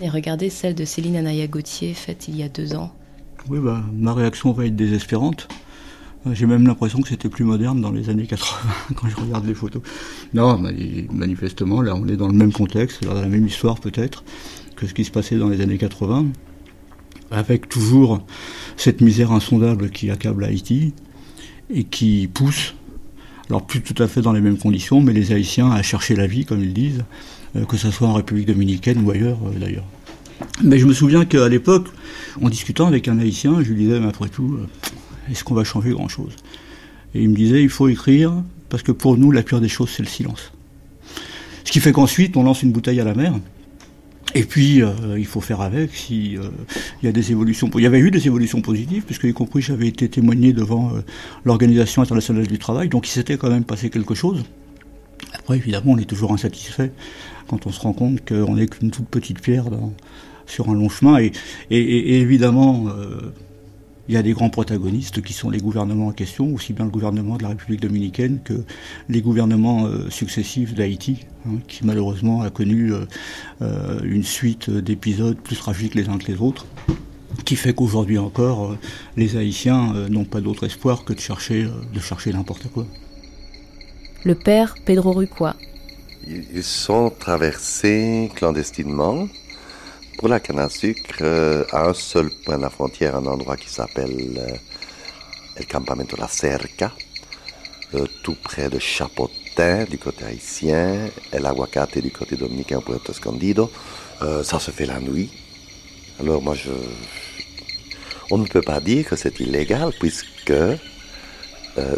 Et 0.00 0.08
regardez 0.08 0.48
celle 0.48 0.74
de 0.74 0.84
Céline 0.84 1.16
Anaya 1.16 1.46
Gauthier, 1.48 1.92
faite 1.92 2.28
il 2.28 2.36
y 2.36 2.42
a 2.42 2.48
deux 2.48 2.74
ans. 2.74 2.92
Oui, 3.48 3.58
bah, 3.60 3.82
ma 3.92 4.14
réaction 4.14 4.52
va 4.52 4.66
être 4.66 4.76
désespérante. 4.76 5.48
Euh, 6.26 6.34
j'ai 6.34 6.46
même 6.46 6.66
l'impression 6.66 7.00
que 7.00 7.08
c'était 7.08 7.28
plus 7.28 7.44
moderne 7.44 7.80
dans 7.80 7.90
les 7.90 8.08
années 8.10 8.26
80 8.26 8.70
quand 8.94 9.08
je 9.08 9.16
regarde 9.16 9.44
les 9.44 9.54
photos. 9.54 9.82
Non, 10.34 10.56
manifestement, 11.10 11.82
là, 11.82 11.96
on 11.96 12.06
est 12.06 12.16
dans 12.16 12.28
le 12.28 12.34
même 12.34 12.52
contexte, 12.52 13.02
dans 13.04 13.14
la 13.14 13.26
même 13.26 13.46
histoire 13.46 13.80
peut-être 13.80 14.22
que 14.76 14.86
ce 14.86 14.94
qui 14.94 15.04
se 15.04 15.10
passait 15.10 15.36
dans 15.36 15.48
les 15.48 15.60
années 15.60 15.78
80, 15.78 16.26
avec 17.32 17.68
toujours 17.68 18.24
cette 18.76 19.00
misère 19.00 19.32
insondable 19.32 19.90
qui 19.90 20.10
accable 20.10 20.44
Haïti 20.44 20.94
et 21.70 21.84
qui 21.84 22.28
pousse 22.32 22.74
alors 23.52 23.66
plus 23.66 23.82
tout 23.82 24.02
à 24.02 24.08
fait 24.08 24.22
dans 24.22 24.32
les 24.32 24.40
mêmes 24.40 24.56
conditions, 24.56 25.02
mais 25.02 25.12
les 25.12 25.30
Haïtiens 25.30 25.70
à 25.70 25.82
chercher 25.82 26.16
la 26.16 26.26
vie, 26.26 26.46
comme 26.46 26.62
ils 26.64 26.72
disent, 26.72 27.04
euh, 27.54 27.66
que 27.66 27.76
ce 27.76 27.90
soit 27.90 28.08
en 28.08 28.14
République 28.14 28.46
dominicaine 28.46 29.04
ou 29.04 29.10
ailleurs 29.10 29.36
euh, 29.44 29.58
d'ailleurs. 29.58 29.84
Mais 30.64 30.78
je 30.78 30.86
me 30.86 30.94
souviens 30.94 31.26
qu'à 31.26 31.50
l'époque, 31.50 31.88
en 32.40 32.48
discutant 32.48 32.86
avec 32.86 33.08
un 33.08 33.18
Haïtien, 33.18 33.62
je 33.62 33.68
lui 33.68 33.84
disais, 33.84 34.00
mais 34.00 34.06
après 34.08 34.30
tout, 34.30 34.54
euh, 34.54 34.66
est-ce 35.30 35.44
qu'on 35.44 35.52
va 35.52 35.64
changer 35.64 35.90
grand-chose? 35.90 36.34
Et 37.14 37.20
il 37.20 37.28
me 37.28 37.36
disait, 37.36 37.62
il 37.62 37.68
faut 37.68 37.88
écrire, 37.88 38.32
parce 38.70 38.82
que 38.82 38.90
pour 38.90 39.18
nous, 39.18 39.30
la 39.30 39.42
pire 39.42 39.60
des 39.60 39.68
choses, 39.68 39.90
c'est 39.90 40.02
le 40.02 40.08
silence. 40.08 40.50
Ce 41.64 41.72
qui 41.72 41.80
fait 41.80 41.92
qu'ensuite, 41.92 42.38
on 42.38 42.44
lance 42.44 42.62
une 42.62 42.72
bouteille 42.72 43.02
à 43.02 43.04
la 43.04 43.14
mer, 43.14 43.34
et 44.34 44.44
puis, 44.44 44.82
euh, 44.82 45.18
il 45.18 45.26
faut 45.26 45.40
faire 45.40 45.60
avec 45.60 45.94
si 45.94 46.36
euh, 46.36 46.42
il 47.02 47.06
y 47.06 47.08
a 47.08 47.12
des 47.12 47.32
évolutions. 47.32 47.70
Il 47.74 47.82
y 47.82 47.86
avait 47.86 47.98
eu 47.98 48.10
des 48.10 48.26
évolutions 48.26 48.62
positives, 48.62 49.04
puisque 49.04 49.24
y 49.24 49.32
compris 49.32 49.60
j'avais 49.62 49.88
été 49.88 50.08
témoigné 50.08 50.52
devant 50.52 50.94
euh, 50.94 51.00
l'Organisation 51.44 52.02
internationale 52.02 52.46
du 52.46 52.58
travail, 52.58 52.88
donc 52.88 53.06
il 53.06 53.10
s'était 53.10 53.36
quand 53.36 53.50
même 53.50 53.64
passé 53.64 53.90
quelque 53.90 54.14
chose. 54.14 54.44
Après, 55.34 55.56
évidemment, 55.56 55.92
on 55.92 55.98
est 55.98 56.08
toujours 56.08 56.32
insatisfait 56.32 56.92
quand 57.48 57.66
on 57.66 57.72
se 57.72 57.80
rend 57.80 57.92
compte 57.92 58.26
qu'on 58.26 58.56
n'est 58.56 58.66
qu'une 58.66 58.90
toute 58.90 59.08
petite 59.08 59.40
pierre 59.40 59.70
dans, 59.70 59.92
sur 60.46 60.68
un 60.70 60.74
long 60.74 60.88
chemin. 60.88 61.18
Et, 61.18 61.32
et, 61.70 61.80
et 61.80 62.20
évidemment, 62.20 62.86
il 64.08 64.14
y 64.14 64.18
a 64.18 64.22
des 64.22 64.32
grands 64.32 64.50
protagonistes 64.50 65.22
qui 65.22 65.32
sont 65.32 65.50
les 65.50 65.60
gouvernements 65.60 66.08
en 66.08 66.12
question, 66.12 66.52
aussi 66.54 66.72
bien 66.72 66.84
le 66.84 66.90
gouvernement 66.90 67.36
de 67.36 67.42
la 67.42 67.50
République 67.50 67.80
dominicaine 67.80 68.40
que 68.44 68.64
les 69.08 69.22
gouvernements 69.22 69.86
euh, 69.86 70.10
successifs 70.10 70.74
d'Haïti, 70.74 71.26
hein, 71.46 71.58
qui 71.68 71.84
malheureusement 71.84 72.42
a 72.42 72.50
connu 72.50 72.92
euh, 72.92 73.06
euh, 73.62 74.00
une 74.02 74.24
suite 74.24 74.70
d'épisodes 74.70 75.36
plus 75.36 75.56
tragiques 75.56 75.94
les 75.94 76.08
uns 76.08 76.18
que 76.18 76.30
les 76.30 76.40
autres, 76.40 76.66
qui 77.44 77.56
fait 77.56 77.74
qu'aujourd'hui 77.74 78.18
encore, 78.18 78.76
les 79.16 79.36
Haïtiens 79.36 79.94
n'ont 80.10 80.24
pas 80.24 80.40
d'autre 80.40 80.66
espoir 80.66 81.04
que 81.04 81.12
de 81.12 81.20
chercher, 81.20 81.66
de 81.92 82.00
chercher 82.00 82.32
n'importe 82.32 82.68
quoi. 82.68 82.86
Le 84.24 84.34
père 84.34 84.74
Pedro 84.84 85.12
Rucois. 85.12 85.56
Ils 86.26 86.62
sont 86.62 87.10
traversés 87.18 88.30
clandestinement 88.36 89.26
pour 90.22 90.28
la 90.28 90.38
canne 90.38 90.60
à 90.60 90.68
sucre, 90.68 91.16
euh, 91.22 91.64
à 91.72 91.88
un 91.88 91.94
seul 91.94 92.30
point 92.44 92.56
de 92.56 92.62
la 92.62 92.70
frontière, 92.70 93.16
un 93.16 93.26
endroit 93.26 93.56
qui 93.56 93.68
s'appelle 93.68 94.38
euh, 94.38 94.54
El 95.56 95.66
Campamento 95.66 96.16
La 96.16 96.28
Cerca, 96.28 96.92
euh, 97.96 98.06
tout 98.22 98.36
près 98.40 98.70
de 98.70 98.78
Chapotin 98.78 99.82
du 99.82 99.98
côté 99.98 100.24
haïtien, 100.24 101.08
El 101.32 101.44
Aguacate 101.44 101.98
du 101.98 102.12
côté 102.12 102.36
dominicain, 102.36 102.80
Puerto 102.80 103.10
Escondido. 103.10 103.68
ça 104.44 104.60
se 104.60 104.70
fait 104.70 104.86
la 104.86 105.00
nuit. 105.00 105.28
Alors 106.20 106.40
moi, 106.40 106.54
je, 106.54 106.70
on 108.30 108.38
ne 108.38 108.46
peut 108.46 108.62
pas 108.62 108.78
dire 108.78 109.08
que 109.08 109.16
c'est 109.16 109.40
illégal 109.40 109.90
puisque 109.98 110.62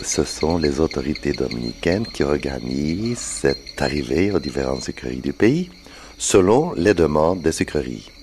ce 0.03 0.25
sont 0.25 0.57
les 0.57 0.81
autorités 0.81 1.35
dominicaines 1.35 2.07
qui 2.07 2.23
organisent 2.23 3.19
cette 3.19 3.83
arrivée 3.83 4.33
aux 4.33 4.41
différentes 4.41 4.83
sucreries 4.83 5.21
du 5.21 5.35
pays 5.35 5.69
selon 6.17 6.73
les 6.73 6.95
demandes 6.95 7.43
des 7.43 7.53
sucreries. 7.53 8.14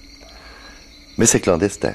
Mais 1.21 1.27
c'est 1.27 1.39
clandestin. 1.39 1.93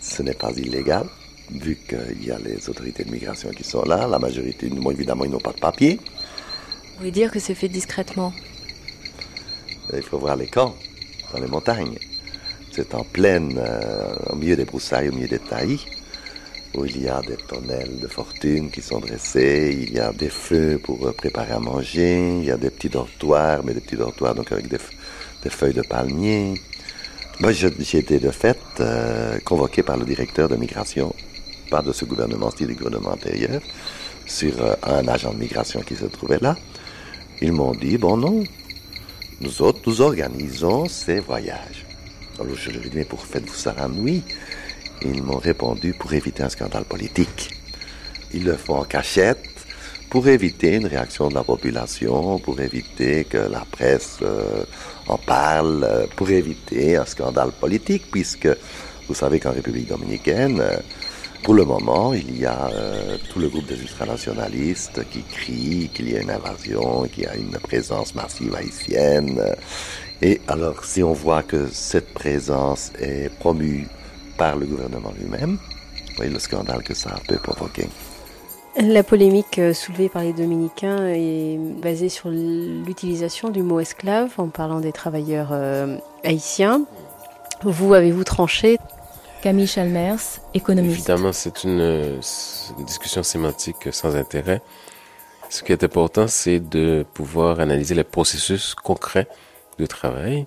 Ce 0.00 0.22
n'est 0.22 0.32
pas 0.32 0.50
illégal, 0.52 1.04
vu 1.50 1.76
qu'il 1.86 2.24
y 2.26 2.30
a 2.30 2.38
les 2.38 2.66
autorités 2.70 3.04
de 3.04 3.10
migration 3.10 3.50
qui 3.50 3.62
sont 3.62 3.82
là. 3.82 4.08
La 4.08 4.18
majorité, 4.18 4.70
évidemment, 4.90 5.26
ils 5.26 5.30
n'ont 5.30 5.38
pas 5.38 5.52
de 5.52 5.60
papier. 5.60 6.00
Vous 6.00 7.00
voulez 7.00 7.10
dire 7.10 7.30
que 7.30 7.38
c'est 7.38 7.54
fait 7.54 7.68
discrètement? 7.68 8.32
Il 9.92 10.02
faut 10.02 10.16
voir 10.16 10.34
les 10.34 10.46
camps, 10.46 10.74
dans 11.30 11.40
les 11.40 11.46
montagnes. 11.46 11.98
C'est 12.72 12.94
en 12.94 13.04
pleine, 13.04 13.58
euh, 13.58 14.14
au 14.30 14.36
milieu 14.36 14.56
des 14.56 14.64
broussailles, 14.64 15.10
au 15.10 15.12
milieu 15.12 15.28
des 15.28 15.38
taillis, 15.38 15.84
où 16.74 16.86
il 16.86 17.02
y 17.02 17.08
a 17.10 17.20
des 17.20 17.36
tonnelles 17.36 18.00
de 18.00 18.08
fortune 18.08 18.70
qui 18.70 18.80
sont 18.80 19.00
dressées, 19.00 19.76
il 19.78 19.92
y 19.92 20.00
a 20.00 20.14
des 20.14 20.30
feux 20.30 20.80
pour 20.82 21.06
euh, 21.06 21.12
préparer 21.12 21.52
à 21.52 21.60
manger, 21.60 22.38
il 22.38 22.44
y 22.46 22.50
a 22.50 22.56
des 22.56 22.70
petits 22.70 22.88
dortoirs, 22.88 23.62
mais 23.62 23.74
des 23.74 23.82
petits 23.82 23.96
dortoirs 23.96 24.34
donc 24.34 24.50
avec 24.52 24.68
des, 24.68 24.78
des 25.42 25.50
feuilles 25.50 25.74
de 25.74 25.82
palmier. 25.82 26.54
Moi, 27.38 27.52
j'ai 27.52 27.98
été 27.98 28.18
de 28.18 28.30
fait 28.30 28.58
euh, 28.80 29.38
convoqué 29.40 29.82
par 29.82 29.98
le 29.98 30.06
directeur 30.06 30.48
de 30.48 30.56
migration, 30.56 31.14
pas 31.70 31.82
de 31.82 31.92
ce 31.92 32.06
gouvernement, 32.06 32.50
c'était 32.50 32.64
du 32.64 32.74
gouvernement 32.74 33.10
antérieur, 33.10 33.60
sur 34.24 34.64
euh, 34.64 34.74
un 34.82 35.06
agent 35.06 35.34
de 35.34 35.38
migration 35.38 35.80
qui 35.82 35.96
se 35.96 36.06
trouvait 36.06 36.38
là. 36.40 36.56
Ils 37.42 37.52
m'ont 37.52 37.72
dit, 37.74 37.98
bon 37.98 38.16
non, 38.16 38.42
nous 39.42 39.60
autres, 39.60 39.80
nous 39.86 40.00
organisons 40.00 40.88
ces 40.88 41.20
voyages. 41.20 41.84
Alors 42.40 42.56
je 42.56 42.70
leur 42.70 42.86
ai 42.86 42.88
dit, 42.88 42.96
mais 42.96 43.04
pour 43.04 43.26
faites-vous 43.26 43.54
ça 43.54 43.74
la 43.76 43.86
nuit? 43.86 44.22
Ils 45.02 45.22
m'ont 45.22 45.36
répondu, 45.36 45.92
pour 45.92 46.14
éviter 46.14 46.42
un 46.42 46.48
scandale 46.48 46.84
politique. 46.84 47.50
Ils 48.32 48.44
le 48.44 48.56
font 48.56 48.78
en 48.78 48.84
cachette, 48.84 49.44
pour 50.08 50.26
éviter 50.26 50.76
une 50.76 50.86
réaction 50.86 51.28
de 51.28 51.34
la 51.34 51.44
population, 51.44 52.38
pour 52.38 52.58
éviter 52.62 53.24
que 53.24 53.36
la 53.36 53.66
presse 53.70 54.20
euh, 54.22 54.64
en 55.08 55.18
parle, 55.18 55.84
euh, 55.84 56.06
pour 56.16 56.30
éviter 56.30 56.96
un 56.96 57.04
scandale 57.04 57.52
politique, 57.52 58.04
puisque 58.10 58.48
vous 59.08 59.14
savez 59.14 59.40
qu'en 59.40 59.52
République 59.52 59.88
dominicaine, 59.88 60.60
euh, 60.60 60.76
pour 61.42 61.54
le 61.54 61.64
moment, 61.64 62.12
il 62.12 62.38
y 62.38 62.46
a 62.46 62.68
tout 63.30 63.38
le 63.38 63.48
groupe 63.48 63.66
des 63.66 63.80
ultranationalistes 63.80 65.08
qui 65.10 65.22
crient 65.22 65.88
qu'il 65.94 66.10
y 66.10 66.16
a 66.16 66.22
une 66.22 66.30
invasion, 66.30 67.06
qu'il 67.06 67.22
y 67.22 67.26
a 67.26 67.36
une 67.36 67.56
présence 67.58 68.16
massive 68.16 68.52
haïtienne. 68.56 69.40
Et 70.22 70.40
alors, 70.48 70.84
si 70.84 71.04
on 71.04 71.12
voit 71.12 71.44
que 71.44 71.68
cette 71.70 72.12
présence 72.14 72.90
est 72.98 73.28
promue 73.38 73.86
par 74.36 74.56
le 74.56 74.66
gouvernement 74.66 75.12
lui-même, 75.16 75.58
vous 76.16 76.16
voyez 76.16 76.32
le 76.32 76.40
scandale 76.40 76.82
que 76.82 76.94
ça 76.94 77.14
peut 77.28 77.38
provoquer. 77.38 77.86
La 78.78 79.02
polémique 79.02 79.58
euh, 79.58 79.72
soulevée 79.72 80.10
par 80.10 80.22
les 80.22 80.34
dominicains 80.34 81.08
est 81.08 81.56
basée 81.56 82.10
sur 82.10 82.28
l'utilisation 82.28 83.48
du 83.48 83.62
mot 83.62 83.80
esclave 83.80 84.34
en 84.36 84.48
parlant 84.48 84.80
des 84.80 84.92
travailleurs 84.92 85.48
euh, 85.52 85.96
haïtiens. 86.24 86.84
Vous 87.62 87.94
avez-vous 87.94 88.24
tranché? 88.24 88.76
Camille 89.40 89.66
Chalmers, 89.66 90.20
économiste. 90.52 91.08
Évidemment, 91.08 91.32
c'est 91.32 91.64
une, 91.64 92.20
discussion 92.86 93.22
sémantique 93.22 93.88
sans 93.92 94.14
intérêt. 94.14 94.60
Ce 95.48 95.62
qui 95.62 95.72
est 95.72 95.82
important, 95.82 96.28
c'est 96.28 96.60
de 96.60 97.06
pouvoir 97.14 97.60
analyser 97.60 97.94
les 97.94 98.04
processus 98.04 98.74
concrets 98.74 99.26
de 99.78 99.86
travail. 99.86 100.46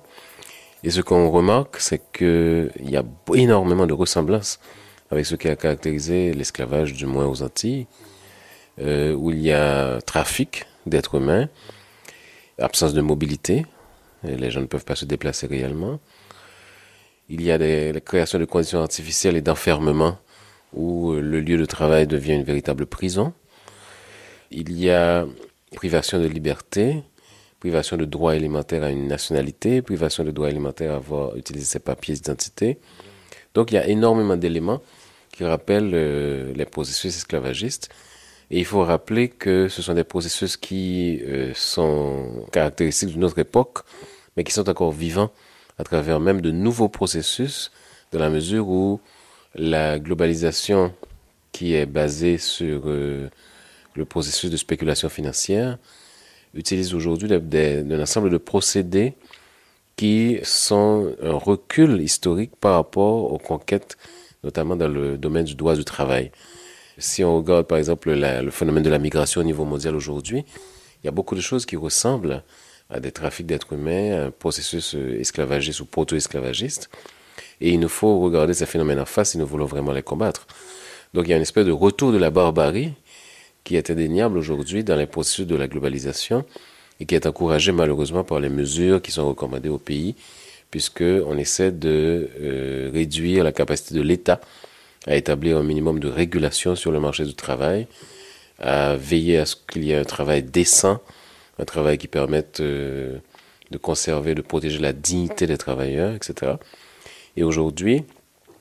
Et 0.83 0.91
ce 0.91 1.01
qu'on 1.01 1.31
remarque, 1.31 1.77
c'est 1.79 2.01
qu'il 2.13 2.71
y 2.81 2.95
a 2.95 3.03
énormément 3.33 3.87
de 3.87 3.93
ressemblances 3.93 4.59
avec 5.09 5.25
ce 5.25 5.33
qui 5.33 5.47
a 5.47 5.55
caractérisé 5.55 6.31
l'esclavage, 6.33 6.93
du 6.93 7.07
moins 7.07 7.25
aux 7.25 7.41
Antilles. 7.41 7.87
Euh, 8.81 9.13
où 9.13 9.31
il 9.31 9.39
y 9.39 9.51
a 9.51 9.99
trafic 10.01 10.65
d'êtres 10.85 11.15
humains, 11.15 11.49
absence 12.57 12.93
de 12.93 13.01
mobilité, 13.01 13.65
les 14.23 14.51
gens 14.51 14.61
ne 14.61 14.67
peuvent 14.67 14.85
pas 14.85 14.95
se 14.95 15.05
déplacer 15.05 15.47
réellement. 15.47 15.99
Il 17.29 17.41
y 17.41 17.51
a 17.51 17.57
la 17.57 17.99
création 17.99 18.39
de 18.39 18.45
conditions 18.45 18.81
artificielles 18.81 19.35
et 19.35 19.41
d'enfermement 19.41 20.17
où 20.73 21.13
le 21.13 21.41
lieu 21.41 21.57
de 21.57 21.65
travail 21.65 22.07
devient 22.07 22.33
une 22.33 22.43
véritable 22.43 22.85
prison. 22.85 23.33
Il 24.51 24.71
y 24.79 24.89
a 24.89 25.25
privation 25.75 26.19
de 26.19 26.27
liberté, 26.27 27.03
privation 27.59 27.97
de 27.97 28.05
droit 28.05 28.35
élémentaire 28.35 28.83
à 28.83 28.89
une 28.89 29.07
nationalité, 29.07 29.81
privation 29.81 30.23
de 30.23 30.31
droit 30.31 30.49
élémentaire 30.49 30.93
à 30.93 30.95
avoir 30.95 31.35
utilisé 31.35 31.65
ses 31.65 31.79
papiers 31.79 32.15
d'identité. 32.15 32.79
Donc 33.53 33.71
il 33.71 33.75
y 33.75 33.77
a 33.77 33.87
énormément 33.87 34.37
d'éléments 34.37 34.81
qui 35.31 35.43
rappellent 35.43 35.91
euh, 35.93 36.53
les 36.53 36.65
processus 36.65 37.15
esclavagistes. 37.15 37.89
Et 38.51 38.59
il 38.59 38.65
faut 38.65 38.83
rappeler 38.83 39.29
que 39.29 39.67
ce 39.67 39.81
sont 39.81 39.93
des 39.93 40.03
processus 40.03 40.57
qui 40.57 41.21
euh, 41.21 41.53
sont 41.53 42.45
caractéristiques 42.51 43.09
d'une 43.09 43.23
autre 43.23 43.37
époque, 43.39 43.79
mais 44.35 44.43
qui 44.43 44.51
sont 44.51 44.67
encore 44.69 44.91
vivants 44.91 45.31
à 45.77 45.83
travers 45.83 46.19
même 46.19 46.41
de 46.41 46.51
nouveaux 46.51 46.89
processus, 46.89 47.71
dans 48.11 48.19
la 48.19 48.29
mesure 48.29 48.67
où 48.67 48.99
la 49.55 49.99
globalisation 49.99 50.93
qui 51.51 51.73
est 51.73 51.85
basée 51.85 52.37
sur 52.37 52.83
euh, 52.85 53.29
le 53.95 54.05
processus 54.05 54.49
de 54.49 54.57
spéculation 54.57 55.09
financière 55.09 55.77
utilise 56.53 56.93
aujourd'hui 56.93 57.31
un 57.31 58.01
ensemble 58.01 58.29
de 58.29 58.37
procédés 58.37 59.13
qui 59.95 60.39
sont 60.43 61.13
un 61.21 61.33
recul 61.33 62.01
historique 62.01 62.55
par 62.55 62.75
rapport 62.75 63.31
aux 63.31 63.37
conquêtes, 63.37 63.97
notamment 64.43 64.75
dans 64.75 64.87
le 64.87 65.17
domaine 65.17 65.45
du 65.45 65.55
droit 65.55 65.75
du 65.75 65.83
travail. 65.83 66.31
Si 66.99 67.23
on 67.23 67.37
regarde 67.37 67.65
par 67.65 67.77
exemple 67.77 68.11
le 68.11 68.51
phénomène 68.51 68.83
de 68.83 68.89
la 68.89 68.99
migration 68.99 69.41
au 69.41 69.43
niveau 69.45 69.63
mondial 69.63 69.95
aujourd'hui, 69.95 70.43
il 71.01 71.05
y 71.05 71.07
a 71.07 71.11
beaucoup 71.11 71.35
de 71.35 71.41
choses 71.41 71.65
qui 71.65 71.77
ressemblent 71.77 72.43
à 72.89 72.99
des 72.99 73.11
trafics 73.11 73.45
d'êtres 73.45 73.73
humains, 73.73 74.11
à 74.11 74.25
un 74.25 74.31
processus 74.31 74.95
euh, 74.95 75.19
esclavagiste 75.19 75.79
ou 75.79 75.85
proto-esclavagiste. 75.85 76.89
Et 77.61 77.69
il 77.69 77.79
nous 77.79 77.89
faut 77.89 78.19
regarder 78.19 78.53
ces 78.53 78.65
phénomènes 78.65 78.99
en 78.99 79.05
face 79.05 79.31
si 79.31 79.37
nous 79.37 79.45
voulons 79.45 79.65
vraiment 79.65 79.91
les 79.91 80.01
combattre. 80.01 80.47
Donc 81.13 81.25
il 81.25 81.29
y 81.29 81.33
a 81.33 81.37
une 81.37 81.43
espèce 81.43 81.65
de 81.65 81.71
retour 81.71 82.11
de 82.11 82.17
la 82.17 82.31
barbarie 82.31 82.93
qui 83.63 83.75
est 83.75 83.89
indéniable 83.89 84.37
aujourd'hui 84.37 84.83
dans 84.83 84.95
les 84.95 85.07
processus 85.07 85.45
de 85.45 85.55
la 85.55 85.67
globalisation 85.67 86.45
et 86.99 87.05
qui 87.05 87.15
est 87.15 87.25
encouragé 87.25 87.71
malheureusement 87.71 88.23
par 88.23 88.39
les 88.39 88.49
mesures 88.49 89.01
qui 89.01 89.11
sont 89.11 89.27
recommandées 89.27 89.69
au 89.69 89.77
pays, 89.77 90.15
puisqu'on 90.71 91.37
essaie 91.37 91.71
de 91.71 92.29
euh, 92.41 92.89
réduire 92.93 93.43
la 93.43 93.51
capacité 93.51 93.95
de 93.95 94.01
l'État 94.01 94.41
à 95.07 95.15
établir 95.15 95.57
un 95.57 95.63
minimum 95.63 95.99
de 95.99 96.07
régulation 96.07 96.75
sur 96.75 96.91
le 96.91 96.99
marché 96.99 97.23
du 97.25 97.33
travail, 97.33 97.87
à 98.59 98.95
veiller 98.95 99.37
à 99.37 99.45
ce 99.45 99.55
qu'il 99.55 99.83
y 99.83 99.91
ait 99.91 99.97
un 99.97 100.03
travail 100.03 100.43
décent, 100.43 101.01
un 101.57 101.65
travail 101.65 101.97
qui 101.97 102.07
permette 102.07 102.59
euh, 102.59 103.17
de 103.71 103.77
conserver, 103.77 104.35
de 104.35 104.41
protéger 104.41 104.79
la 104.79 104.93
dignité 104.93 105.47
des 105.47 105.57
travailleurs, 105.57 106.13
etc. 106.13 106.53
Et 107.37 107.43
aujourd'hui, 107.43 108.03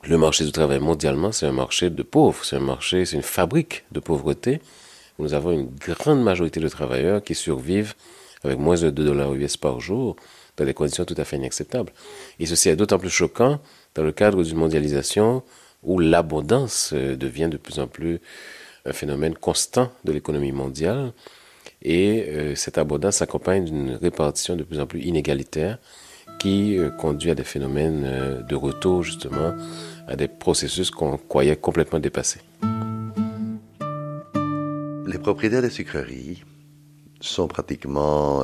le 0.03 0.17
marché 0.17 0.45
du 0.45 0.51
travail 0.51 0.79
mondialement, 0.79 1.31
c'est 1.31 1.45
un 1.45 1.51
marché 1.51 1.89
de 1.89 2.03
pauvres, 2.03 2.43
c'est 2.45 2.55
un 2.55 2.61
marché, 2.61 3.05
c'est 3.05 3.17
une 3.17 3.21
fabrique 3.21 3.83
de 3.91 3.99
pauvreté. 3.99 4.61
Nous 5.17 5.33
avons 5.33 5.51
une 5.51 5.69
grande 5.75 6.23
majorité 6.23 6.61
de 6.61 6.69
travailleurs 6.69 7.21
qui 7.21 7.35
survivent 7.35 7.93
avec 8.43 8.57
moins 8.57 8.77
de 8.77 8.89
2 8.89 9.03
dollars 9.03 9.33
US 9.33 9.57
par 9.57 9.81
jour 9.81 10.15
dans 10.55 10.65
des 10.65 10.73
conditions 10.73 11.03
tout 11.03 11.15
à 11.17 11.25
fait 11.25 11.35
inacceptables. 11.35 11.91
Et 12.39 12.45
ceci 12.45 12.69
est 12.69 12.75
d'autant 12.77 12.99
plus 12.99 13.09
choquant 13.09 13.59
dans 13.95 14.03
le 14.03 14.13
cadre 14.13 14.43
d'une 14.43 14.57
mondialisation 14.57 15.43
où 15.83 15.99
l'abondance 15.99 16.91
euh, 16.93 17.15
devient 17.15 17.49
de 17.49 17.57
plus 17.57 17.79
en 17.79 17.87
plus 17.87 18.19
un 18.85 18.93
phénomène 18.93 19.35
constant 19.35 19.91
de 20.03 20.11
l'économie 20.11 20.51
mondiale 20.51 21.13
et 21.81 22.25
euh, 22.27 22.55
cette 22.55 22.77
abondance 22.77 23.17
s'accompagne 23.17 23.65
d'une 23.65 23.95
répartition 23.95 24.55
de 24.55 24.63
plus 24.63 24.79
en 24.79 24.87
plus 24.87 25.01
inégalitaire 25.01 25.77
qui 26.39 26.77
euh, 26.77 26.89
conduit 26.89 27.31
à 27.31 27.35
des 27.35 27.43
phénomènes 27.43 28.45
de 28.47 28.55
retour 28.55 29.03
justement 29.03 29.53
à 30.07 30.15
des 30.15 30.27
processus 30.27 30.91
qu'on 30.91 31.17
croyait 31.17 31.55
complètement 31.55 31.99
dépassés. 31.99 32.41
Les 35.05 35.19
propriétaires 35.19 35.61
des 35.61 35.69
sucreries 35.69 36.43
sont 37.19 37.47
pratiquement 37.47 38.43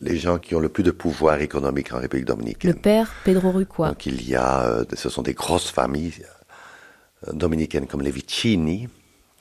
les 0.00 0.16
gens 0.16 0.38
qui 0.38 0.54
ont 0.54 0.60
le 0.60 0.68
plus 0.68 0.82
de 0.82 0.90
pouvoir 0.90 1.40
économique 1.40 1.92
en 1.92 1.98
République 1.98 2.26
dominicaine. 2.26 2.72
Le 2.72 2.78
père 2.78 3.12
Pedro 3.24 3.50
Rucua. 3.50 3.88
Donc 3.88 4.06
il 4.06 4.28
y 4.28 4.34
a, 4.34 4.84
ce 4.94 5.08
sont 5.08 5.22
des 5.22 5.34
grosses 5.34 5.70
familles 5.70 6.22
dominicaines 7.32 7.86
comme 7.86 8.02
les 8.02 8.10
Vicini, 8.10 8.88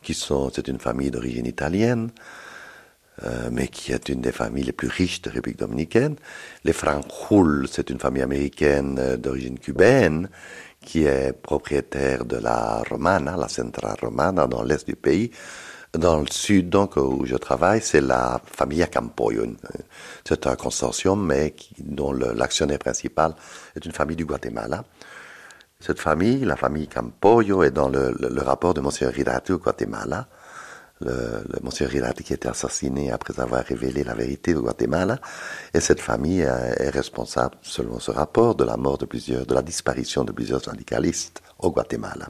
qui 0.02 0.14
sont, 0.14 0.52
c'est 0.54 0.68
une 0.68 0.80
famille 0.80 1.12
d'origine 1.12 1.46
italienne, 1.46 2.12
euh, 3.24 3.50
mais 3.52 3.68
qui 3.68 3.92
est 3.92 4.10
une 4.10 4.22
des 4.22 4.32
familles 4.32 4.66
les 4.66 4.72
plus 4.72 4.88
riches 4.88 5.22
de 5.22 5.30
République 5.30 5.60
dominicaine. 5.60 6.16
Les 6.64 6.74
Franjul, 6.74 7.68
c'est 7.70 7.90
une 7.90 8.00
famille 8.00 8.22
américaine 8.22 8.98
euh, 9.00 9.18
d'origine 9.18 9.58
cubaine, 9.58 10.30
qui 10.82 11.06
est 11.06 11.34
propriétaire 11.34 12.26
de 12.26 12.38
la 12.38 12.84
Romana, 12.90 13.36
la 13.36 13.48
Centra 13.48 13.96
Romana, 14.00 14.48
dans 14.48 14.64
l'est 14.64 14.86
du 14.86 14.96
pays. 14.96 15.32
Dans 15.98 16.20
le 16.20 16.28
sud, 16.30 16.70
donc, 16.70 16.98
où 16.98 17.26
je 17.26 17.36
travaille, 17.36 17.82
c'est 17.82 18.02
la 18.02 18.42
famille 18.46 18.86
Campoyo. 18.92 19.46
C'est 20.28 20.46
un 20.48 20.56
consortium, 20.56 21.26
mais 21.26 21.56
dont 21.80 22.12
l'actionnaire 22.12 22.80
principal 22.80 23.34
est 23.76 23.86
une 23.86 23.92
famille 23.92 24.16
du 24.18 24.26
Guatemala. 24.26 24.84
Cette 25.80 26.00
famille, 26.00 26.44
la 26.44 26.56
famille 26.58 26.88
Campoyo, 26.88 27.64
est 27.64 27.72
dans 27.72 27.90
le, 27.90 28.42
rapport 28.42 28.74
de 28.74 28.82
M. 28.82 28.90
Rirati 29.10 29.54
au 29.54 29.58
Guatemala. 29.58 30.28
Le, 31.02 31.44
le 31.48 31.60
M. 31.64 31.70
Rirati 31.88 32.24
qui 32.24 32.34
a 32.34 32.36
été 32.36 32.48
assassiné 32.48 33.12
après 33.12 33.40
avoir 33.40 33.64
révélé 33.64 34.04
la 34.04 34.16
vérité 34.16 34.54
au 34.56 34.64
Guatemala. 34.64 35.20
Et 35.74 35.80
cette 35.80 36.02
famille 36.02 36.42
est 36.42 36.90
responsable, 36.90 37.56
selon 37.62 38.00
ce 38.00 38.12
rapport, 38.12 38.56
de 38.56 38.66
la 38.66 38.76
mort 38.76 38.98
de 38.98 39.06
plusieurs, 39.06 39.46
de 39.46 39.54
la 39.54 39.62
disparition 39.62 40.24
de 40.24 40.32
plusieurs 40.34 40.64
syndicalistes 40.64 41.42
au 41.60 41.72
Guatemala. 41.72 42.28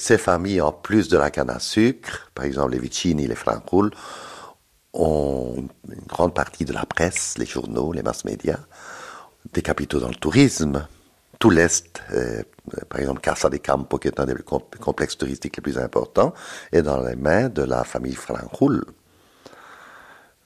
Ces 0.00 0.16
familles, 0.16 0.60
en 0.60 0.70
plus 0.70 1.08
de 1.08 1.18
la 1.18 1.30
canne 1.30 1.50
à 1.50 1.58
sucre, 1.58 2.30
par 2.32 2.44
exemple 2.44 2.70
les 2.70 2.78
Vicini, 2.78 3.26
les 3.26 3.34
Francoul, 3.34 3.90
ont 4.92 5.68
une 5.88 6.06
grande 6.06 6.34
partie 6.34 6.64
de 6.64 6.72
la 6.72 6.86
presse, 6.86 7.36
les 7.36 7.46
journaux, 7.46 7.92
les 7.92 8.02
mass 8.02 8.24
médias, 8.24 8.60
des 9.52 9.60
capitaux 9.60 9.98
dans 9.98 10.08
le 10.08 10.14
tourisme, 10.14 10.86
tout 11.40 11.50
l'Est, 11.50 12.00
euh, 12.12 12.42
par 12.88 13.00
exemple 13.00 13.20
Casa 13.20 13.50
de 13.50 13.56
Campo, 13.56 13.98
qui 13.98 14.06
est 14.06 14.20
un 14.20 14.26
des 14.26 14.34
complexes 14.80 15.18
touristiques 15.18 15.56
les 15.56 15.62
plus 15.62 15.78
importants, 15.78 16.32
est 16.70 16.82
dans 16.82 17.00
les 17.00 17.16
mains 17.16 17.48
de 17.48 17.62
la 17.62 17.82
famille 17.82 18.14
Franjul. 18.14 18.84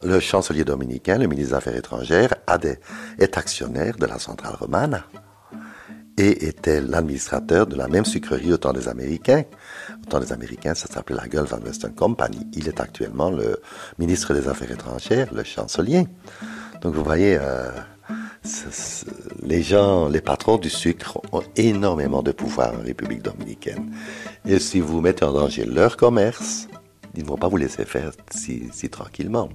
Le 0.03 0.19
chancelier 0.19 0.65
dominicain, 0.65 1.19
le 1.19 1.27
ministre 1.27 1.51
des 1.51 1.57
Affaires 1.57 1.77
étrangères, 1.77 2.35
est 3.19 3.39
actionnaire 3.39 3.97
de 3.97 4.07
la 4.07 4.19
centrale 4.19 4.55
romane 4.55 5.03
et 6.19 6.47
était 6.47 6.81
l'administrateur 6.81 7.67
de 7.67 7.77
la 7.77 7.89
même 7.89 8.05
sucrerie 8.05 8.53
au 8.53 8.57
temps 8.57 8.73
des 8.73 8.89
Américains. 8.89 9.45
Au 10.03 10.11
temps 10.11 10.21
des 10.21 10.33
Américains, 10.33 10.75
ça 10.75 10.87
s'appelait 10.87 11.17
la 11.17 11.29
Gulf 11.29 11.53
and 11.53 11.65
Western 11.65 11.95
Company. 11.95 12.47
Il 12.55 12.69
est 12.69 12.81
actuellement 12.81 13.31
le 13.31 13.61
ministre 13.99 14.35
des 14.35 14.49
Affaires 14.49 14.71
étrangères, 14.71 15.33
le 15.33 15.45
chancelier. 15.45 16.07
Donc 16.83 16.95
vous 16.95 17.05
voyez, 17.05 17.39
euh, 17.41 17.71
les 19.43 19.63
gens, 19.63 20.09
les 20.09 20.21
patrons 20.21 20.59
du 20.59 20.69
sucre 20.69 21.21
ont 21.33 21.43
énormément 21.57 22.23
de 22.23 22.33
pouvoir 22.33 22.75
en 22.75 22.83
République 22.83 23.23
dominicaine. 23.23 23.93
Et 24.47 24.59
si 24.59 24.81
vous 24.81 25.01
mettez 25.01 25.25
en 25.25 25.33
danger 25.33 25.65
leur 25.65 25.97
commerce, 25.97 26.69
ils 27.15 27.23
ne 27.23 27.29
vont 27.29 27.37
pas 27.37 27.49
vous 27.49 27.57
laisser 27.57 27.85
faire 27.85 28.11
si, 28.31 28.65
si 28.73 28.89
tranquillement. 28.89 29.49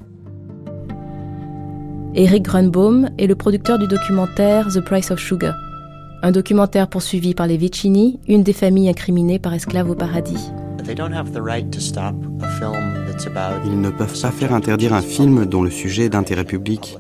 Eric 2.16 2.44
Grunbaum 2.44 3.12
est 3.18 3.28
le 3.28 3.36
producteur 3.36 3.78
du 3.78 3.88
documentaire 3.88 4.68
The 4.74 4.80
Price 4.80 5.12
of 5.12 5.20
Sugar, 5.20 5.54
un 6.24 6.32
documentaire 6.32 6.88
poursuivi 6.88 7.34
par 7.34 7.48
les 7.48 7.58
Vicini, 7.58 8.20
une 8.28 8.44
des 8.44 8.54
familles 8.54 8.90
incriminées 8.90 9.40
par 9.40 9.54
esclaves 9.54 9.90
au 9.90 9.96
paradis. 9.96 10.52
Ils 10.86 10.96
ne 13.82 13.90
peuvent 13.90 14.22
pas 14.22 14.32
faire 14.32 14.54
interdire 14.54 14.94
un 14.94 15.02
film 15.02 15.46
dont 15.46 15.64
le 15.64 15.70
sujet 15.70 16.06
est 16.06 16.10
d'intérêt 16.10 16.46
public. 16.46 16.98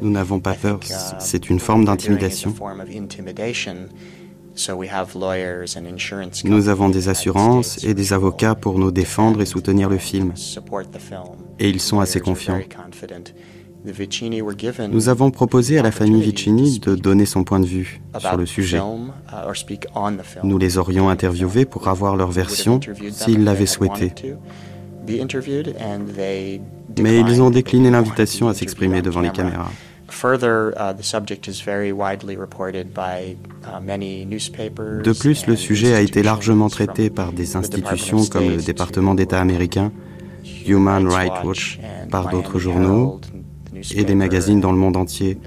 Nous 0.00 0.10
n'avons 0.10 0.40
pas 0.40 0.54
peur, 0.54 0.80
uh, 0.82 0.92
c'est 1.18 1.50
une 1.50 1.60
forme 1.60 1.84
d'intimidation. 1.84 2.54
Nous 6.44 6.68
avons 6.68 6.88
des 6.88 7.08
assurances 7.08 7.84
et 7.84 7.94
des 7.94 8.12
avocats 8.12 8.54
pour 8.54 8.78
nous 8.78 8.90
défendre 8.90 9.40
et 9.40 9.46
soutenir 9.46 9.88
le 9.88 9.98
film. 9.98 10.34
Et 11.58 11.70
ils 11.70 11.80
sont 11.80 12.00
assez 12.00 12.20
confiants. 12.20 12.60
Nous 14.90 15.08
avons 15.08 15.30
proposé 15.30 15.78
à 15.78 15.82
la 15.82 15.90
famille 15.90 16.22
Vicini 16.22 16.78
de 16.78 16.94
donner 16.94 17.26
son 17.26 17.42
point 17.42 17.58
de 17.58 17.66
vue 17.66 18.00
sur 18.18 18.36
le 18.36 18.46
sujet. 18.46 18.78
uh, 18.78 19.52
Nous 20.44 20.58
les 20.58 20.78
aurions 20.78 21.08
interviewés 21.08 21.64
pour 21.64 21.88
avoir 21.88 22.16
leur 22.16 22.30
version 22.30 22.78
s'ils 23.10 23.44
l'avaient 23.44 23.66
souhaité. 23.66 24.12
Mais 27.00 27.20
ils 27.20 27.42
ont 27.42 27.50
décliné 27.50 27.90
l'invitation 27.90 28.48
à 28.48 28.54
s'exprimer 28.54 29.02
devant 29.02 29.20
les 29.20 29.30
caméras. 29.30 29.70
De 35.02 35.18
plus, 35.18 35.46
le 35.46 35.56
sujet 35.56 35.94
a 35.94 36.00
été 36.00 36.22
largement 36.22 36.68
traité 36.68 37.10
par 37.10 37.32
des 37.32 37.56
institutions 37.56 38.26
comme 38.26 38.48
le 38.48 38.62
département 38.62 39.14
d'État 39.14 39.40
américain, 39.40 39.90
Human 40.66 41.08
Rights 41.08 41.44
Watch, 41.44 41.80
par 42.10 42.28
d'autres 42.28 42.58
journaux 42.58 43.20
et 43.94 44.04
des 44.04 44.14
magazines 44.14 44.60
dans 44.60 44.72
le 44.72 44.78
monde 44.78 44.96
entier, 44.96 45.38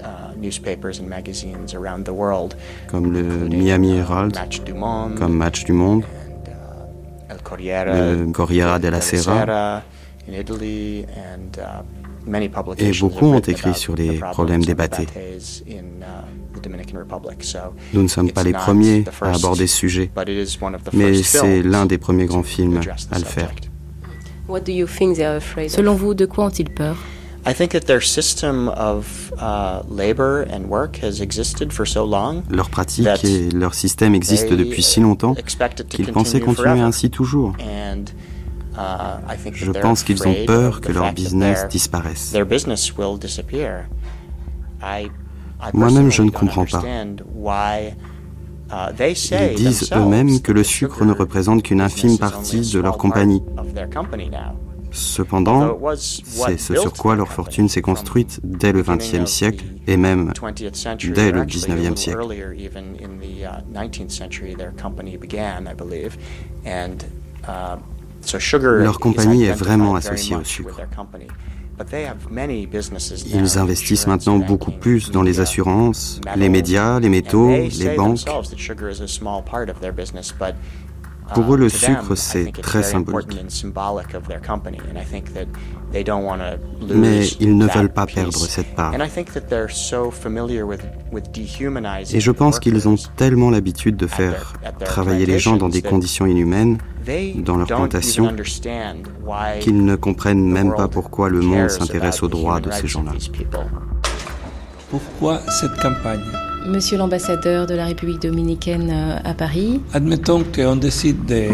comme 2.88 3.12
le 3.12 3.22
Miami 3.48 3.96
Herald, 3.96 4.36
comme 5.16 5.34
Match 5.34 5.64
du 5.64 5.72
Monde, 5.72 6.04
le 7.28 8.32
Corriere 8.32 8.80
della 8.80 9.00
Sera, 9.00 9.82
et 10.28 10.42
beaucoup 13.00 13.26
ont 13.26 13.38
écrit 13.38 13.74
sur 13.74 13.94
les 13.94 14.18
problèmes 14.18 14.64
débattés. 14.64 15.06
Nous 17.92 18.02
ne 18.02 18.08
sommes 18.08 18.32
pas 18.32 18.42
les 18.42 18.52
premiers 18.52 19.04
à 19.20 19.34
aborder 19.34 19.68
ce 19.68 19.76
sujet, 19.76 20.10
mais 20.92 21.22
c'est 21.22 21.62
l'un 21.62 21.86
des 21.86 21.98
premiers 21.98 22.26
grands 22.26 22.42
films 22.42 22.80
à 23.10 23.18
le 23.18 23.24
faire. 23.24 23.52
Selon 25.68 25.94
vous, 25.94 26.14
de 26.14 26.26
quoi 26.26 26.46
ont-ils 26.46 26.70
peur? 26.70 26.96
Leur 32.50 32.70
pratique 32.70 33.24
et 33.24 33.50
leur 33.50 33.74
système 33.74 34.14
existent 34.14 34.54
depuis 34.54 34.82
si 34.82 35.00
longtemps 35.00 35.34
qu'ils 35.88 36.12
pensaient 36.12 36.40
continuer 36.40 36.80
ainsi 36.80 37.10
toujours. 37.10 37.54
Je 39.52 39.70
pense 39.70 40.02
qu'ils 40.02 40.26
ont 40.26 40.34
peur 40.46 40.80
que 40.80 40.92
leur 40.92 41.12
business 41.12 41.66
disparaisse. 41.68 42.34
Moi-même, 45.72 46.10
je 46.10 46.22
ne 46.22 46.30
comprends 46.30 46.66
pas. 46.66 46.82
Ils 48.70 49.54
disent 49.54 49.90
eux-mêmes 49.94 50.40
que 50.40 50.52
le 50.52 50.64
sucre 50.64 51.04
ne 51.04 51.12
représente 51.12 51.62
qu'une 51.62 51.80
infime 51.80 52.18
partie 52.18 52.72
de 52.72 52.80
leur 52.80 52.98
compagnie. 52.98 53.42
Cependant, 54.92 55.78
c'est 55.96 56.58
ce 56.58 56.74
sur 56.74 56.92
quoi 56.92 57.16
leur 57.16 57.28
fortune 57.32 57.68
s'est 57.68 57.82
construite 57.82 58.40
dès 58.42 58.72
le 58.72 58.82
XXe 58.82 59.24
siècle 59.30 59.64
et 59.86 59.96
même 59.96 60.32
dès 61.14 61.32
le 61.32 61.44
XIXe 61.44 62.00
siècle. 62.00 62.18
Leur 68.62 68.98
compagnie 68.98 69.44
est 69.44 69.52
vraiment 69.52 69.94
associée 69.94 70.36
au 70.36 70.44
sucre. 70.44 70.80
Ils 73.34 73.58
investissent 73.58 74.06
maintenant 74.06 74.38
beaucoup 74.38 74.70
plus 74.70 75.10
dans 75.10 75.22
les 75.22 75.40
assurances, 75.40 76.20
les 76.34 76.48
médias, 76.48 76.98
les 77.00 77.10
métaux, 77.10 77.50
les 77.50 77.94
banques. 77.94 78.24
Pour 81.34 81.54
eux, 81.54 81.56
le 81.56 81.68
sucre, 81.68 82.14
c'est 82.14 82.52
très 82.52 82.82
symbolique. 82.82 83.44
Mais 86.88 87.26
ils 87.40 87.56
ne 87.56 87.66
veulent 87.66 87.92
pas 87.92 88.06
perdre 88.06 88.38
cette 88.38 88.74
part. 88.74 88.94
Et 92.12 92.20
je 92.20 92.30
pense 92.30 92.58
qu'ils 92.60 92.88
ont 92.88 92.96
tellement 93.16 93.50
l'habitude 93.50 93.96
de 93.96 94.06
faire 94.06 94.52
travailler 94.84 95.26
les 95.26 95.38
gens 95.38 95.56
dans 95.56 95.68
des 95.68 95.82
conditions 95.82 96.26
inhumaines, 96.26 96.78
dans 97.36 97.56
leur 97.56 97.66
plantation, 97.66 98.34
qu'ils 99.60 99.84
ne 99.84 99.96
comprennent 99.96 100.48
même 100.50 100.74
pas 100.74 100.88
pourquoi 100.88 101.28
le 101.28 101.40
monde 101.40 101.70
s'intéresse 101.70 102.22
aux 102.22 102.28
droits 102.28 102.60
de 102.60 102.70
ces 102.70 102.86
gens-là. 102.86 103.12
Pourquoi 104.90 105.40
cette 105.50 105.80
campagne? 105.80 106.20
Monsieur 106.66 106.98
l'ambassadeur 106.98 107.66
de 107.66 107.76
la 107.76 107.84
République 107.84 108.22
dominicaine 108.22 108.90
euh, 108.90 109.18
à 109.22 109.34
Paris. 109.34 109.80
Admettons 109.92 110.42
qu'on 110.42 110.74
décide 110.74 111.24
de 111.24 111.46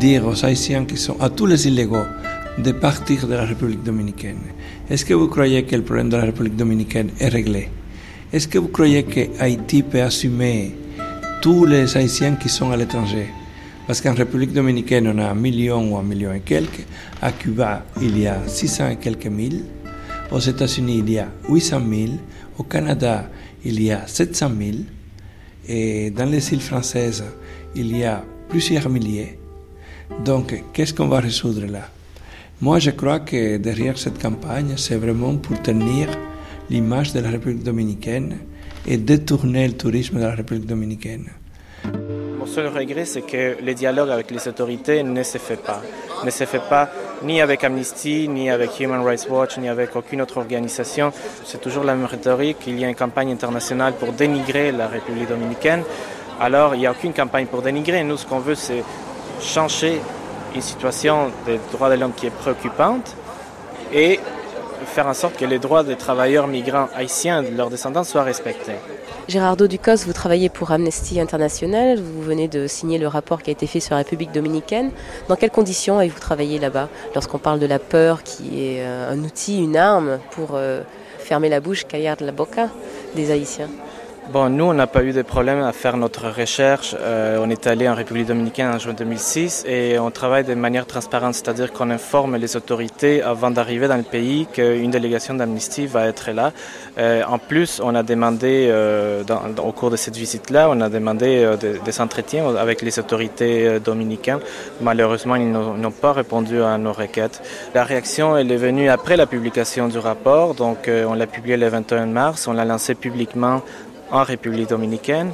dire 0.00 0.26
aux 0.26 0.44
Haïtiens 0.44 0.84
qui 0.84 0.96
sont 0.96 1.20
à 1.20 1.30
tous 1.30 1.46
les 1.46 1.68
illégaux 1.68 2.04
de 2.58 2.72
partir 2.72 3.28
de 3.28 3.34
la 3.34 3.44
République 3.44 3.84
dominicaine. 3.84 4.38
Est-ce 4.90 5.04
que 5.04 5.14
vous 5.14 5.28
croyez 5.28 5.62
que 5.62 5.76
le 5.76 5.82
problème 5.82 6.08
de 6.08 6.16
la 6.16 6.24
République 6.24 6.56
dominicaine 6.56 7.10
est 7.20 7.28
réglé? 7.28 7.68
Est-ce 8.32 8.48
que 8.48 8.58
vous 8.58 8.68
croyez 8.68 9.04
que 9.04 9.20
Haïti 9.38 9.84
peut 9.84 10.02
assumer 10.02 10.74
tous 11.40 11.64
les 11.64 11.96
Haïtiens 11.96 12.34
qui 12.34 12.48
sont 12.48 12.72
à 12.72 12.76
l'étranger? 12.76 13.28
Parce 13.86 14.00
qu'en 14.00 14.14
République 14.14 14.52
dominicaine, 14.52 15.12
on 15.14 15.18
a 15.18 15.28
un 15.30 15.34
million 15.34 15.92
ou 15.92 15.96
un 15.96 16.02
million 16.02 16.32
et 16.32 16.40
quelques. 16.40 16.84
À 17.22 17.30
Cuba, 17.30 17.84
il 18.02 18.18
y 18.18 18.26
a 18.26 18.38
600 18.46 18.88
et 18.90 18.96
quelques 18.96 19.26
mille. 19.26 19.62
Aux 20.32 20.40
États-Unis, 20.40 21.02
il 21.06 21.12
y 21.12 21.18
a 21.20 21.28
800 21.48 21.80
000. 21.88 22.12
Au 22.58 22.62
Canada, 22.64 23.28
il 23.64 23.82
y 23.82 23.90
a 23.90 24.06
700 24.06 24.50
000 24.58 24.70
et 25.68 26.10
dans 26.10 26.26
les 26.26 26.52
îles 26.52 26.60
françaises, 26.60 27.24
il 27.74 27.96
y 27.96 28.04
a 28.04 28.24
plusieurs 28.48 28.88
milliers. 28.88 29.38
Donc, 30.24 30.62
qu'est-ce 30.72 30.92
qu'on 30.92 31.08
va 31.08 31.20
résoudre 31.20 31.66
là? 31.66 31.88
Moi, 32.60 32.78
je 32.78 32.90
crois 32.90 33.20
que 33.20 33.56
derrière 33.56 33.98
cette 33.98 34.20
campagne, 34.20 34.74
c'est 34.76 34.96
vraiment 34.96 35.36
pour 35.36 35.60
tenir 35.62 36.08
l'image 36.70 37.12
de 37.12 37.20
la 37.20 37.30
République 37.30 37.62
dominicaine 37.62 38.38
et 38.86 38.96
détourner 38.96 39.66
le 39.66 39.74
tourisme 39.74 40.16
de 40.16 40.24
la 40.24 40.34
République 40.34 40.66
dominicaine. 40.66 41.28
Mon 42.38 42.46
seul 42.46 42.68
regret, 42.68 43.06
c'est 43.06 43.22
que 43.22 43.56
le 43.62 43.74
dialogue 43.74 44.10
avec 44.10 44.30
les 44.30 44.46
autorités 44.46 45.02
ne 45.02 45.22
se 45.22 45.38
fait 45.38 45.60
pas. 45.60 45.82
Ne 46.24 46.30
se 46.30 46.44
fait 46.44 46.62
pas 46.68 46.90
ni 47.24 47.40
avec 47.40 47.64
Amnesty, 47.64 48.28
ni 48.28 48.50
avec 48.50 48.78
Human 48.78 49.02
Rights 49.04 49.26
Watch, 49.28 49.58
ni 49.58 49.68
avec 49.68 49.96
aucune 49.96 50.22
autre 50.22 50.38
organisation. 50.38 51.12
C'est 51.44 51.60
toujours 51.60 51.84
la 51.84 51.94
même 51.94 52.06
rhétorique. 52.06 52.58
Il 52.66 52.78
y 52.78 52.84
a 52.84 52.88
une 52.88 52.94
campagne 52.94 53.32
internationale 53.32 53.94
pour 53.94 54.12
dénigrer 54.12 54.72
la 54.72 54.86
République 54.86 55.28
dominicaine. 55.28 55.82
Alors, 56.40 56.74
il 56.74 56.80
n'y 56.80 56.86
a 56.86 56.90
aucune 56.90 57.12
campagne 57.12 57.46
pour 57.46 57.62
dénigrer. 57.62 58.02
Nous, 58.04 58.16
ce 58.16 58.26
qu'on 58.26 58.40
veut, 58.40 58.54
c'est 58.54 58.82
changer 59.40 60.00
une 60.54 60.62
situation 60.62 61.30
des 61.46 61.58
droits 61.72 61.90
de 61.90 62.00
l'homme 62.00 62.12
qui 62.14 62.26
est 62.26 62.30
préoccupante 62.30 63.14
et 63.92 64.20
faire 64.84 65.06
en 65.06 65.14
sorte 65.14 65.36
que 65.36 65.44
les 65.44 65.58
droits 65.58 65.82
des 65.82 65.96
travailleurs 65.96 66.46
migrants 66.46 66.88
haïtiens 66.94 67.42
et 67.42 67.50
de 67.50 67.56
leurs 67.56 67.70
descendants 67.70 68.04
soient 68.04 68.22
respectés. 68.22 68.74
Gérardo 69.28 69.66
Ducos, 69.66 70.04
vous 70.06 70.12
travaillez 70.12 70.48
pour 70.48 70.70
Amnesty 70.70 71.20
International, 71.20 71.98
vous 71.98 72.22
venez 72.22 72.46
de 72.46 72.66
signer 72.66 72.98
le 72.98 73.08
rapport 73.08 73.42
qui 73.42 73.50
a 73.50 73.52
été 73.52 73.66
fait 73.66 73.80
sur 73.80 73.92
la 73.92 73.98
République 73.98 74.32
dominicaine. 74.32 74.90
Dans 75.28 75.36
quelles 75.36 75.50
conditions 75.50 75.98
avez-vous 75.98 76.20
travaillé 76.20 76.58
là-bas 76.58 76.88
lorsqu'on 77.14 77.38
parle 77.38 77.58
de 77.58 77.66
la 77.66 77.78
peur 77.78 78.22
qui 78.22 78.62
est 78.62 78.82
euh, 78.82 79.12
un 79.12 79.18
outil, 79.20 79.62
une 79.62 79.76
arme 79.76 80.18
pour 80.32 80.50
euh, 80.54 80.82
fermer 81.18 81.48
la 81.48 81.60
bouche, 81.60 81.84
caillar 81.84 82.16
de 82.16 82.26
la 82.26 82.32
boca 82.32 82.68
des 83.14 83.30
Haïtiens? 83.30 83.70
Bon, 84.32 84.48
nous, 84.48 84.64
on 84.64 84.72
n'a 84.72 84.86
pas 84.86 85.04
eu 85.04 85.12
de 85.12 85.20
problème 85.20 85.62
à 85.62 85.72
faire 85.72 85.98
notre 85.98 86.30
recherche. 86.30 86.96
Euh, 86.98 87.38
on 87.42 87.50
est 87.50 87.66
allé 87.66 87.86
en 87.90 87.94
République 87.94 88.26
dominicaine 88.26 88.68
en 88.68 88.78
juin 88.78 88.94
2006 88.94 89.66
et 89.68 89.98
on 89.98 90.10
travaille 90.10 90.44
de 90.44 90.54
manière 90.54 90.86
transparente, 90.86 91.34
c'est-à-dire 91.34 91.74
qu'on 91.74 91.90
informe 91.90 92.36
les 92.36 92.56
autorités 92.56 93.20
avant 93.22 93.50
d'arriver 93.50 93.86
dans 93.86 93.98
le 93.98 94.02
pays 94.02 94.46
qu'une 94.50 94.90
délégation 94.90 95.34
d'Amnesty 95.34 95.86
va 95.86 96.06
être 96.06 96.30
là. 96.30 96.52
Euh, 96.96 97.22
en 97.28 97.38
plus, 97.38 97.82
on 97.84 97.94
a 97.94 98.02
demandé, 98.02 98.68
euh, 98.70 99.22
au 99.62 99.72
cours 99.72 99.90
de 99.90 99.96
cette 99.96 100.16
visite-là, 100.16 100.68
on 100.70 100.80
a 100.80 100.88
demandé 100.88 101.46
des, 101.60 102.00
entretiens 102.00 102.56
avec 102.56 102.80
les 102.80 102.98
autorités 102.98 103.78
dominicaines. 103.78 104.40
Malheureusement, 104.80 105.36
ils 105.36 105.52
n'ont 105.52 105.90
pas 105.90 106.14
répondu 106.14 106.62
à 106.62 106.78
nos 106.78 106.94
requêtes. 106.94 107.42
La 107.74 107.84
réaction, 107.84 108.38
elle 108.38 108.50
est 108.50 108.56
venue 108.56 108.88
après 108.88 109.18
la 109.18 109.26
publication 109.26 109.86
du 109.88 109.98
rapport, 109.98 110.54
donc 110.54 110.88
on 110.88 111.12
l'a 111.12 111.26
publié 111.26 111.58
le 111.58 111.68
21 111.68 112.06
mars, 112.06 112.48
on 112.48 112.54
l'a 112.54 112.64
lancé 112.64 112.94
publiquement 112.94 113.60
en 114.14 114.22
République 114.22 114.68
dominicaine. 114.68 115.32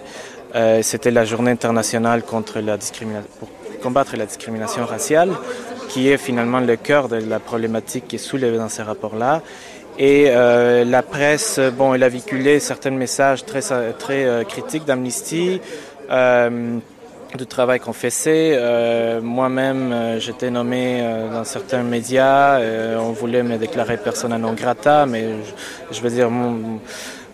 Euh, 0.57 0.81
C'était 0.83 1.13
la 1.13 1.25
journée 1.25 1.53
internationale 1.53 2.23
contre 2.23 2.59
la 2.61 2.77
pour 3.39 3.49
combattre 3.83 4.17
la 4.17 4.27
discrimination 4.27 4.85
raciale, 4.85 5.31
qui 5.89 6.09
est 6.09 6.19
finalement 6.19 6.61
le 6.61 6.77
cœur 6.77 7.09
de 7.09 7.17
la 7.17 7.39
problématique 7.39 8.09
qui 8.09 8.17
est 8.17 8.19
soulevée 8.31 8.59
dans 8.59 8.69
ces 8.69 8.83
rapports-là. 8.83 9.43
Et 9.99 10.27
euh, 10.29 10.85
la 10.85 11.03
presse, 11.03 11.61
bon, 11.77 11.95
elle 11.95 12.03
a 12.03 12.09
véhiculé 12.09 12.59
certains 12.59 12.91
messages 12.91 13.45
très, 13.45 13.61
très 13.61 14.25
euh, 14.25 14.45
critiques 14.45 14.85
d'Amnesty, 14.85 15.61
du 17.39 17.47
travail 17.47 17.79
qu'on 17.79 17.93
faisait. 17.93 18.59
Moi-même, 19.23 20.19
j'étais 20.19 20.51
nommé 20.51 21.01
dans 21.33 21.45
certains 21.45 21.85
médias. 21.85 22.59
On 22.99 23.13
voulait 23.13 23.45
me 23.45 23.57
déclarer 23.57 23.99
persona 23.99 24.37
non 24.37 24.55
grata, 24.55 25.07
mais 25.07 25.25
je, 25.45 25.97
je 25.97 26.01
veux 26.01 26.11
dire, 26.11 26.29
mon, 26.29 26.81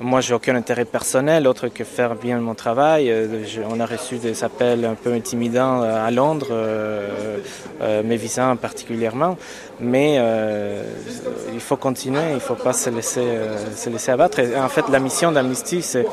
moi, 0.01 0.20
j'ai 0.20 0.34
aucun 0.34 0.55
intérêt 0.55 0.84
personnel 0.84 1.47
autre 1.47 1.68
que 1.68 1.84
faire 1.84 2.14
bien 2.16 2.38
mon 2.38 2.55
travail. 2.55 3.12
Je, 3.47 3.62
on 3.62 3.80
a 3.80 3.86
reçu 3.86 4.18
des 4.18 4.44
appels 4.44 4.84
un 4.84 4.94
peu 4.94 5.12
intimidants 5.12 5.80
à 5.80 6.11
Londres, 6.11 6.49
euh, 6.51 7.38
euh, 7.80 8.03
mes 8.03 8.16
visant 8.16 8.57
particulièrement. 8.57 9.38
Mais 9.80 10.16
euh, 10.18 10.82
il 11.53 11.61
faut 11.61 11.76
continuer, 11.76 12.20
il 12.30 12.34
ne 12.34 12.40
faut 12.40 12.55
pas 12.55 12.74
se 12.74 12.90
laisser, 12.90 13.20
euh, 13.24 13.57
se 13.74 13.88
laisser 13.88 14.11
abattre. 14.11 14.40
En 14.57 14.68
fait, 14.68 14.84
la 14.90 14.99
mission 14.99 15.32
d'Amnesty, 15.32 15.80
c'est 15.82 16.07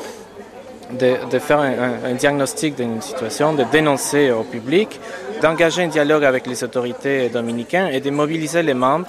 de, 0.98 1.38
faire 1.38 1.58
un, 1.60 1.94
un, 2.04 2.14
diagnostic 2.14 2.76
d'une 2.76 3.02
situation, 3.02 3.52
de 3.52 3.64
dénoncer 3.70 4.30
au 4.30 4.44
public, 4.44 5.00
d'engager 5.42 5.82
un 5.82 5.88
dialogue 5.88 6.24
avec 6.24 6.46
les 6.46 6.64
autorités 6.64 7.28
dominicaines 7.28 7.88
et 7.88 8.00
de 8.00 8.10
mobiliser 8.10 8.62
les 8.62 8.74
membres 8.74 9.08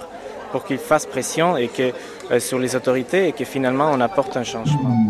pour 0.52 0.64
qu'ils 0.64 0.78
fassent 0.78 1.06
pression 1.06 1.58
et 1.58 1.68
que, 1.68 1.84
euh, 1.84 1.92
sur 2.40 2.60
les 2.60 2.76
autorités 2.76 3.28
et 3.28 3.32
que 3.32 3.46
finalement 3.46 3.90
on 3.92 4.02
apporte 4.02 4.38
un 4.38 4.44
changement. 4.44 5.08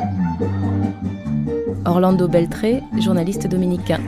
Orlando 1.85 2.27
Beltré, 2.27 2.81
journaliste 2.99 3.47
dominicain. 3.47 3.99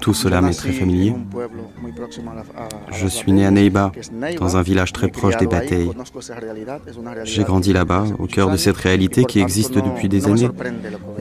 Tout 0.00 0.14
cela 0.14 0.40
m'est 0.40 0.52
très 0.52 0.72
familier. 0.72 1.14
Je 2.92 3.06
suis 3.06 3.32
né 3.32 3.46
à 3.46 3.50
Neiba, 3.50 3.92
dans 4.38 4.56
un 4.56 4.62
village 4.62 4.92
très 4.92 5.08
proche 5.08 5.36
des 5.36 5.46
batailles. 5.46 5.90
J'ai 7.24 7.44
grandi 7.44 7.72
là-bas, 7.72 8.04
au 8.18 8.26
cœur 8.26 8.50
de 8.50 8.56
cette 8.56 8.76
réalité 8.76 9.24
qui 9.24 9.40
existe 9.40 9.74
depuis 9.74 10.08
des 10.08 10.26
années, 10.26 10.50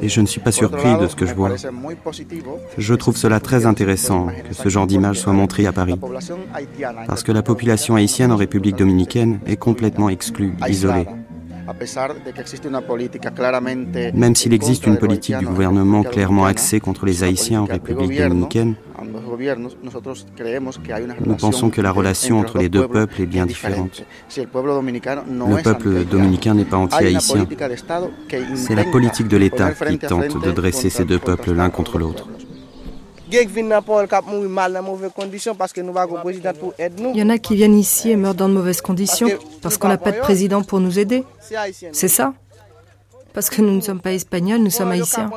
et 0.01 0.09
je 0.09 0.21
ne 0.21 0.25
suis 0.25 0.41
pas 0.41 0.51
surpris 0.51 0.97
de 0.99 1.07
ce 1.07 1.15
que 1.15 1.25
je 1.25 1.33
vois. 1.33 1.51
Je 2.77 2.93
trouve 2.93 3.17
cela 3.17 3.39
très 3.39 3.65
intéressant 3.65 4.27
que 4.47 4.53
ce 4.53 4.69
genre 4.69 4.87
d'image 4.87 5.19
soit 5.19 5.33
montré 5.33 5.65
à 5.65 5.71
Paris, 5.71 5.99
parce 7.07 7.23
que 7.23 7.31
la 7.31 7.41
population 7.41 7.95
haïtienne 7.95 8.31
en 8.31 8.37
République 8.37 8.75
dominicaine 8.75 9.39
est 9.45 9.57
complètement 9.57 10.09
exclue, 10.09 10.53
isolée. 10.67 11.05
Même 14.13 14.35
s'il 14.35 14.53
existe 14.53 14.85
une 14.87 14.97
politique 14.97 15.37
du 15.37 15.45
gouvernement 15.45 16.03
clairement 16.03 16.45
axée 16.45 16.79
contre 16.79 17.05
les 17.05 17.23
Haïtiens 17.23 17.61
en 17.61 17.65
République 17.65 18.17
dominicaine, 18.17 18.75
nous 21.25 21.35
pensons 21.35 21.69
que 21.69 21.81
la 21.81 21.91
relation 21.91 22.39
entre 22.39 22.57
les 22.57 22.69
deux 22.69 22.87
peuples 22.87 23.21
est 23.21 23.25
bien 23.25 23.45
différente. 23.45 24.03
Le 24.37 25.61
peuple 25.63 26.05
dominicain 26.05 26.53
n'est 26.53 26.65
pas 26.65 26.77
anti-haïtien. 26.77 27.47
C'est 28.55 28.75
la 28.75 28.85
politique 28.85 29.27
de 29.27 29.37
l'État 29.37 29.71
qui 29.71 29.97
tente 29.99 30.41
de 30.41 30.51
dresser 30.51 30.89
ces 30.89 31.05
deux 31.05 31.19
peuples 31.19 31.53
l'un 31.53 31.69
contre 31.69 31.97
l'autre. 31.97 32.29
Il 33.33 33.41
y 37.15 37.23
en 37.23 37.29
a 37.29 37.37
qui 37.39 37.55
viennent 37.55 37.77
ici 37.77 38.11
et 38.11 38.15
meurent 38.15 38.35
dans 38.35 38.47
de 38.47 38.53
mauvaises 38.53 38.81
conditions 38.81 39.29
parce 39.61 39.77
qu'on 39.77 39.87
n'a 39.87 39.97
pas 39.97 40.11
de 40.11 40.19
président 40.19 40.61
pour 40.61 40.79
nous 40.79 40.99
aider. 40.99 41.23
C'est 41.91 42.07
ça. 42.07 42.33
Parce 43.33 43.49
que 43.49 43.61
nous 43.63 43.71
ne 43.71 43.81
sommes 43.81 43.99
pas 43.99 44.13
espagnols, 44.13 44.59
nous 44.61 44.69
sommes 44.69 44.91
haïtiens. 44.91 45.31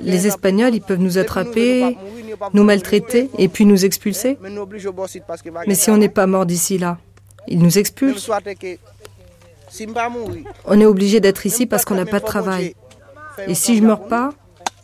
Les 0.00 0.26
Espagnols, 0.26 0.74
ils 0.74 0.80
peuvent 0.80 1.00
nous 1.00 1.18
attraper, 1.18 1.98
nous 2.54 2.64
maltraiter 2.64 3.28
et 3.36 3.48
puis 3.48 3.66
nous 3.66 3.84
expulser. 3.84 4.38
Mais 5.66 5.74
si 5.74 5.90
on 5.90 5.98
n'est 5.98 6.08
pas 6.08 6.26
mort 6.26 6.46
d'ici 6.46 6.78
là, 6.78 6.96
ils 7.46 7.58
nous 7.58 7.78
expulsent. 7.78 8.30
On 10.64 10.80
est 10.80 10.86
obligé 10.86 11.20
d'être 11.20 11.44
ici 11.44 11.66
parce 11.66 11.84
qu'on 11.84 11.96
n'a 11.96 12.06
pas 12.06 12.20
de 12.20 12.24
travail. 12.24 12.74
Et 13.46 13.54
si 13.54 13.76
je 13.76 13.82
meurs 13.82 14.06
pas, 14.06 14.32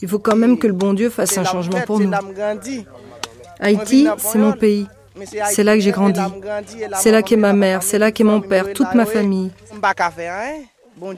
il 0.00 0.08
faut 0.08 0.18
quand 0.18 0.36
même 0.36 0.58
que 0.58 0.66
le 0.66 0.72
bon 0.72 0.92
Dieu 0.92 1.10
fasse 1.10 1.36
un 1.38 1.44
changement 1.44 1.80
pour 1.86 2.00
nous. 2.00 2.12
Haïti, 3.60 4.08
c'est 4.18 4.38
mon 4.38 4.52
pays. 4.52 4.86
C'est 5.50 5.64
là 5.64 5.74
que 5.74 5.80
j'ai 5.80 5.90
grandi. 5.90 6.20
C'est 6.94 7.10
là 7.10 7.22
qu'est 7.22 7.36
ma 7.36 7.52
mère, 7.52 7.82
c'est 7.82 7.98
là 7.98 8.12
qu'est 8.12 8.24
mon 8.24 8.40
père, 8.40 8.72
toute 8.72 8.94
ma 8.94 9.04
famille. 9.04 9.50
Moi, 11.00 11.14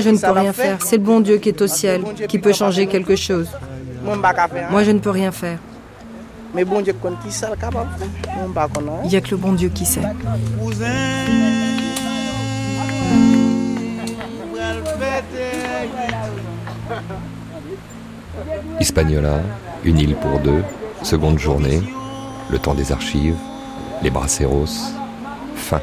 je 0.00 0.10
ne 0.10 0.18
peux 0.18 0.30
rien 0.30 0.52
faire. 0.52 0.78
C'est 0.82 0.96
le 0.96 1.02
bon 1.02 1.20
Dieu 1.20 1.38
qui 1.38 1.48
est 1.50 1.60
au 1.62 1.66
ciel, 1.66 2.02
qui 2.28 2.38
peut 2.38 2.52
changer 2.52 2.86
quelque 2.86 3.16
chose. 3.16 3.48
Moi, 4.70 4.84
je 4.84 4.90
ne 4.90 4.98
peux 4.98 5.10
rien 5.10 5.32
faire. 5.32 5.58
Il 6.56 6.64
n'y 9.08 9.16
a 9.16 9.20
que 9.20 9.30
le 9.30 9.36
bon 9.36 9.52
Dieu 9.52 9.70
qui 9.70 9.84
sait. 9.84 10.02
Hispaniola, 18.80 19.40
une 19.84 19.98
île 19.98 20.16
pour 20.16 20.40
deux, 20.40 20.62
seconde 21.02 21.38
journée, 21.38 21.80
le 22.50 22.58
temps 22.58 22.74
des 22.74 22.92
archives, 22.92 23.36
les 24.02 24.10
braceros, 24.10 24.66
fin. 25.56 25.80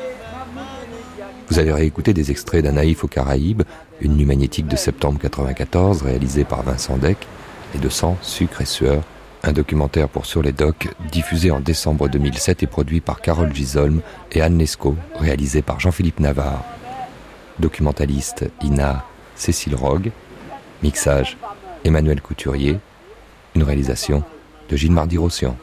Vous 1.49 1.60
avez 1.60 1.72
réécouté 1.72 2.14
des 2.14 2.32
extraits 2.32 2.64
d'un 2.64 2.74
Naïf 2.74 3.04
aux 3.04 3.08
Caraïbes, 3.08 3.64
une 3.99 4.16
nuit 4.16 4.26
magnétique 4.26 4.68
de 4.68 4.76
septembre 4.76 5.20
94 5.20 6.02
réalisée 6.02 6.43
par 6.43 6.64
Vincent 6.64 6.97
Deck, 6.97 7.18
et 7.76 7.78
de 7.78 7.89
sang, 7.89 8.18
sucre 8.22 8.62
et 8.62 8.66
sueur, 8.66 9.02
un 9.43 9.54
documentaire 9.54 10.08
pour 10.08 10.26
Sur 10.26 10.43
les 10.43 10.52
Docks, 10.52 10.89
diffusé 11.12 11.52
en 11.52 11.60
décembre 11.60 12.08
2007 12.08 12.64
et 12.64 12.68
produit 12.68 13.02
par 13.02 13.22
Carole 13.22 13.54
Gisolm 13.54 14.02
et 14.32 14.41
Anne 14.41 14.58
Lescaut, 14.58 14.95
réalisé 15.16 15.62
par 15.62 15.80
Jean-Philippe 15.80 16.20
Navarre. 16.20 16.64
Documentaliste 17.62 18.51
Ina 18.62 19.05
Cécile 19.36 19.76
Rogue, 19.76 20.12
mixage 20.84 21.38
Emmanuel 21.86 22.22
Couturier, 22.22 22.78
une 23.55 23.64
réalisation 23.64 24.24
de 24.70 24.76
Gilles 24.76 24.91
Mardi-Rossian. 24.91 25.55